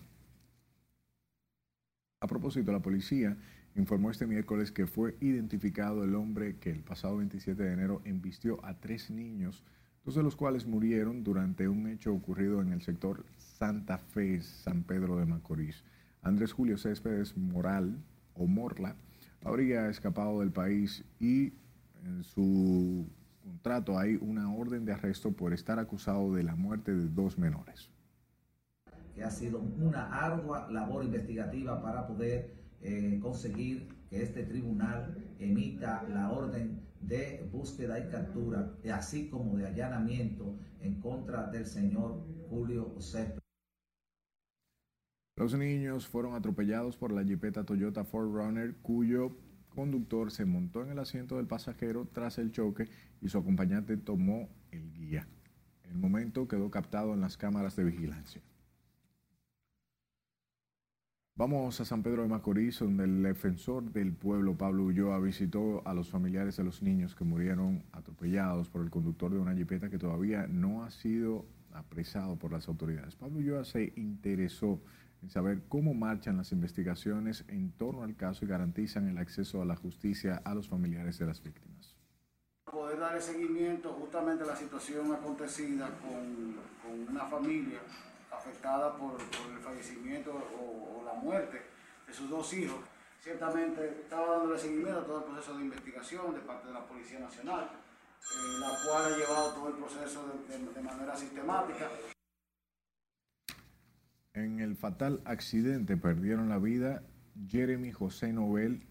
A 2.25 2.27
propósito, 2.27 2.73
la 2.73 2.81
policía 2.81 3.37
informó 3.77 4.11
este 4.11 4.27
miércoles 4.27 4.73
que 4.73 4.87
fue 4.87 5.15
identificado 5.21 6.05
el 6.05 6.15
hombre 6.15 6.57
que 6.57 6.71
el 6.71 6.83
pasado 6.83 7.19
27 7.19 7.63
de 7.63 7.71
enero 7.71 8.01
embistió 8.07 8.65
a 8.65 8.81
tres 8.81 9.11
niños, 9.11 9.63
dos 10.07 10.15
de 10.15 10.23
los 10.23 10.35
cuales 10.35 10.65
murieron 10.65 11.23
durante 11.23 11.69
un 11.69 11.87
hecho 11.87 12.15
ocurrido 12.15 12.63
en 12.63 12.73
el 12.73 12.81
sector 12.81 13.27
Santa 13.37 13.99
Fe, 13.99 14.41
San 14.41 14.85
Pedro 14.85 15.19
de 15.19 15.27
Macorís. 15.27 15.85
Andrés 16.23 16.55
Julio 16.55 16.79
Céspedes 16.79 17.37
Moral, 17.37 18.03
o 18.33 18.47
Morla, 18.47 18.97
habría 19.43 19.91
escapado 19.91 20.41
del 20.41 20.51
país 20.51 21.05
y 21.21 21.53
en 22.07 22.25
su 22.25 23.07
contrato 23.43 23.99
hay 23.99 24.17
una 24.19 24.51
orden 24.51 24.87
de 24.87 24.95
arresto 24.95 25.33
por 25.33 25.53
estar 25.53 25.79
acusado 25.79 26.33
de 26.33 26.43
la 26.43 26.57
muerte 26.57 26.95
de 26.95 27.07
dos 27.07 27.37
menores. 27.37 27.91
Que 29.15 29.23
ha 29.23 29.31
sido 29.31 29.61
una 29.61 30.07
ardua 30.07 30.71
labor 30.71 31.05
investigativa 31.05 31.81
para 31.83 32.07
poder 32.07 32.55
eh, 32.81 33.19
conseguir 33.23 33.89
que 34.11 34.23
este 34.23 34.43
tribunal 34.45 35.17
emita 35.39 36.03
la 36.09 36.31
orden 36.31 36.81
de 37.01 37.49
búsqueda 37.53 37.99
y 37.99 38.09
captura, 38.11 38.75
así 38.93 39.29
como 39.29 39.57
de 39.57 39.67
allanamiento 39.67 40.59
en 40.81 41.01
contra 41.01 41.47
del 41.47 41.67
señor 41.67 42.25
Julio 42.49 42.95
Céspedes. 43.01 43.41
Los 45.37 45.55
niños 45.55 46.07
fueron 46.07 46.35
atropellados 46.35 46.97
por 46.97 47.13
la 47.13 47.25
jipeta 47.25 47.65
Toyota 47.65 48.05
4Runner, 48.05 48.77
cuyo 48.83 49.37
conductor 49.69 50.31
se 50.31 50.45
montó 50.45 50.83
en 50.83 50.91
el 50.91 50.99
asiento 50.99 51.37
del 51.37 51.47
pasajero 51.47 52.07
tras 52.13 52.39
el 52.39 52.53
choque 52.53 52.89
y 53.21 53.29
su 53.29 53.39
acompañante 53.39 53.97
tomó 53.97 54.49
el 54.71 54.93
guía. 54.93 55.27
El 55.83 55.97
momento 55.97 56.47
quedó 56.47 56.71
captado 56.71 57.15
en 57.15 57.21
las 57.21 57.37
cámaras 57.37 57.75
de 57.77 57.85
vigilancia. 57.85 58.43
Vamos 61.37 61.81
a 61.81 61.85
San 61.85 62.05
Pedro 62.05 62.23
de 62.23 62.29
Macorís, 62.29 62.79
donde 62.79 63.03
el 63.03 63.21
defensor 63.25 63.91
del 63.91 64.13
pueblo, 64.13 64.57
Pablo 64.57 64.85
Ulloa, 64.85 65.19
visitó 65.19 65.83
a 65.85 65.93
los 65.93 66.09
familiares 66.09 66.57
de 66.57 66.63
los 66.63 66.81
niños 66.81 67.17
que 67.17 67.25
murieron 67.25 67.83
atropellados 67.91 68.69
por 68.69 68.83
el 68.83 68.91
conductor 68.91 69.33
de 69.33 69.41
una 69.41 69.53
jipeta 69.53 69.91
que 69.91 69.99
todavía 69.99 70.47
no 70.47 70.85
ha 70.85 70.93
sido 70.93 71.45
apresado 71.73 72.37
por 72.37 72.53
las 72.53 72.69
autoridades. 72.69 73.17
Pablo 73.17 73.41
Ulloa 73.41 73.65
se 73.65 73.93
interesó 73.97 74.81
en 75.23 75.29
saber 75.29 75.65
cómo 75.69 75.93
marchan 75.93 76.37
las 76.37 76.53
investigaciones 76.53 77.45
en 77.49 77.73
torno 77.73 78.05
al 78.05 78.15
caso 78.15 78.45
y 78.45 78.49
garantizan 78.49 79.09
el 79.09 79.19
acceso 79.19 79.61
a 79.61 79.65
la 79.65 79.75
justicia 79.75 80.41
a 80.45 80.55
los 80.55 80.69
familiares 80.69 81.19
de 81.19 81.27
las 81.27 81.43
víctimas. 81.43 81.97
poder 82.71 83.01
darle 83.01 83.21
seguimiento 83.21 83.93
justamente 83.95 84.45
a 84.45 84.47
la 84.47 84.57
situación 84.57 85.13
acontecida 85.13 85.91
con, 85.99 86.55
con 86.81 87.09
una 87.09 87.25
familia 87.27 87.81
afectada 88.37 88.97
por, 88.97 89.17
por 89.17 89.51
el 89.53 89.59
fallecimiento 89.59 90.33
o, 90.33 91.01
o, 91.01 91.05
la 91.05 91.15
muerte 91.15 91.63
de 92.07 92.13
sus 92.13 92.29
dos 92.29 92.53
hijos. 92.55 92.81
Ciertamente 93.21 94.01
estaba 94.03 94.39
dándole 94.39 94.59
seguimiento 94.59 95.01
a 95.01 95.05
todo 95.05 95.19
el 95.19 95.25
proceso 95.25 95.57
de 95.57 95.65
investigación 95.65 96.35
de 96.35 96.41
parte 96.41 96.69
de 96.69 96.75
la 96.75 96.87
Policía 96.87 97.21
Nacional, 97.21 97.65
eh, 97.65 98.61
la 98.61 98.69
cual 98.85 99.13
ha 99.13 99.17
llevado 99.17 99.55
todo 99.55 99.69
el 99.69 99.75
proceso 99.75 100.27
de, 100.49 100.59
de, 100.59 100.73
de 100.73 100.81
manera 100.83 101.17
sistemática. 101.17 101.89
En 104.35 104.61
el 104.61 104.77
fatal 104.77 105.23
accidente 105.25 105.97
perdieron 105.97 106.49
la 106.49 106.59
vida 106.59 107.03
Jeremy 107.47 107.93
José 107.93 108.33
Nobel 108.33 108.87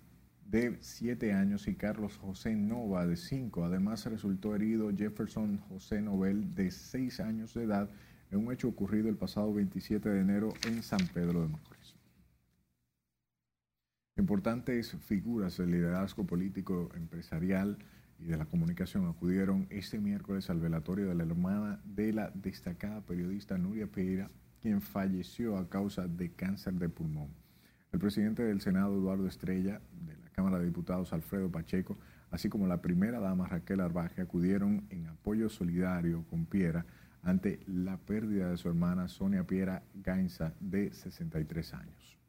de 0.45 0.77
7 0.81 1.33
años 1.33 1.67
y 1.67 1.75
Carlos 1.75 2.17
José 2.17 2.55
Nova 2.55 3.05
de 3.05 3.15
5. 3.15 3.65
Además 3.65 4.05
resultó 4.05 4.55
herido 4.55 4.91
Jefferson 4.95 5.57
José 5.57 6.01
Nobel 6.01 6.53
de 6.53 6.71
6 6.71 7.19
años 7.21 7.53
de 7.53 7.63
edad 7.63 7.89
en 8.33 8.47
un 8.47 8.51
hecho 8.51 8.67
ocurrido 8.67 9.09
el 9.09 9.15
pasado 9.15 9.53
27 9.53 10.09
de 10.09 10.19
enero 10.19 10.53
en 10.67 10.81
San 10.81 11.05
Pedro 11.13 11.43
de 11.43 11.49
Macorís. 11.49 11.95
Importantes 14.17 14.91
figuras 15.05 15.57
del 15.57 15.71
liderazgo 15.71 16.25
político, 16.25 16.89
empresarial 16.95 17.77
y 18.17 18.25
de 18.25 18.37
la 18.37 18.45
comunicación 18.45 19.07
acudieron 19.07 19.67
este 19.69 19.99
miércoles 19.99 20.49
al 20.49 20.59
velatorio 20.59 21.07
de 21.07 21.15
la 21.15 21.23
hermana 21.23 21.79
de 21.83 22.11
la 22.11 22.31
destacada 22.33 23.01
periodista 23.01 23.59
Nuria 23.59 23.85
Pereira, 23.85 24.31
quien 24.61 24.81
falleció 24.81 25.57
a 25.57 25.69
causa 25.69 26.07
de 26.07 26.31
cáncer 26.31 26.73
de 26.73 26.89
pulmón. 26.89 27.29
El 27.91 27.99
presidente 27.99 28.41
del 28.41 28.61
Senado, 28.61 28.95
Eduardo 28.95 29.27
Estrella, 29.27 29.79
de 30.07 30.17
la 30.17 30.29
Cámara 30.31 30.57
de 30.57 30.65
Diputados, 30.65 31.13
Alfredo 31.13 31.51
Pacheco, 31.51 31.97
así 32.31 32.49
como 32.49 32.65
la 32.65 32.81
primera 32.81 33.19
dama 33.19 33.47
Raquel 33.47 33.79
Arbaje, 33.79 34.21
acudieron 34.21 34.87
en 34.89 35.05
apoyo 35.05 35.49
solidario 35.49 36.25
con 36.31 36.47
Piera 36.47 36.83
ante 37.23 37.59
la 37.67 37.97
pérdida 37.97 38.49
de 38.49 38.57
su 38.57 38.67
hermana 38.67 39.07
Sonia 39.07 39.43
Piera 39.43 39.83
Gainza, 39.95 40.53
de 40.59 40.91
63 40.91 41.73
años. 41.73 42.19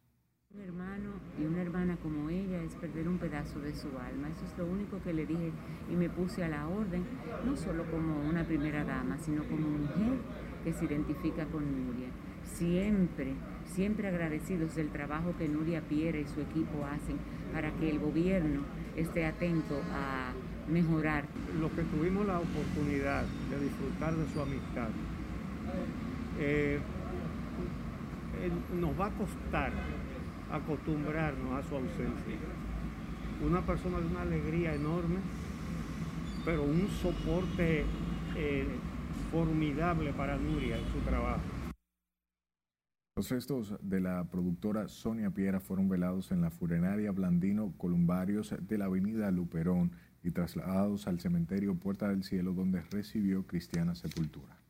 Un 0.55 0.61
hermano 0.61 1.11
y 1.37 1.45
una 1.45 1.63
hermana 1.63 1.97
como 1.97 2.31
ella 2.31 2.63
es 2.63 2.77
perder 2.77 3.09
un 3.09 3.19
pedazo 3.19 3.59
de 3.59 3.75
su 3.75 3.89
alma. 3.99 4.29
Eso 4.29 4.45
es 4.45 4.57
lo 4.57 4.67
único 4.67 5.03
que 5.03 5.13
le 5.13 5.27
dije 5.27 5.51
y 5.91 5.97
me 5.97 6.09
puse 6.09 6.45
a 6.45 6.49
la 6.49 6.69
orden, 6.69 7.05
no 7.45 7.57
solo 7.57 7.91
como 7.91 8.21
una 8.29 8.45
primera 8.45 8.85
dama, 8.85 9.19
sino 9.19 9.43
como 9.49 9.69
mujer 9.69 10.19
que 10.63 10.73
se 10.73 10.85
identifica 10.85 11.45
con 11.47 11.87
Nuria. 11.87 12.09
Siempre, 12.45 13.35
siempre 13.65 14.07
agradecidos 14.07 14.77
del 14.77 14.91
trabajo 14.91 15.35
que 15.37 15.49
Nuria 15.49 15.81
Piera 15.81 16.19
y 16.21 16.29
su 16.29 16.41
equipo 16.41 16.85
hacen 16.87 17.17
para 17.53 17.73
que 17.73 17.91
el 17.91 17.99
gobierno 17.99 18.61
esté 18.95 19.27
atento 19.27 19.81
a 19.93 20.33
mejorar. 20.69 21.25
Los 21.61 21.71
que 21.73 21.83
tuvimos 21.83 22.27
la 22.27 22.39
oportunidad 22.39 23.25
de 23.51 23.61
disfrutar 23.61 24.15
de 24.15 24.33
su 24.33 24.41
amistad, 24.41 24.89
eh, 26.39 26.79
nos 28.81 28.99
va 28.99 29.07
a 29.07 29.11
costar 29.11 29.73
acostumbrarnos 30.53 31.53
a 31.53 31.69
su 31.69 31.75
ausencia. 31.75 32.37
Una 33.45 33.61
persona 33.62 33.99
de 33.99 34.07
una 34.07 34.23
alegría 34.23 34.75
enorme, 34.75 35.17
pero 36.45 36.62
un 36.62 36.89
soporte 36.89 37.85
eh, 38.37 38.67
formidable 39.31 40.12
para 40.12 40.37
Nuria 40.37 40.77
en 40.77 40.85
su 40.93 40.99
trabajo. 41.01 41.41
Los 43.17 43.31
restos 43.31 43.75
de 43.81 44.01
la 44.01 44.25
productora 44.25 44.89
Sonia 44.89 45.31
Piera 45.31 45.61
fueron 45.61 45.89
velados 45.89 46.33
en 46.33 46.41
la 46.41 46.51
funeraria 46.51 47.12
Blandino 47.12 47.73
Columbarios 47.77 48.55
de 48.61 48.77
la 48.79 48.87
avenida 48.87 49.31
Luperón 49.31 49.93
y 50.25 50.31
trasladados 50.31 51.07
al 51.07 51.20
cementerio 51.20 51.75
Puerta 51.75 52.09
del 52.09 52.25
Cielo 52.25 52.53
donde 52.53 52.81
recibió 52.91 53.47
cristiana 53.47 53.95
sepultura. 53.95 54.64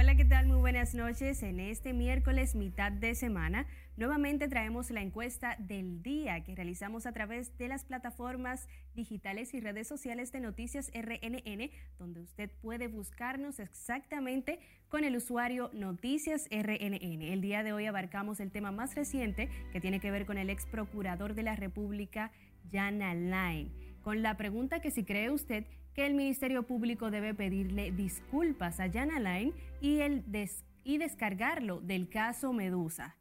Hola, 0.00 0.14
¿qué 0.14 0.24
tal? 0.24 0.46
Muy 0.46 0.58
buenas 0.58 0.94
noches. 0.94 1.42
En 1.42 1.58
este 1.58 1.92
miércoles, 1.92 2.54
mitad 2.54 2.92
de 2.92 3.16
semana, 3.16 3.66
nuevamente 3.96 4.46
traemos 4.46 4.92
la 4.92 5.02
encuesta 5.02 5.56
del 5.58 6.04
día 6.04 6.44
que 6.44 6.54
realizamos 6.54 7.04
a 7.04 7.10
través 7.10 7.58
de 7.58 7.66
las 7.66 7.82
plataformas 7.82 8.68
digitales 8.94 9.54
y 9.54 9.60
redes 9.60 9.88
sociales 9.88 10.30
de 10.30 10.38
Noticias 10.38 10.92
RNN, 10.94 11.72
donde 11.98 12.20
usted 12.20 12.48
puede 12.62 12.86
buscarnos 12.86 13.58
exactamente 13.58 14.60
con 14.88 15.02
el 15.02 15.16
usuario 15.16 15.68
Noticias 15.72 16.46
RNN. 16.48 17.22
El 17.22 17.40
día 17.40 17.64
de 17.64 17.72
hoy 17.72 17.86
abarcamos 17.86 18.38
el 18.38 18.52
tema 18.52 18.70
más 18.70 18.94
reciente 18.94 19.48
que 19.72 19.80
tiene 19.80 19.98
que 19.98 20.12
ver 20.12 20.26
con 20.26 20.38
el 20.38 20.48
ex 20.48 20.64
procurador 20.66 21.34
de 21.34 21.42
la 21.42 21.56
República, 21.56 22.30
Jan 22.70 23.02
Alain, 23.02 23.72
con 24.02 24.22
la 24.22 24.36
pregunta 24.36 24.80
que 24.80 24.92
si 24.92 25.02
cree 25.02 25.30
usted 25.30 25.64
que 25.98 26.06
el 26.06 26.14
Ministerio 26.14 26.62
Público 26.62 27.10
debe 27.10 27.34
pedirle 27.34 27.90
disculpas 27.90 28.78
a 28.78 28.88
Jan 28.88 29.10
Alain 29.10 29.52
y, 29.80 30.98
descargarlo 30.98 31.80
del 31.80 32.08
caso 32.08 32.52
Medusa. 32.52 33.16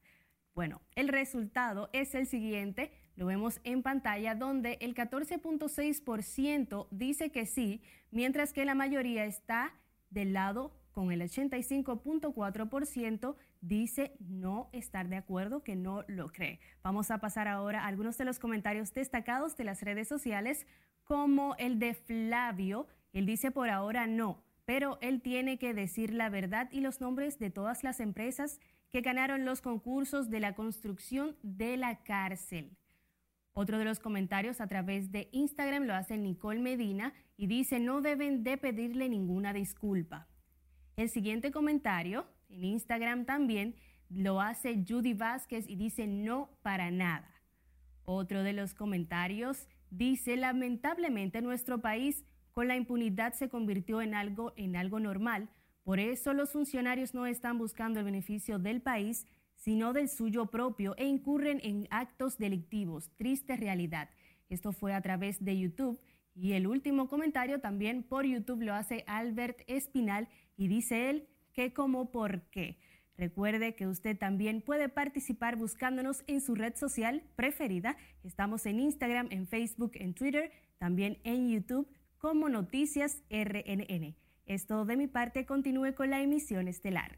Bueno, 0.55 0.81
el 0.95 1.07
resultado 1.07 1.91
es 1.93 2.15
el 2.15 2.25
siguiente, 2.25 2.91
lo 3.15 3.27
vemos 3.27 3.61
en 3.63 3.83
pantalla, 3.83 4.33
donde 4.35 4.77
el 4.81 4.95
14.6% 4.95 6.87
dice 6.91 7.31
que 7.31 7.45
sí, 7.45 7.81
mientras 8.09 8.51
que 8.53 8.65
la 8.65 8.75
mayoría 8.75 9.25
está 9.25 9.73
del 10.09 10.33
lado 10.33 10.73
con 10.91 11.11
el 11.11 11.21
85.4% 11.21 13.35
dice 13.61 14.15
no 14.19 14.69
estar 14.71 15.09
de 15.09 15.17
acuerdo, 15.17 15.63
que 15.63 15.75
no 15.75 16.03
lo 16.07 16.29
cree. 16.29 16.59
Vamos 16.81 17.11
a 17.11 17.19
pasar 17.19 17.47
ahora 17.47 17.83
a 17.83 17.87
algunos 17.87 18.17
de 18.17 18.25
los 18.25 18.39
comentarios 18.39 18.95
destacados 18.95 19.55
de 19.57 19.63
las 19.63 19.83
redes 19.83 20.07
sociales 20.07 20.65
como 21.03 21.55
el 21.57 21.77
de 21.77 21.93
Flavio. 21.93 22.87
Él 23.13 23.27
dice 23.27 23.51
por 23.51 23.69
ahora 23.69 24.07
no, 24.07 24.46
pero 24.67 24.97
él 24.99 25.21
tiene 25.21 25.57
que 25.57 25.73
decir 25.73 26.13
la 26.13 26.29
verdad 26.29 26.67
y 26.73 26.81
los 26.81 26.99
nombres 26.99 27.39
de 27.39 27.49
todas 27.49 27.85
las 27.85 28.01
empresas 28.01 28.59
que 28.91 28.99
ganaron 28.99 29.45
los 29.45 29.61
concursos 29.61 30.29
de 30.29 30.41
la 30.41 30.55
construcción 30.55 31.37
de 31.41 31.77
la 31.77 32.03
cárcel. 32.03 32.75
Otro 33.53 33.77
de 33.77 33.85
los 33.85 33.99
comentarios 33.99 34.59
a 34.59 34.67
través 34.67 35.09
de 35.13 35.29
Instagram 35.31 35.85
lo 35.85 35.95
hace 35.95 36.17
Nicole 36.17 36.59
Medina 36.59 37.13
y 37.37 37.47
dice 37.47 37.79
no 37.79 38.01
deben 38.01 38.43
de 38.43 38.57
pedirle 38.57 39.07
ninguna 39.07 39.53
disculpa. 39.53 40.27
El 40.97 41.09
siguiente 41.09 41.49
comentario 41.49 42.27
en 42.49 42.65
Instagram 42.65 43.23
también 43.23 43.77
lo 44.09 44.41
hace 44.41 44.83
Judy 44.85 45.13
Vázquez 45.13 45.63
y 45.69 45.77
dice 45.77 46.07
no 46.07 46.49
para 46.61 46.91
nada. 46.91 47.41
Otro 48.03 48.43
de 48.43 48.51
los 48.51 48.73
comentarios 48.73 49.69
Dice, 49.89 50.35
lamentablemente 50.35 51.41
nuestro 51.41 51.79
país 51.79 52.25
con 52.57 52.67
la 52.67 52.75
impunidad 52.75 53.33
se 53.33 53.49
convirtió 53.49 54.01
en 54.01 54.15
algo, 54.15 54.51
en 54.55 54.75
algo 54.75 54.99
normal. 54.99 55.47
Por 55.83 55.99
eso 55.99 56.33
los 56.33 56.49
funcionarios 56.49 57.13
no 57.13 57.27
están 57.27 57.59
buscando 57.59 57.99
el 57.99 58.05
beneficio 58.05 58.57
del 58.57 58.81
país, 58.81 59.27
sino 59.53 59.93
del 59.93 60.09
suyo 60.09 60.47
propio 60.47 60.95
e 60.97 61.05
incurren 61.05 61.59
en 61.61 61.87
actos 61.91 62.39
delictivos. 62.39 63.11
Triste 63.15 63.57
realidad. 63.57 64.09
Esto 64.49 64.71
fue 64.71 64.95
a 64.95 65.01
través 65.01 65.45
de 65.45 65.55
YouTube. 65.55 66.01
Y 66.33 66.53
el 66.53 66.65
último 66.65 67.07
comentario 67.07 67.59
también 67.59 68.01
por 68.01 68.25
YouTube 68.25 68.63
lo 68.63 68.73
hace 68.73 69.03
Albert 69.05 69.61
Espinal 69.67 70.27
y 70.55 70.67
dice 70.67 71.11
él 71.11 71.27
que 71.53 71.73
como 71.73 72.09
por 72.09 72.41
qué. 72.49 72.79
Recuerde 73.19 73.75
que 73.75 73.85
usted 73.85 74.17
también 74.17 74.63
puede 74.63 74.89
participar 74.89 75.57
buscándonos 75.57 76.23
en 76.25 76.41
su 76.41 76.55
red 76.55 76.75
social 76.75 77.21
preferida. 77.35 77.97
Estamos 78.23 78.65
en 78.65 78.79
Instagram, 78.79 79.27
en 79.29 79.45
Facebook, 79.45 79.91
en 79.93 80.15
Twitter, 80.15 80.51
también 80.79 81.19
en 81.23 81.49
YouTube 81.49 81.87
como 82.27 82.49
Noticias 82.49 83.23
RNN. 83.29 84.17
Es 84.45 84.67
todo 84.67 84.83
de 84.83 84.97
mi 84.97 85.07
parte. 85.07 85.45
Continúe 85.45 85.95
con 85.95 86.09
la 86.09 86.19
emisión 86.19 86.67
estelar. 86.67 87.15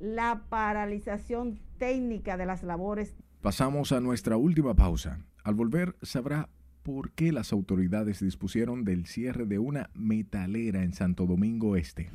La 0.00 0.44
paralización 0.48 1.60
técnica 1.76 2.38
de 2.38 2.46
las 2.46 2.62
labores. 2.62 3.14
Pasamos 3.42 3.92
a 3.92 4.00
nuestra 4.00 4.38
última 4.38 4.72
pausa. 4.72 5.18
Al 5.44 5.54
volver 5.54 5.96
sabrá 6.00 6.48
por 6.82 7.10
qué 7.10 7.30
las 7.30 7.52
autoridades 7.52 8.20
dispusieron 8.20 8.86
del 8.86 9.04
cierre 9.04 9.44
de 9.44 9.58
una 9.58 9.90
metalera 9.92 10.82
en 10.82 10.94
Santo 10.94 11.26
Domingo 11.26 11.76
Este. 11.76 12.08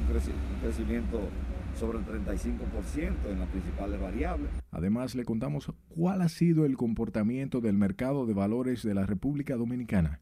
Un 0.00 0.62
crecimiento 0.62 1.28
sobre 1.76 1.98
el 1.98 2.06
35% 2.06 3.30
en 3.30 3.38
las 3.38 3.48
principales 3.48 4.00
variables. 4.00 4.50
Además, 4.70 5.14
le 5.14 5.24
contamos 5.24 5.72
cuál 5.88 6.22
ha 6.22 6.28
sido 6.28 6.64
el 6.64 6.76
comportamiento 6.76 7.60
del 7.60 7.76
mercado 7.76 8.26
de 8.26 8.34
valores 8.34 8.82
de 8.82 8.94
la 8.94 9.06
República 9.06 9.56
Dominicana. 9.56 10.20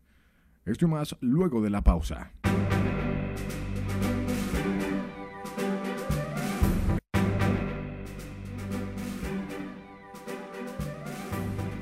Esto 0.65 0.87
y 0.87 0.89
más 0.89 1.17
luego 1.21 1.61
de 1.63 1.71
la 1.71 1.83
pausa. 1.83 2.33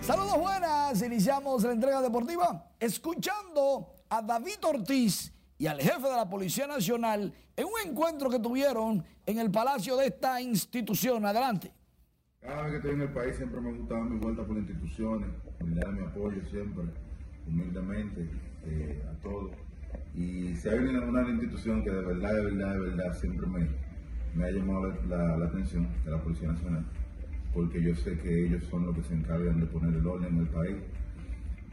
Saludos 0.00 0.38
buenas, 0.38 1.02
iniciamos 1.02 1.62
la 1.62 1.72
entrega 1.72 2.02
deportiva 2.02 2.70
escuchando 2.80 3.94
a 4.10 4.20
David 4.20 4.64
Ortiz 4.64 5.32
y 5.62 5.68
al 5.68 5.80
jefe 5.80 6.08
de 6.08 6.16
la 6.16 6.28
Policía 6.28 6.66
Nacional 6.66 7.32
en 7.56 7.64
un 7.64 7.88
encuentro 7.88 8.28
que 8.28 8.40
tuvieron 8.40 9.04
en 9.24 9.38
el 9.38 9.48
palacio 9.48 9.96
de 9.96 10.06
esta 10.06 10.40
institución. 10.40 11.24
Adelante. 11.24 11.70
Cada 12.40 12.62
vez 12.62 12.70
que 12.72 12.76
estoy 12.78 12.90
en 12.94 13.02
el 13.02 13.12
país 13.12 13.36
siempre 13.36 13.60
me 13.60 13.72
gusta 13.72 13.94
dar 13.94 14.02
mi 14.02 14.18
vuelta 14.18 14.44
por 14.44 14.58
instituciones, 14.58 15.28
brindar 15.60 15.92
mi 15.92 16.04
apoyo 16.04 16.42
siempre, 16.50 16.82
humildemente, 17.46 18.28
eh, 18.66 19.04
a 19.08 19.22
todos. 19.22 19.52
Y 20.16 20.52
si 20.56 20.68
hay 20.68 20.78
una, 20.80 21.06
una 21.06 21.30
institución 21.30 21.84
que 21.84 21.90
de 21.90 22.06
verdad, 22.06 22.34
de 22.34 22.42
verdad, 22.42 22.72
de 22.72 22.80
verdad 22.80 23.12
siempre 23.12 23.46
me, 23.46 23.68
me 24.34 24.44
ha 24.46 24.50
llamado 24.50 24.92
la, 25.08 25.36
la 25.36 25.46
atención, 25.46 25.86
de 26.04 26.10
la 26.10 26.20
Policía 26.20 26.48
Nacional, 26.48 26.84
porque 27.54 27.80
yo 27.80 27.94
sé 27.94 28.18
que 28.18 28.46
ellos 28.46 28.64
son 28.64 28.86
los 28.86 28.96
que 28.96 29.04
se 29.04 29.14
encargan 29.14 29.60
de 29.60 29.66
poner 29.66 29.94
el 29.94 30.04
orden 30.04 30.34
en 30.34 30.40
el 30.40 30.48
país 30.48 30.76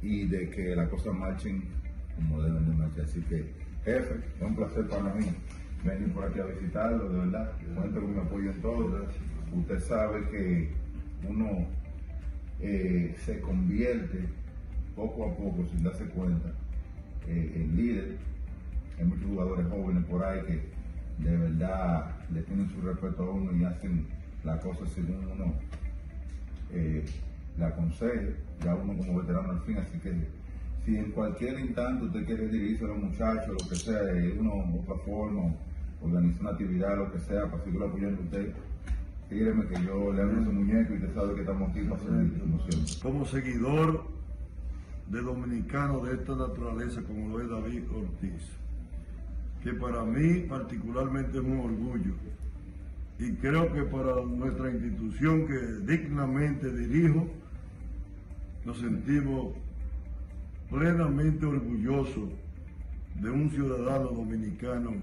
y 0.03 0.27
de 0.27 0.47
que 0.51 0.75
las 0.75 0.89
cosas 0.89 1.15
marchen 1.15 1.63
como 2.15 2.43
deben 2.43 2.69
de 2.69 2.75
marchar. 2.75 3.05
Así 3.05 3.21
que, 3.21 3.67
jefe, 3.89 4.15
es 4.35 4.41
un 4.41 4.55
placer 4.55 4.87
para 4.87 5.13
mí 5.13 5.25
venir 5.83 6.13
por 6.13 6.25
aquí 6.25 6.39
a 6.39 6.45
visitarlo, 6.45 7.09
de 7.09 7.19
verdad. 7.19 7.51
Cuento 7.75 8.01
con 8.01 8.13
mi 8.13 8.19
apoyo 8.19 8.51
en 8.51 8.61
todo. 8.61 9.05
Usted 9.53 9.79
sabe 9.79 10.29
que 10.29 10.69
uno 11.27 11.65
eh, 12.59 13.15
se 13.25 13.39
convierte 13.41 14.25
poco 14.95 15.25
a 15.25 15.35
poco, 15.35 15.65
sin 15.71 15.83
darse 15.83 16.05
cuenta, 16.05 16.49
eh, 17.27 17.53
en 17.55 17.75
líder. 17.75 18.17
Hay 18.97 19.05
muchos 19.05 19.25
jugadores 19.25 19.67
jóvenes 19.67 20.03
por 20.05 20.23
ahí 20.23 20.41
que 20.45 20.79
de 21.23 21.37
verdad 21.37 22.15
le 22.33 22.41
tienen 22.43 22.69
su 22.69 22.81
respeto 22.81 23.23
a 23.23 23.29
uno 23.29 23.55
y 23.55 23.63
hacen 23.63 24.05
la 24.43 24.59
cosa 24.59 24.85
según 24.87 25.25
uno 25.33 25.53
eh, 26.71 27.03
le 27.57 27.65
aconseje, 27.65 28.35
ya 28.63 28.75
uno 28.75 28.95
como 28.97 29.19
veterano 29.19 29.51
al 29.51 29.61
fin, 29.61 29.77
así 29.77 29.97
que 29.99 30.13
si 30.89 30.97
en 30.97 31.11
cualquier 31.11 31.59
instante 31.59 32.05
usted 32.05 32.25
quiere 32.25 32.47
dirigirse 32.47 32.85
a 32.85 32.87
los 32.87 32.97
muchachos, 32.97 33.47
lo 33.49 33.69
que 33.69 33.75
sea, 33.75 34.01
de 34.03 34.31
una 34.39 34.49
u 34.49 34.79
otra 34.79 34.95
forma, 35.05 35.53
organizar 36.01 36.41
una 36.41 36.49
actividad, 36.51 36.97
lo 36.97 37.11
que 37.11 37.19
sea, 37.19 37.49
para 37.49 37.63
seguir 37.63 37.83
apoyando 37.83 38.21
a 38.21 38.23
usted, 38.25 38.53
dígame 39.29 39.67
que 39.67 39.85
yo 39.85 40.11
le 40.11 40.21
hago 40.21 40.31
ese 40.31 40.49
muñeco 40.49 40.93
y 40.93 40.95
usted 40.95 41.13
sabe 41.13 41.35
que 41.35 41.41
estamos 41.41 41.69
aquí 41.69 41.81
para 41.81 42.01
servir, 42.01 42.39
como. 42.39 42.59
Como 43.03 43.25
seguidor 43.25 44.03
de 45.09 45.21
dominicano 45.21 45.99
de 46.05 46.15
esta 46.15 46.35
naturaleza, 46.35 47.01
como 47.03 47.29
lo 47.29 47.41
es 47.41 47.49
David 47.49 47.83
Ortiz, 47.91 48.43
que 49.63 49.73
para 49.73 50.03
mí 50.05 50.45
particularmente 50.49 51.37
es 51.37 51.43
un 51.43 51.59
orgullo 51.59 52.13
y 53.19 53.33
creo 53.33 53.71
que 53.73 53.83
para 53.83 54.23
nuestra 54.23 54.71
institución 54.71 55.45
que 55.45 55.57
dignamente 55.93 56.71
dirijo, 56.71 57.27
nos 58.65 58.79
sentimos 58.79 59.53
plenamente 60.69 61.45
orgullosos 61.45 62.29
de 63.15 63.29
un 63.29 63.49
ciudadano 63.49 64.09
dominicano, 64.09 64.93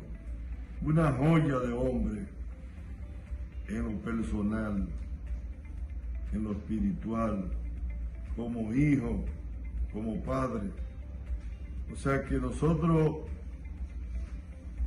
una 0.82 1.12
joya 1.12 1.58
de 1.58 1.72
hombre 1.72 2.26
en 3.68 3.82
lo 3.82 3.98
personal, 4.00 4.88
en 6.32 6.44
lo 6.44 6.52
espiritual, 6.52 7.50
como 8.36 8.72
hijo, 8.74 9.24
como 9.92 10.22
padre. 10.22 10.70
O 11.92 11.96
sea 11.96 12.22
que 12.24 12.36
nosotros 12.36 13.16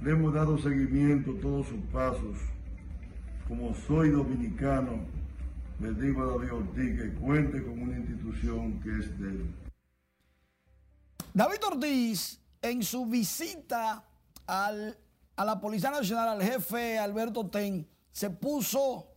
le 0.01 0.11
hemos 0.11 0.33
dado 0.33 0.57
seguimiento 0.57 1.31
a 1.31 1.41
todos 1.41 1.67
sus 1.67 1.81
pasos. 1.91 2.37
Como 3.47 3.73
soy 3.73 4.11
dominicano, 4.11 4.99
le 5.81 5.93
digo 5.93 6.21
a 6.21 6.25
David 6.27 6.53
Ortiz 6.53 7.01
que 7.01 7.09
cuente 7.19 7.63
con 7.63 7.81
una 7.81 7.97
institución 7.97 8.79
que 8.81 8.99
es 8.99 9.19
de 9.19 9.29
él. 9.29 9.45
David 11.33 11.63
Ortiz, 11.65 12.39
en 12.61 12.83
su 12.83 13.05
visita 13.05 14.03
al, 14.47 14.97
a 15.35 15.45
la 15.45 15.59
Policía 15.59 15.91
Nacional, 15.91 16.29
al 16.29 16.43
jefe 16.43 16.97
Alberto 16.97 17.47
Ten, 17.47 17.87
se 18.11 18.29
puso 18.29 19.13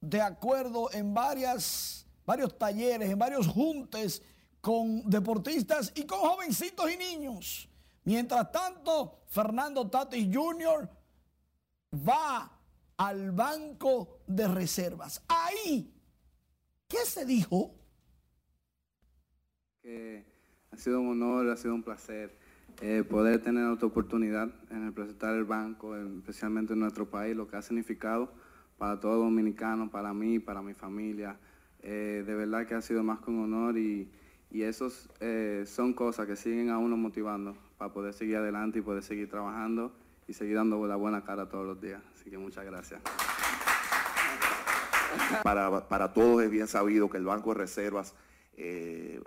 de 0.00 0.20
acuerdo 0.20 0.92
en 0.92 1.14
varias, 1.14 2.06
varios 2.24 2.56
talleres, 2.58 3.10
en 3.10 3.18
varios 3.18 3.46
juntes 3.46 4.22
con 4.60 5.08
deportistas 5.08 5.92
y 5.94 6.04
con 6.04 6.20
jovencitos 6.20 6.90
y 6.90 6.96
niños. 6.96 7.68
Mientras 8.04 8.52
tanto, 8.52 9.22
Fernando 9.26 9.88
Tatis 9.88 10.28
Jr. 10.32 10.88
va 12.06 12.52
al 12.98 13.32
banco 13.32 14.20
de 14.26 14.46
reservas. 14.46 15.22
Ahí, 15.26 15.92
¿qué 16.86 17.04
se 17.04 17.24
dijo? 17.24 17.74
Que 19.80 20.35
ha 20.76 20.78
sido 20.78 21.00
un 21.00 21.08
honor, 21.22 21.48
ha 21.48 21.56
sido 21.56 21.74
un 21.74 21.82
placer 21.82 22.30
eh, 22.82 23.02
poder 23.08 23.40
tener 23.40 23.64
otra 23.64 23.86
oportunidad 23.86 24.50
en 24.70 24.84
representar 24.84 25.34
el 25.34 25.44
banco, 25.44 25.96
especialmente 25.96 26.74
en 26.74 26.80
nuestro 26.80 27.06
país, 27.06 27.34
lo 27.34 27.48
que 27.48 27.56
ha 27.56 27.62
significado 27.62 28.30
para 28.76 29.00
todo 29.00 29.24
dominicano, 29.24 29.90
para 29.90 30.12
mí, 30.12 30.38
para 30.38 30.60
mi 30.60 30.74
familia. 30.74 31.38
Eh, 31.82 32.24
de 32.26 32.34
verdad 32.34 32.66
que 32.66 32.74
ha 32.74 32.82
sido 32.82 33.02
más 33.02 33.20
que 33.20 33.30
un 33.30 33.44
honor 33.44 33.78
y, 33.78 34.10
y 34.50 34.62
esos 34.62 35.08
eh, 35.20 35.64
son 35.66 35.94
cosas 35.94 36.26
que 36.26 36.36
siguen 36.36 36.68
a 36.68 36.76
uno 36.76 36.98
motivando 36.98 37.56
para 37.78 37.90
poder 37.94 38.12
seguir 38.12 38.36
adelante 38.36 38.80
y 38.80 38.82
poder 38.82 39.02
seguir 39.02 39.30
trabajando 39.30 39.92
y 40.28 40.34
seguir 40.34 40.56
dando 40.56 40.86
la 40.86 40.96
buena 40.96 41.24
cara 41.24 41.48
todos 41.48 41.66
los 41.66 41.80
días. 41.80 42.02
Así 42.14 42.28
que 42.28 42.36
muchas 42.36 42.66
gracias. 42.66 43.00
Para, 45.42 45.88
para 45.88 46.12
todos 46.12 46.42
es 46.42 46.50
bien 46.50 46.68
sabido 46.68 47.08
que 47.08 47.16
el 47.16 47.24
Banco 47.24 47.54
de 47.54 47.60
Reservas 47.60 48.14
eh, 48.56 49.20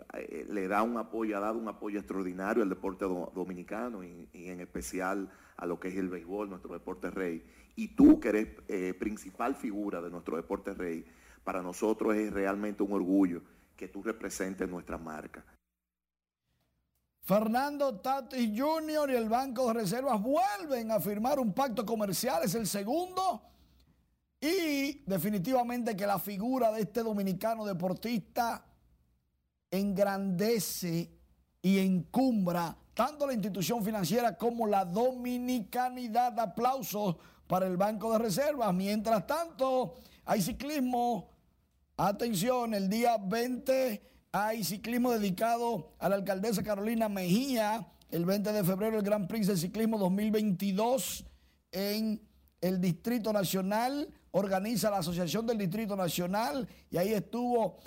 le 0.49 0.67
da 0.67 0.81
un 0.83 0.97
apoyo, 0.97 1.37
ha 1.37 1.39
dado 1.39 1.59
un 1.59 1.67
apoyo 1.67 1.99
extraordinario 1.99 2.63
al 2.63 2.69
deporte 2.69 3.05
do- 3.05 3.31
dominicano 3.35 4.03
y, 4.03 4.27
y 4.33 4.49
en 4.49 4.59
especial 4.59 5.29
a 5.57 5.65
lo 5.65 5.79
que 5.79 5.89
es 5.89 5.95
el 5.95 6.09
béisbol, 6.09 6.49
nuestro 6.49 6.73
deporte 6.73 7.11
rey. 7.11 7.43
Y 7.75 7.95
tú 7.95 8.19
que 8.19 8.29
eres 8.29 8.47
eh, 8.67 8.93
principal 8.93 9.55
figura 9.55 10.01
de 10.01 10.09
nuestro 10.09 10.35
deporte 10.35 10.73
rey, 10.73 11.05
para 11.43 11.61
nosotros 11.61 12.15
es 12.15 12.33
realmente 12.33 12.83
un 12.83 12.91
orgullo 12.93 13.41
que 13.75 13.87
tú 13.87 14.03
representes 14.03 14.67
nuestra 14.67 14.97
marca. 14.97 15.43
Fernando 17.21 17.99
Tatis 17.99 18.49
Jr. 18.59 19.11
y 19.11 19.15
el 19.15 19.29
Banco 19.29 19.67
de 19.67 19.73
Reservas 19.81 20.19
vuelven 20.21 20.91
a 20.91 20.99
firmar 20.99 21.39
un 21.39 21.53
pacto 21.53 21.85
comercial, 21.85 22.43
es 22.43 22.55
el 22.55 22.65
segundo. 22.65 23.43
Y 24.41 25.03
definitivamente 25.05 25.95
que 25.95 26.07
la 26.07 26.17
figura 26.17 26.71
de 26.71 26.81
este 26.81 27.03
dominicano 27.03 27.65
deportista 27.65 28.65
engrandece 29.71 31.11
y 31.61 31.79
encumbra 31.79 32.75
tanto 32.93 33.25
la 33.25 33.33
institución 33.33 33.83
financiera 33.83 34.37
como 34.37 34.67
la 34.67 34.83
dominicanidad. 34.83 36.37
Aplausos 36.39 37.15
para 37.47 37.65
el 37.65 37.77
Banco 37.77 38.11
de 38.11 38.19
Reservas. 38.19 38.73
Mientras 38.73 39.25
tanto, 39.25 39.95
hay 40.25 40.41
ciclismo. 40.41 41.29
Atención, 41.97 42.73
el 42.73 42.89
día 42.89 43.17
20 43.17 44.01
hay 44.31 44.63
ciclismo 44.63 45.11
dedicado 45.11 45.93
a 45.97 46.09
la 46.09 46.15
alcaldesa 46.15 46.61
Carolina 46.61 47.09
Mejía. 47.09 47.87
El 48.11 48.25
20 48.25 48.51
de 48.51 48.63
febrero 48.63 48.97
el 48.97 49.03
Gran 49.03 49.27
Prix 49.27 49.47
de 49.47 49.57
Ciclismo 49.57 49.97
2022 49.97 51.25
en 51.71 52.21
el 52.61 52.81
Distrito 52.81 53.33
Nacional. 53.33 54.09
Organiza 54.31 54.91
la 54.91 54.97
Asociación 54.97 55.47
del 55.47 55.57
Distrito 55.57 55.95
Nacional 55.95 56.67
y 56.91 56.97
ahí 56.97 57.13
estuvo 57.13 57.77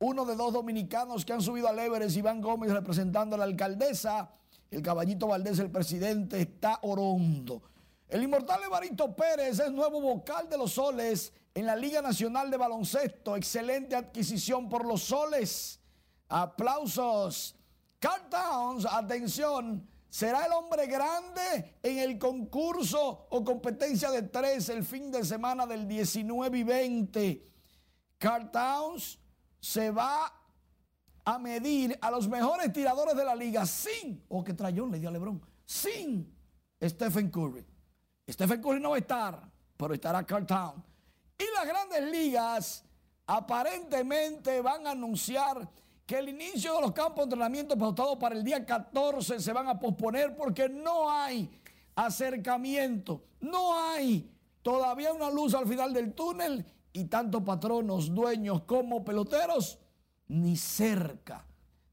uno 0.00 0.24
de 0.24 0.34
dos 0.34 0.52
dominicanos 0.52 1.24
que 1.24 1.34
han 1.34 1.42
subido 1.42 1.68
al 1.68 1.78
Everest, 1.78 2.16
Iván 2.16 2.40
Gómez 2.40 2.72
representando 2.72 3.36
a 3.36 3.38
la 3.38 3.44
alcaldesa. 3.44 4.30
El 4.70 4.82
caballito 4.82 5.26
Valdés, 5.26 5.58
el 5.58 5.70
presidente, 5.70 6.40
está 6.40 6.78
orondo. 6.82 7.62
El 8.08 8.22
inmortal 8.22 8.62
Evaristo 8.64 9.14
Pérez 9.14 9.60
es 9.60 9.70
nuevo 9.70 10.00
vocal 10.00 10.48
de 10.48 10.56
los 10.56 10.72
soles 10.72 11.32
en 11.54 11.66
la 11.66 11.76
Liga 11.76 12.00
Nacional 12.00 12.50
de 12.50 12.56
Baloncesto. 12.56 13.36
Excelente 13.36 13.94
adquisición 13.94 14.68
por 14.68 14.86
los 14.86 15.02
soles. 15.02 15.80
Aplausos. 16.28 17.54
Carl 17.98 18.28
Towns, 18.30 18.86
atención, 18.86 19.86
será 20.08 20.46
el 20.46 20.52
hombre 20.52 20.86
grande 20.86 21.76
en 21.82 21.98
el 21.98 22.18
concurso 22.18 23.26
o 23.28 23.44
competencia 23.44 24.10
de 24.10 24.22
tres 24.22 24.70
el 24.70 24.82
fin 24.82 25.10
de 25.10 25.26
semana 25.26 25.66
del 25.66 25.86
19 25.86 26.58
y 26.58 26.62
20. 26.62 27.46
Carl 28.16 28.50
Towns 28.50 29.18
se 29.60 29.90
va 29.90 30.32
a 31.24 31.38
medir 31.38 31.96
a 32.00 32.10
los 32.10 32.26
mejores 32.28 32.72
tiradores 32.72 33.14
de 33.14 33.24
la 33.24 33.34
liga 33.34 33.66
sin, 33.66 34.24
o 34.28 34.42
que 34.42 34.54
trayón 34.54 34.90
le 34.90 34.98
dio 34.98 35.08
a 35.08 35.12
Lebron, 35.12 35.40
sin 35.64 36.34
Stephen 36.82 37.30
Curry. 37.30 37.64
Stephen 38.28 38.62
Curry 38.62 38.80
no 38.80 38.90
va 38.90 38.96
a 38.96 39.00
estar, 39.00 39.50
pero 39.76 39.94
estará 39.94 40.24
Carl 40.24 40.46
Town. 40.46 40.82
Y 41.38 41.44
las 41.54 41.66
grandes 41.66 42.10
ligas 42.10 42.84
aparentemente 43.26 44.60
van 44.60 44.86
a 44.86 44.92
anunciar 44.92 45.68
que 46.06 46.18
el 46.18 46.30
inicio 46.30 46.74
de 46.74 46.80
los 46.80 46.92
campos 46.92 47.18
de 47.18 47.22
entrenamiento 47.24 47.78
pautados 47.78 48.16
para 48.16 48.34
el 48.34 48.42
día 48.42 48.66
14 48.66 49.38
se 49.38 49.52
van 49.52 49.68
a 49.68 49.78
posponer 49.78 50.34
porque 50.34 50.68
no 50.68 51.08
hay 51.10 51.48
acercamiento, 51.94 53.22
no 53.40 53.78
hay 53.78 54.28
todavía 54.62 55.12
una 55.12 55.30
luz 55.30 55.54
al 55.54 55.68
final 55.68 55.92
del 55.92 56.12
túnel 56.12 56.66
y 56.92 57.04
tanto 57.04 57.44
patronos, 57.44 58.14
dueños 58.14 58.62
como 58.62 59.04
peloteros 59.04 59.78
ni 60.28 60.56
cerca 60.56 61.46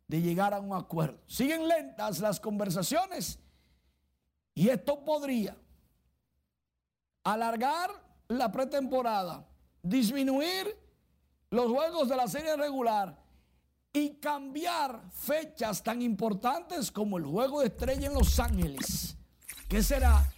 de 0.08 0.22
llegar 0.22 0.54
a 0.54 0.60
un 0.60 0.74
acuerdo. 0.74 1.20
Siguen 1.28 1.68
lentas 1.68 2.20
las 2.20 2.40
conversaciones 2.40 3.40
y 4.54 4.70
esto 4.70 5.04
podría 5.04 5.56
alargar 7.24 7.90
la 8.28 8.52
pretemporada, 8.52 9.46
disminuir 9.82 10.76
los 11.50 11.72
juegos 11.72 12.10
de 12.10 12.16
la 12.16 12.28
serie 12.28 12.56
regular 12.56 13.18
y 13.94 14.16
cambiar 14.16 15.10
fechas 15.12 15.84
tan 15.84 16.02
importantes 16.02 16.92
como 16.92 17.18
el 17.18 17.26
juego 17.26 17.62
de 17.62 17.68
estrella 17.68 18.08
en 18.08 18.14
Los 18.14 18.40
Ángeles, 18.40 19.18
que 19.68 19.82
será 19.82 20.32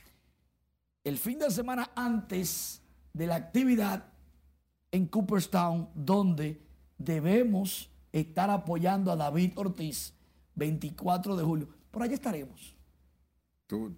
el 1.03 1.17
fin 1.17 1.39
de 1.39 1.51
semana 1.51 1.91
antes 1.95 2.81
de 3.13 3.27
la 3.27 3.35
actividad 3.35 4.05
en 4.91 5.05
Cooperstown, 5.07 5.89
donde 5.93 6.61
debemos 6.97 7.89
estar 8.11 8.49
apoyando 8.49 9.11
a 9.11 9.15
David 9.15 9.53
Ortiz 9.55 10.13
24 10.55 11.35
de 11.35 11.43
julio. 11.43 11.69
Por 11.91 12.03
allá 12.03 12.13
estaremos. 12.13 12.75
Tú. 13.67 13.95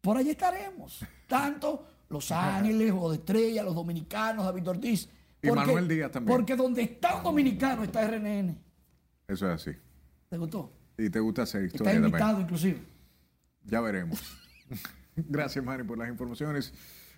Por 0.00 0.16
allá 0.16 0.30
estaremos. 0.30 1.04
Tanto 1.26 1.86
Los 2.08 2.30
Ángeles, 2.32 2.92
o 2.96 3.10
de 3.10 3.16
Estrella, 3.16 3.62
los 3.62 3.74
dominicanos, 3.74 4.44
David 4.44 4.68
Ortiz. 4.68 5.08
Y 5.42 5.50
Manuel 5.50 5.88
Díaz 5.88 6.10
también. 6.10 6.36
Porque 6.36 6.56
donde 6.56 6.82
está 6.82 7.16
un 7.16 7.24
dominicano 7.24 7.84
está 7.84 8.06
RNN. 8.06 8.56
Eso 9.28 9.50
es 9.50 9.54
así. 9.54 9.76
¿Te 10.28 10.38
gustó? 10.38 10.72
Y 10.96 11.10
te 11.10 11.20
gusta 11.20 11.42
hacer 11.42 11.64
Está 11.64 11.76
historia 11.76 11.96
invitado 11.96 12.20
también. 12.20 12.42
inclusive. 12.42 12.78
Ya 13.64 13.80
veremos. 13.80 14.20
Gracias, 15.16 15.64
Manny, 15.64 15.84
por 15.84 15.98
las 15.98 16.08
informaciones. 16.08 16.72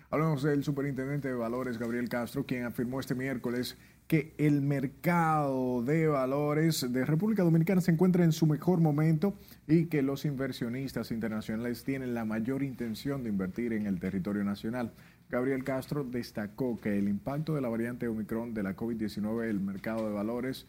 Hablamos 0.09 0.41
del 0.41 0.63
superintendente 0.63 1.27
de 1.27 1.33
valores, 1.33 1.77
Gabriel 1.77 2.07
Castro, 2.07 2.45
quien 2.45 2.63
afirmó 2.63 3.01
este 3.01 3.13
miércoles 3.13 3.77
que 4.07 4.33
el 4.37 4.61
mercado 4.61 5.83
de 5.83 6.07
valores 6.07 6.93
de 6.93 7.03
República 7.03 7.43
Dominicana 7.43 7.81
se 7.81 7.91
encuentra 7.91 8.23
en 8.23 8.31
su 8.31 8.45
mejor 8.45 8.79
momento 8.79 9.37
y 9.67 9.87
que 9.87 10.01
los 10.01 10.23
inversionistas 10.23 11.11
internacionales 11.11 11.83
tienen 11.83 12.13
la 12.13 12.23
mayor 12.23 12.63
intención 12.63 13.21
de 13.21 13.29
invertir 13.29 13.73
en 13.73 13.85
el 13.85 13.99
territorio 13.99 14.45
nacional. 14.45 14.93
Gabriel 15.29 15.65
Castro 15.65 16.05
destacó 16.05 16.77
que 16.77 16.97
el 16.97 17.09
impacto 17.09 17.53
de 17.53 17.59
la 17.59 17.67
variante 17.67 18.07
Omicron 18.07 18.53
de 18.53 18.63
la 18.63 18.77
COVID-19 18.77 19.43
en 19.43 19.49
el 19.49 19.59
mercado 19.59 20.07
de 20.07 20.13
valores 20.13 20.67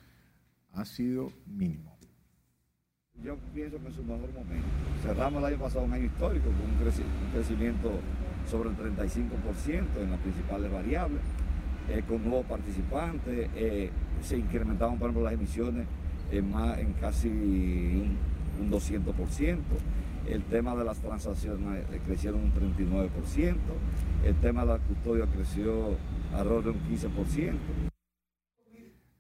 ha 0.73 0.85
sido 0.85 1.33
mínimo. 1.47 1.98
Yo 3.25 3.37
pienso 3.53 3.79
que 3.81 3.89
en 3.89 3.95
su 3.95 4.03
mejor 4.05 4.33
momento. 4.33 4.67
Cerramos 5.03 5.41
el 5.41 5.45
año 5.47 5.59
pasado 5.59 5.85
un 5.85 5.93
año 5.93 6.05
histórico 6.05 6.47
con 6.47 6.71
un, 6.71 6.79
creci- 6.79 7.03
un 7.03 7.31
crecimiento 7.33 7.91
sobre 8.49 8.71
el 8.71 8.77
35% 8.77 10.03
en 10.03 10.11
las 10.11 10.21
principales 10.21 10.73
variables, 10.73 11.21
eh, 11.91 12.03
con 12.09 12.23
nuevos 12.23 12.47
participantes, 12.47 13.49
eh, 13.57 13.91
se 14.23 14.39
incrementaban, 14.39 14.99
por 14.99 15.11
ejemplo, 15.11 15.25
las 15.25 15.35
emisiones 15.35 15.87
en, 16.31 16.51
más, 16.51 16.79
en 16.79 16.93
casi 16.95 17.29
un, 17.29 18.17
un 18.61 18.71
200%, 18.71 19.59
el 20.29 20.43
tema 20.45 20.77
de 20.77 20.85
las 20.85 20.99
transacciones 20.99 21.85
eh, 21.93 22.01
crecieron 22.07 22.41
un 22.41 22.53
39%, 22.55 23.57
el 24.25 24.35
tema 24.37 24.61
de 24.63 24.67
la 24.75 24.79
custodia 24.79 25.27
creció 25.27 25.97
alrededor 26.35 26.65
de 26.65 26.71
un 26.71 26.81
15%. 26.89 27.53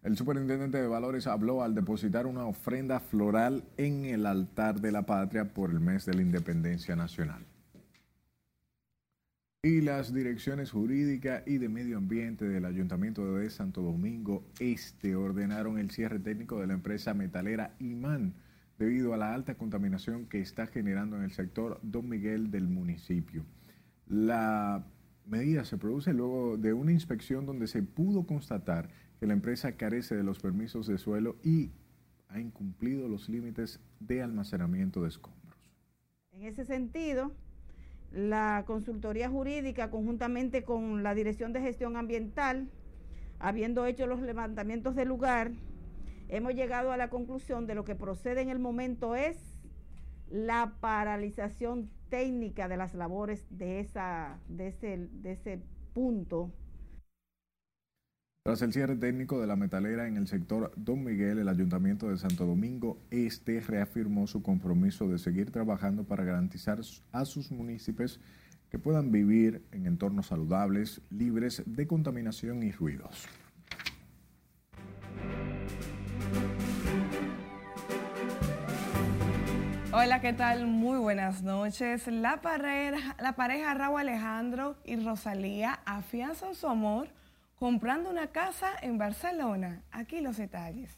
El 0.03 0.17
superintendente 0.17 0.79
de 0.79 0.87
valores 0.87 1.27
habló 1.27 1.63
al 1.63 1.75
depositar 1.75 2.27
una 2.27 2.47
ofrenda 2.47 3.01
floral 3.01 3.65
en 3.77 4.05
el 4.05 4.27
altar 4.27 4.81
de 4.81 4.93
la 4.93 5.05
patria 5.05 5.53
por 5.53 5.71
el 5.71 5.81
mes 5.81 6.07
de 6.07 6.15
la 6.15 6.23
independencia 6.23 6.95
nacional. 6.95 7.45
Y 9.65 9.81
las 9.81 10.15
direcciones 10.15 10.71
jurídica 10.71 11.43
y 11.45 11.59
de 11.59 11.69
medio 11.69 11.99
ambiente 11.99 12.49
del 12.49 12.65
Ayuntamiento 12.65 13.35
de 13.35 13.51
Santo 13.51 13.83
Domingo 13.83 14.45
Este 14.61 15.17
ordenaron 15.17 15.81
el 15.81 15.91
cierre 15.91 16.21
técnico 16.21 16.61
de 16.61 16.69
la 16.69 16.75
empresa 16.75 17.13
metalera 17.13 17.75
Imán 17.81 18.35
debido 18.79 19.13
a 19.13 19.17
la 19.17 19.35
alta 19.35 19.57
contaminación 19.57 20.27
que 20.27 20.41
está 20.41 20.69
generando 20.69 21.17
en 21.17 21.25
el 21.25 21.33
sector 21.33 21.81
Don 21.83 22.09
Miguel 22.09 22.53
del 22.53 22.69
municipio. 22.69 23.45
La 24.07 24.87
medida 25.27 25.65
se 25.65 25.77
produce 25.77 26.13
luego 26.13 26.57
de 26.57 26.73
una 26.73 26.93
inspección 26.93 27.45
donde 27.45 27.67
se 27.67 27.83
pudo 27.83 28.25
constatar 28.27 28.89
que 29.19 29.27
la 29.27 29.33
empresa 29.33 29.73
carece 29.73 30.17
de 30.17 30.23
los 30.23 30.39
permisos 30.39 30.87
de 30.87 30.99
suelo 30.99 31.37
y 31.43 31.73
ha 32.29 32.41
incumplido 32.41 33.09
los 33.09 33.29
límites 33.29 33.81
de 34.01 34.23
almacenamiento 34.23 35.03
de 35.03 35.09
escombros. 35.09 35.57
En 36.33 36.45
ese 36.45 36.65
sentido, 36.65 37.33
la 38.13 38.65
consultoría 38.67 39.29
jurídica, 39.29 39.91
conjuntamente 39.91 40.63
con 40.63 41.03
la 41.03 41.15
Dirección 41.15 41.53
de 41.53 41.61
Gestión 41.61 41.97
Ambiental, 41.97 42.69
habiendo 43.39 43.87
hecho 43.87 44.07
los 44.07 44.21
levantamientos 44.21 44.95
del 44.95 45.09
lugar, 45.09 45.53
hemos 46.29 46.55
llegado 46.55 46.93
a 46.93 46.97
la 46.97 47.11
conclusión 47.11 47.67
de 47.67 47.75
lo 47.75 47.85
que 47.85 47.95
procede 47.95 48.41
en 48.41 48.51
el 48.51 48.59
momento 48.59 49.15
es 49.17 49.37
la 50.31 50.75
paralización 50.81 51.91
técnica 52.11 52.69
de 52.69 52.77
las 52.77 52.95
labores 52.95 53.47
de, 53.51 53.81
esa, 53.81 54.39
de, 54.49 54.69
ese, 54.69 55.09
de 55.11 55.33
ese 55.33 55.63
punto. 55.95 56.53
Tras 58.49 58.63
el 58.63 58.73
cierre 58.73 58.97
técnico 58.97 59.39
de 59.43 59.47
la 59.47 59.57
metalera 59.57 60.09
en 60.09 60.17
el 60.17 60.27
sector 60.27 60.73
Don 60.75 61.05
Miguel, 61.05 61.39
el 61.39 61.51
Ayuntamiento 61.51 62.09
de 62.09 62.17
Santo 62.17 62.47
Domingo 62.47 62.97
Este 63.11 63.61
reafirmó 63.61 64.27
su 64.27 64.43
compromiso 64.43 65.07
de 65.07 65.19
seguir 65.19 65.51
trabajando 65.51 66.05
para 66.05 66.25
garantizar 66.25 66.79
a 67.13 67.27
sus 67.27 67.51
municipios 67.51 68.21
que 68.71 68.79
puedan 68.79 69.13
vivir 69.13 69.67
en 69.71 69.85
entornos 69.85 70.29
saludables, 70.29 71.03
libres 71.11 71.63
de 71.67 71.87
contaminación 71.87 72.63
y 72.63 72.73
ruidos. 72.73 73.27
Hola, 79.93 80.23
¿qué 80.23 80.33
tal? 80.33 80.67
Muy 80.67 80.97
buenas 80.97 81.43
noches. 81.43 82.07
La 82.07 82.41
pareja, 82.41 83.15
la 83.21 83.37
pareja 83.37 83.75
Raúl 83.75 84.01
Alejandro 84.01 84.79
y 84.87 84.97
Rosalía 84.97 85.81
afianzan 85.85 86.55
su 86.55 86.67
amor 86.67 87.11
comprando 87.59 88.09
una 88.09 88.29
casa 88.29 88.71
en 88.83 88.99
Barcelona. 88.99 89.83
Aquí 89.91 90.21
los 90.21 90.37
detalles. 90.37 90.97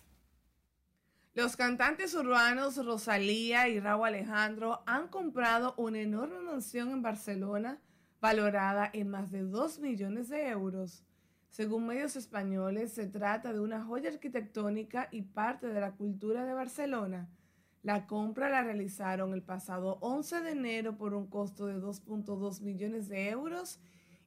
Los 1.33 1.57
cantantes 1.57 2.15
urbanos 2.15 2.85
Rosalía 2.85 3.69
y 3.69 3.81
Raúl 3.81 4.09
Alejandro 4.09 4.83
han 4.85 5.09
comprado 5.09 5.75
una 5.79 6.01
enorme 6.01 6.41
mansión 6.41 6.91
en 6.91 7.03
Barcelona 7.03 7.81
valorada 8.21 8.91
en 8.93 9.09
más 9.09 9.31
de 9.31 9.43
2 9.43 9.79
millones 9.79 10.29
de 10.29 10.49
euros. 10.49 11.05
Según 11.49 11.87
medios 11.87 12.17
españoles, 12.17 12.93
se 12.93 13.07
trata 13.07 13.53
de 13.53 13.61
una 13.61 13.83
joya 13.83 14.11
arquitectónica 14.11 15.09
y 15.11 15.23
parte 15.23 15.69
de 15.69 15.81
la 15.81 15.93
cultura 15.93 16.45
de 16.45 16.53
Barcelona. 16.53 17.31
La 17.83 18.07
compra 18.07 18.51
la 18.51 18.63
realizaron 18.63 19.33
el 19.33 19.43
pasado 19.43 19.97
11 20.03 20.43
de 20.43 20.51
enero 20.51 20.99
por 20.99 21.15
un 21.15 21.29
costo 21.29 21.67
de 21.67 21.77
2.2 21.77 22.61
millones 22.61 23.09
de 23.09 23.31
euros 23.31 23.81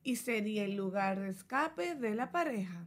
y 0.03 0.17
sería 0.17 0.65
el 0.65 0.75
lugar 0.75 1.19
de 1.19 1.29
escape 1.29 1.95
de 1.95 2.15
la 2.15 2.31
pareja. 2.31 2.85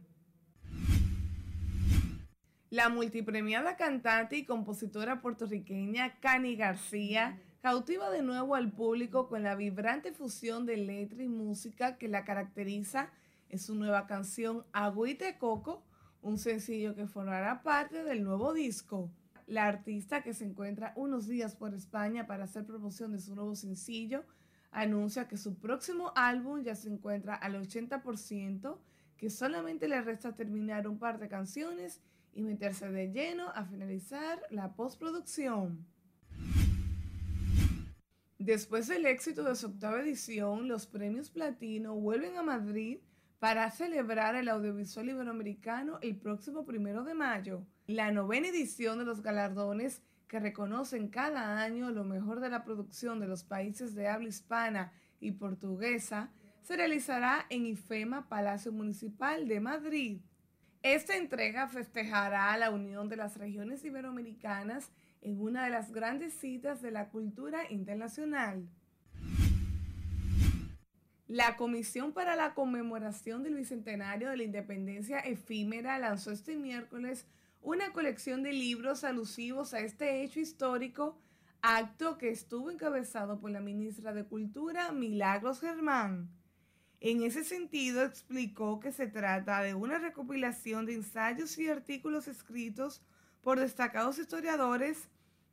La 2.69 2.89
multipremiada 2.89 3.77
cantante 3.77 4.37
y 4.37 4.45
compositora 4.45 5.21
puertorriqueña 5.21 6.19
Cani 6.19 6.55
García 6.55 7.39
cautiva 7.61 8.09
de 8.09 8.21
nuevo 8.21 8.55
al 8.55 8.71
público 8.71 9.27
con 9.27 9.43
la 9.43 9.55
vibrante 9.55 10.11
fusión 10.13 10.65
de 10.65 10.77
letra 10.77 11.23
y 11.23 11.27
música 11.27 11.97
que 11.97 12.07
la 12.07 12.23
caracteriza 12.23 13.09
en 13.49 13.59
su 13.59 13.75
nueva 13.75 14.05
canción 14.05 14.65
Agüita 14.73 15.25
de 15.25 15.37
Coco, 15.37 15.83
un 16.21 16.37
sencillo 16.37 16.95
que 16.95 17.07
formará 17.07 17.63
parte 17.63 18.03
del 18.03 18.23
nuevo 18.23 18.53
disco. 18.53 19.09
La 19.47 19.65
artista 19.65 20.23
que 20.23 20.33
se 20.33 20.43
encuentra 20.43 20.91
unos 20.97 21.25
días 21.27 21.55
por 21.55 21.73
España 21.73 22.27
para 22.27 22.43
hacer 22.43 22.65
promoción 22.65 23.13
de 23.13 23.19
su 23.19 23.33
nuevo 23.33 23.55
sencillo 23.55 24.25
anuncia 24.81 25.27
que 25.27 25.37
su 25.37 25.55
próximo 25.55 26.11
álbum 26.15 26.61
ya 26.61 26.75
se 26.75 26.89
encuentra 26.89 27.33
al 27.33 27.55
80%, 27.55 28.77
que 29.17 29.29
solamente 29.31 29.87
le 29.87 30.01
resta 30.01 30.35
terminar 30.35 30.87
un 30.87 30.99
par 30.99 31.19
de 31.19 31.27
canciones 31.27 31.99
y 32.33 32.43
meterse 32.43 32.87
de 32.89 33.11
lleno 33.11 33.49
a 33.49 33.65
finalizar 33.65 34.39
la 34.51 34.75
postproducción. 34.75 35.83
Después 38.37 38.87
del 38.87 39.07
éxito 39.07 39.43
de 39.43 39.55
su 39.55 39.65
octava 39.65 39.99
edición, 39.99 40.67
los 40.67 40.85
premios 40.85 41.31
Platino 41.31 41.95
vuelven 41.95 42.37
a 42.37 42.43
Madrid 42.43 42.99
para 43.39 43.71
celebrar 43.71 44.35
el 44.35 44.47
audiovisual 44.47 45.09
iberoamericano 45.09 45.97
el 46.01 46.17
próximo 46.17 46.65
primero 46.65 47.03
de 47.03 47.15
mayo. 47.15 47.65
La 47.87 48.11
novena 48.11 48.49
edición 48.49 48.99
de 48.99 49.05
los 49.05 49.23
galardones 49.23 50.03
que 50.27 50.39
reconocen 50.39 51.07
cada 51.07 51.61
año 51.61 51.91
lo 51.91 52.03
mejor 52.03 52.39
de 52.39 52.49
la 52.49 52.63
producción 52.63 53.19
de 53.19 53.27
los 53.27 53.43
países 53.43 53.95
de 53.95 54.07
habla 54.07 54.27
hispana 54.27 54.91
y 55.19 55.31
portuguesa 55.31 56.31
se 56.61 56.75
realizará 56.75 57.45
en 57.49 57.65
IFEMA 57.65 58.27
Palacio 58.27 58.73
Municipal 58.73 59.47
de 59.47 59.59
Madrid. 59.61 60.19
Esta 60.83 61.15
entrega 61.15 61.67
festejará 61.67 62.55
la 62.57 62.71
unión 62.71 63.09
de 63.09 63.15
las 63.15 63.37
regiones 63.37 63.83
iberoamericanas 63.85 64.91
en 65.21 65.41
una 65.41 65.63
de 65.63 65.69
las 65.69 65.91
grandes 65.91 66.33
citas 66.33 66.81
de 66.81 66.91
la 66.91 67.09
cultura 67.09 67.71
internacional. 67.71 68.67
La 71.27 71.57
Comisión 71.57 72.13
para 72.13 72.35
la 72.35 72.53
Conmemoración 72.53 73.43
del 73.43 73.55
Bicentenario 73.55 74.29
de 74.29 74.37
la 74.37 74.43
Independencia 74.43 75.19
Efímera 75.19 75.99
lanzó 75.99 76.31
este 76.31 76.55
miércoles 76.55 77.25
una 77.61 77.91
colección 77.91 78.43
de 78.43 78.53
libros 78.53 79.03
alusivos 79.03 79.73
a 79.73 79.79
este 79.79 80.23
hecho 80.23 80.39
histórico, 80.39 81.19
acto 81.61 82.17
que 82.17 82.29
estuvo 82.29 82.71
encabezado 82.71 83.39
por 83.39 83.51
la 83.51 83.61
ministra 83.61 84.13
de 84.13 84.23
Cultura, 84.23 84.91
Milagros 84.91 85.59
Germán. 85.59 86.29
En 86.99 87.21
ese 87.21 87.43
sentido, 87.43 88.03
explicó 88.03 88.79
que 88.79 88.91
se 88.91 89.07
trata 89.07 89.61
de 89.61 89.75
una 89.75 89.99
recopilación 89.99 90.85
de 90.85 90.95
ensayos 90.95 91.57
y 91.57 91.67
artículos 91.67 92.27
escritos 92.27 93.03
por 93.41 93.59
destacados 93.59 94.17
historiadores, 94.17 95.09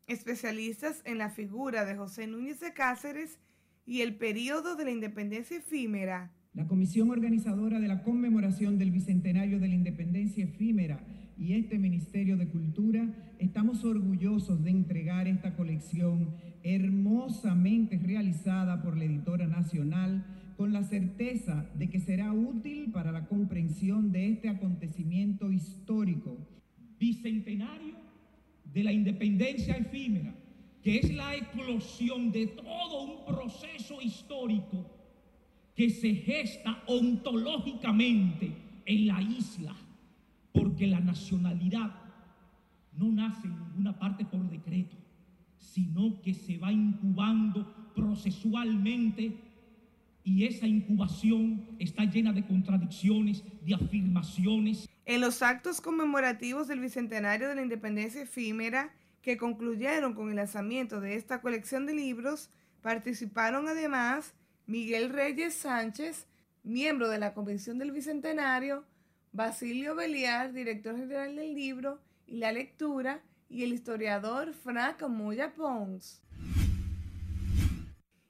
especialistas 0.06 1.02
en 1.04 1.18
la 1.18 1.30
figura 1.30 1.84
de 1.84 1.96
José 1.96 2.26
Núñez 2.26 2.60
de 2.60 2.72
Cáceres 2.72 3.38
y 3.86 4.00
el 4.00 4.16
periodo 4.16 4.76
de 4.76 4.84
la 4.84 4.90
independencia 4.90 5.58
efímera. 5.58 6.32
La 6.54 6.66
comisión 6.66 7.10
organizadora 7.10 7.80
de 7.80 7.88
la 7.88 8.02
conmemoración 8.02 8.78
del 8.78 8.90
Bicentenario 8.90 9.58
de 9.58 9.68
la 9.68 9.74
Independencia 9.74 10.44
Efímera 10.44 11.04
y 11.38 11.54
este 11.54 11.78
Ministerio 11.78 12.36
de 12.36 12.48
Cultura 12.48 13.08
estamos 13.38 13.84
orgullosos 13.84 14.62
de 14.62 14.70
entregar 14.70 15.26
esta 15.26 15.54
colección 15.54 16.30
hermosamente 16.62 17.98
realizada 17.98 18.82
por 18.82 18.96
la 18.96 19.04
editora 19.04 19.46
nacional 19.46 20.24
con 20.56 20.72
la 20.72 20.84
certeza 20.84 21.68
de 21.74 21.90
que 21.90 22.00
será 22.00 22.32
útil 22.32 22.90
para 22.92 23.12
la 23.12 23.26
comprensión 23.26 24.12
de 24.12 24.28
este 24.28 24.48
acontecimiento 24.48 25.50
histórico. 25.50 26.38
Bicentenario 26.98 27.96
de 28.72 28.84
la 28.84 28.92
independencia 28.92 29.76
efímera, 29.76 30.34
que 30.82 30.98
es 30.98 31.12
la 31.12 31.34
eclosión 31.34 32.30
de 32.30 32.46
todo 32.46 33.02
un 33.02 33.24
proceso 33.26 34.00
histórico 34.00 34.90
que 35.74 35.90
se 35.90 36.14
gesta 36.14 36.82
ontológicamente 36.86 38.52
en 38.86 39.06
la 39.08 39.20
isla, 39.20 39.74
porque 40.54 40.86
la 40.86 41.00
nacionalidad 41.00 41.90
no 42.96 43.10
nace 43.10 43.48
en 43.48 43.58
ninguna 43.58 43.98
parte 43.98 44.24
por 44.24 44.48
decreto, 44.48 44.96
sino 45.58 46.22
que 46.22 46.32
se 46.32 46.56
va 46.58 46.72
incubando 46.72 47.66
procesualmente 47.94 49.36
y 50.22 50.44
esa 50.46 50.66
incubación 50.66 51.66
está 51.78 52.04
llena 52.04 52.32
de 52.32 52.46
contradicciones, 52.46 53.42
de 53.66 53.74
afirmaciones. 53.74 54.88
En 55.04 55.20
los 55.20 55.42
actos 55.42 55.80
conmemorativos 55.80 56.68
del 56.68 56.80
Bicentenario 56.80 57.48
de 57.48 57.56
la 57.56 57.62
Independencia 57.62 58.22
Efímera, 58.22 58.94
que 59.20 59.36
concluyeron 59.36 60.14
con 60.14 60.30
el 60.30 60.36
lanzamiento 60.36 61.00
de 61.00 61.16
esta 61.16 61.42
colección 61.42 61.84
de 61.84 61.94
libros, 61.94 62.48
participaron 62.80 63.68
además 63.68 64.34
Miguel 64.66 65.10
Reyes 65.10 65.54
Sánchez, 65.54 66.26
miembro 66.62 67.08
de 67.08 67.18
la 67.18 67.34
Convención 67.34 67.78
del 67.78 67.90
Bicentenario, 67.90 68.84
Basilio 69.34 69.94
Beliar, 69.96 70.52
director 70.52 70.96
general 70.96 71.34
del 71.34 71.54
libro 71.54 71.98
y 72.24 72.36
la 72.36 72.52
lectura, 72.52 73.20
y 73.48 73.64
el 73.64 73.72
historiador 73.72 74.54
Frank 74.54 75.02
Moya 75.08 75.54
Pons. 75.54 76.22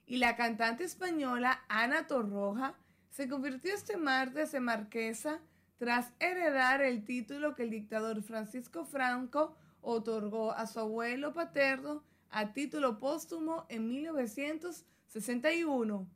Y 0.06 0.16
la 0.16 0.34
cantante 0.34 0.84
española 0.84 1.62
Ana 1.68 2.06
Torroja 2.06 2.78
se 3.10 3.28
convirtió 3.28 3.74
este 3.74 3.98
martes 3.98 4.54
en 4.54 4.64
marquesa 4.64 5.42
tras 5.76 6.10
heredar 6.20 6.80
el 6.80 7.04
título 7.04 7.54
que 7.54 7.64
el 7.64 7.70
dictador 7.70 8.22
Francisco 8.22 8.86
Franco 8.86 9.54
otorgó 9.82 10.52
a 10.52 10.66
su 10.66 10.80
abuelo 10.80 11.34
paterno 11.34 12.02
a 12.30 12.54
título 12.54 12.98
póstumo 12.98 13.66
en 13.68 13.88
1961. 13.88 16.08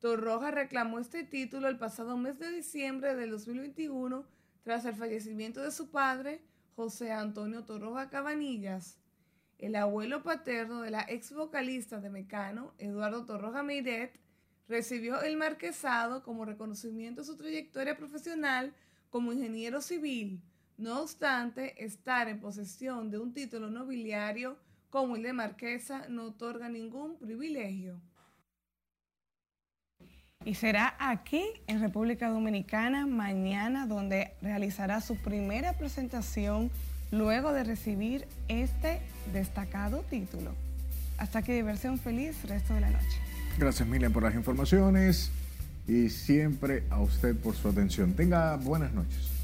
Torroja 0.00 0.50
reclamó 0.50 0.98
este 0.98 1.24
título 1.24 1.68
el 1.68 1.76
pasado 1.76 2.16
mes 2.16 2.38
de 2.38 2.50
diciembre 2.50 3.14
del 3.14 3.32
2021 3.32 4.24
tras 4.62 4.86
el 4.86 4.94
fallecimiento 4.94 5.60
de 5.60 5.70
su 5.70 5.90
padre, 5.90 6.40
José 6.74 7.12
Antonio 7.12 7.64
Torroja 7.64 8.08
Cabanillas. 8.08 8.96
El 9.58 9.76
abuelo 9.76 10.22
paterno 10.22 10.80
de 10.80 10.90
la 10.90 11.04
ex 11.06 11.34
vocalista 11.34 12.00
de 12.00 12.08
Mecano, 12.08 12.72
Eduardo 12.78 13.26
Torroja 13.26 13.62
Meiret, 13.62 14.18
recibió 14.68 15.20
el 15.20 15.36
marquesado 15.36 16.22
como 16.22 16.46
reconocimiento 16.46 17.20
a 17.20 17.24
su 17.24 17.36
trayectoria 17.36 17.98
profesional 17.98 18.72
como 19.10 19.34
ingeniero 19.34 19.82
civil. 19.82 20.40
No 20.78 21.02
obstante, 21.02 21.84
estar 21.84 22.26
en 22.28 22.40
posesión 22.40 23.10
de 23.10 23.18
un 23.18 23.34
título 23.34 23.68
nobiliario 23.68 24.56
como 24.88 25.16
el 25.16 25.24
de 25.24 25.34
marquesa 25.34 26.08
no 26.08 26.24
otorga 26.24 26.70
ningún 26.70 27.18
privilegio. 27.18 28.00
Y 30.42 30.54
será 30.54 30.94
aquí 30.98 31.44
en 31.66 31.80
República 31.82 32.30
Dominicana 32.30 33.06
mañana 33.06 33.86
donde 33.86 34.32
realizará 34.40 35.02
su 35.02 35.16
primera 35.16 35.74
presentación 35.74 36.70
luego 37.10 37.52
de 37.52 37.62
recibir 37.62 38.26
este 38.48 39.02
destacado 39.34 40.02
título. 40.08 40.52
Hasta 41.18 41.40
aquí 41.40 41.52
diversión 41.52 41.98
feliz 41.98 42.42
resto 42.48 42.72
de 42.72 42.80
la 42.80 42.88
noche. 42.88 43.18
Gracias 43.58 43.86
Miriam 43.86 44.14
por 44.14 44.22
las 44.22 44.34
informaciones 44.34 45.30
y 45.86 46.08
siempre 46.08 46.84
a 46.88 47.00
usted 47.00 47.36
por 47.36 47.54
su 47.54 47.68
atención. 47.68 48.14
Tenga 48.14 48.56
buenas 48.56 48.94
noches. 48.94 49.39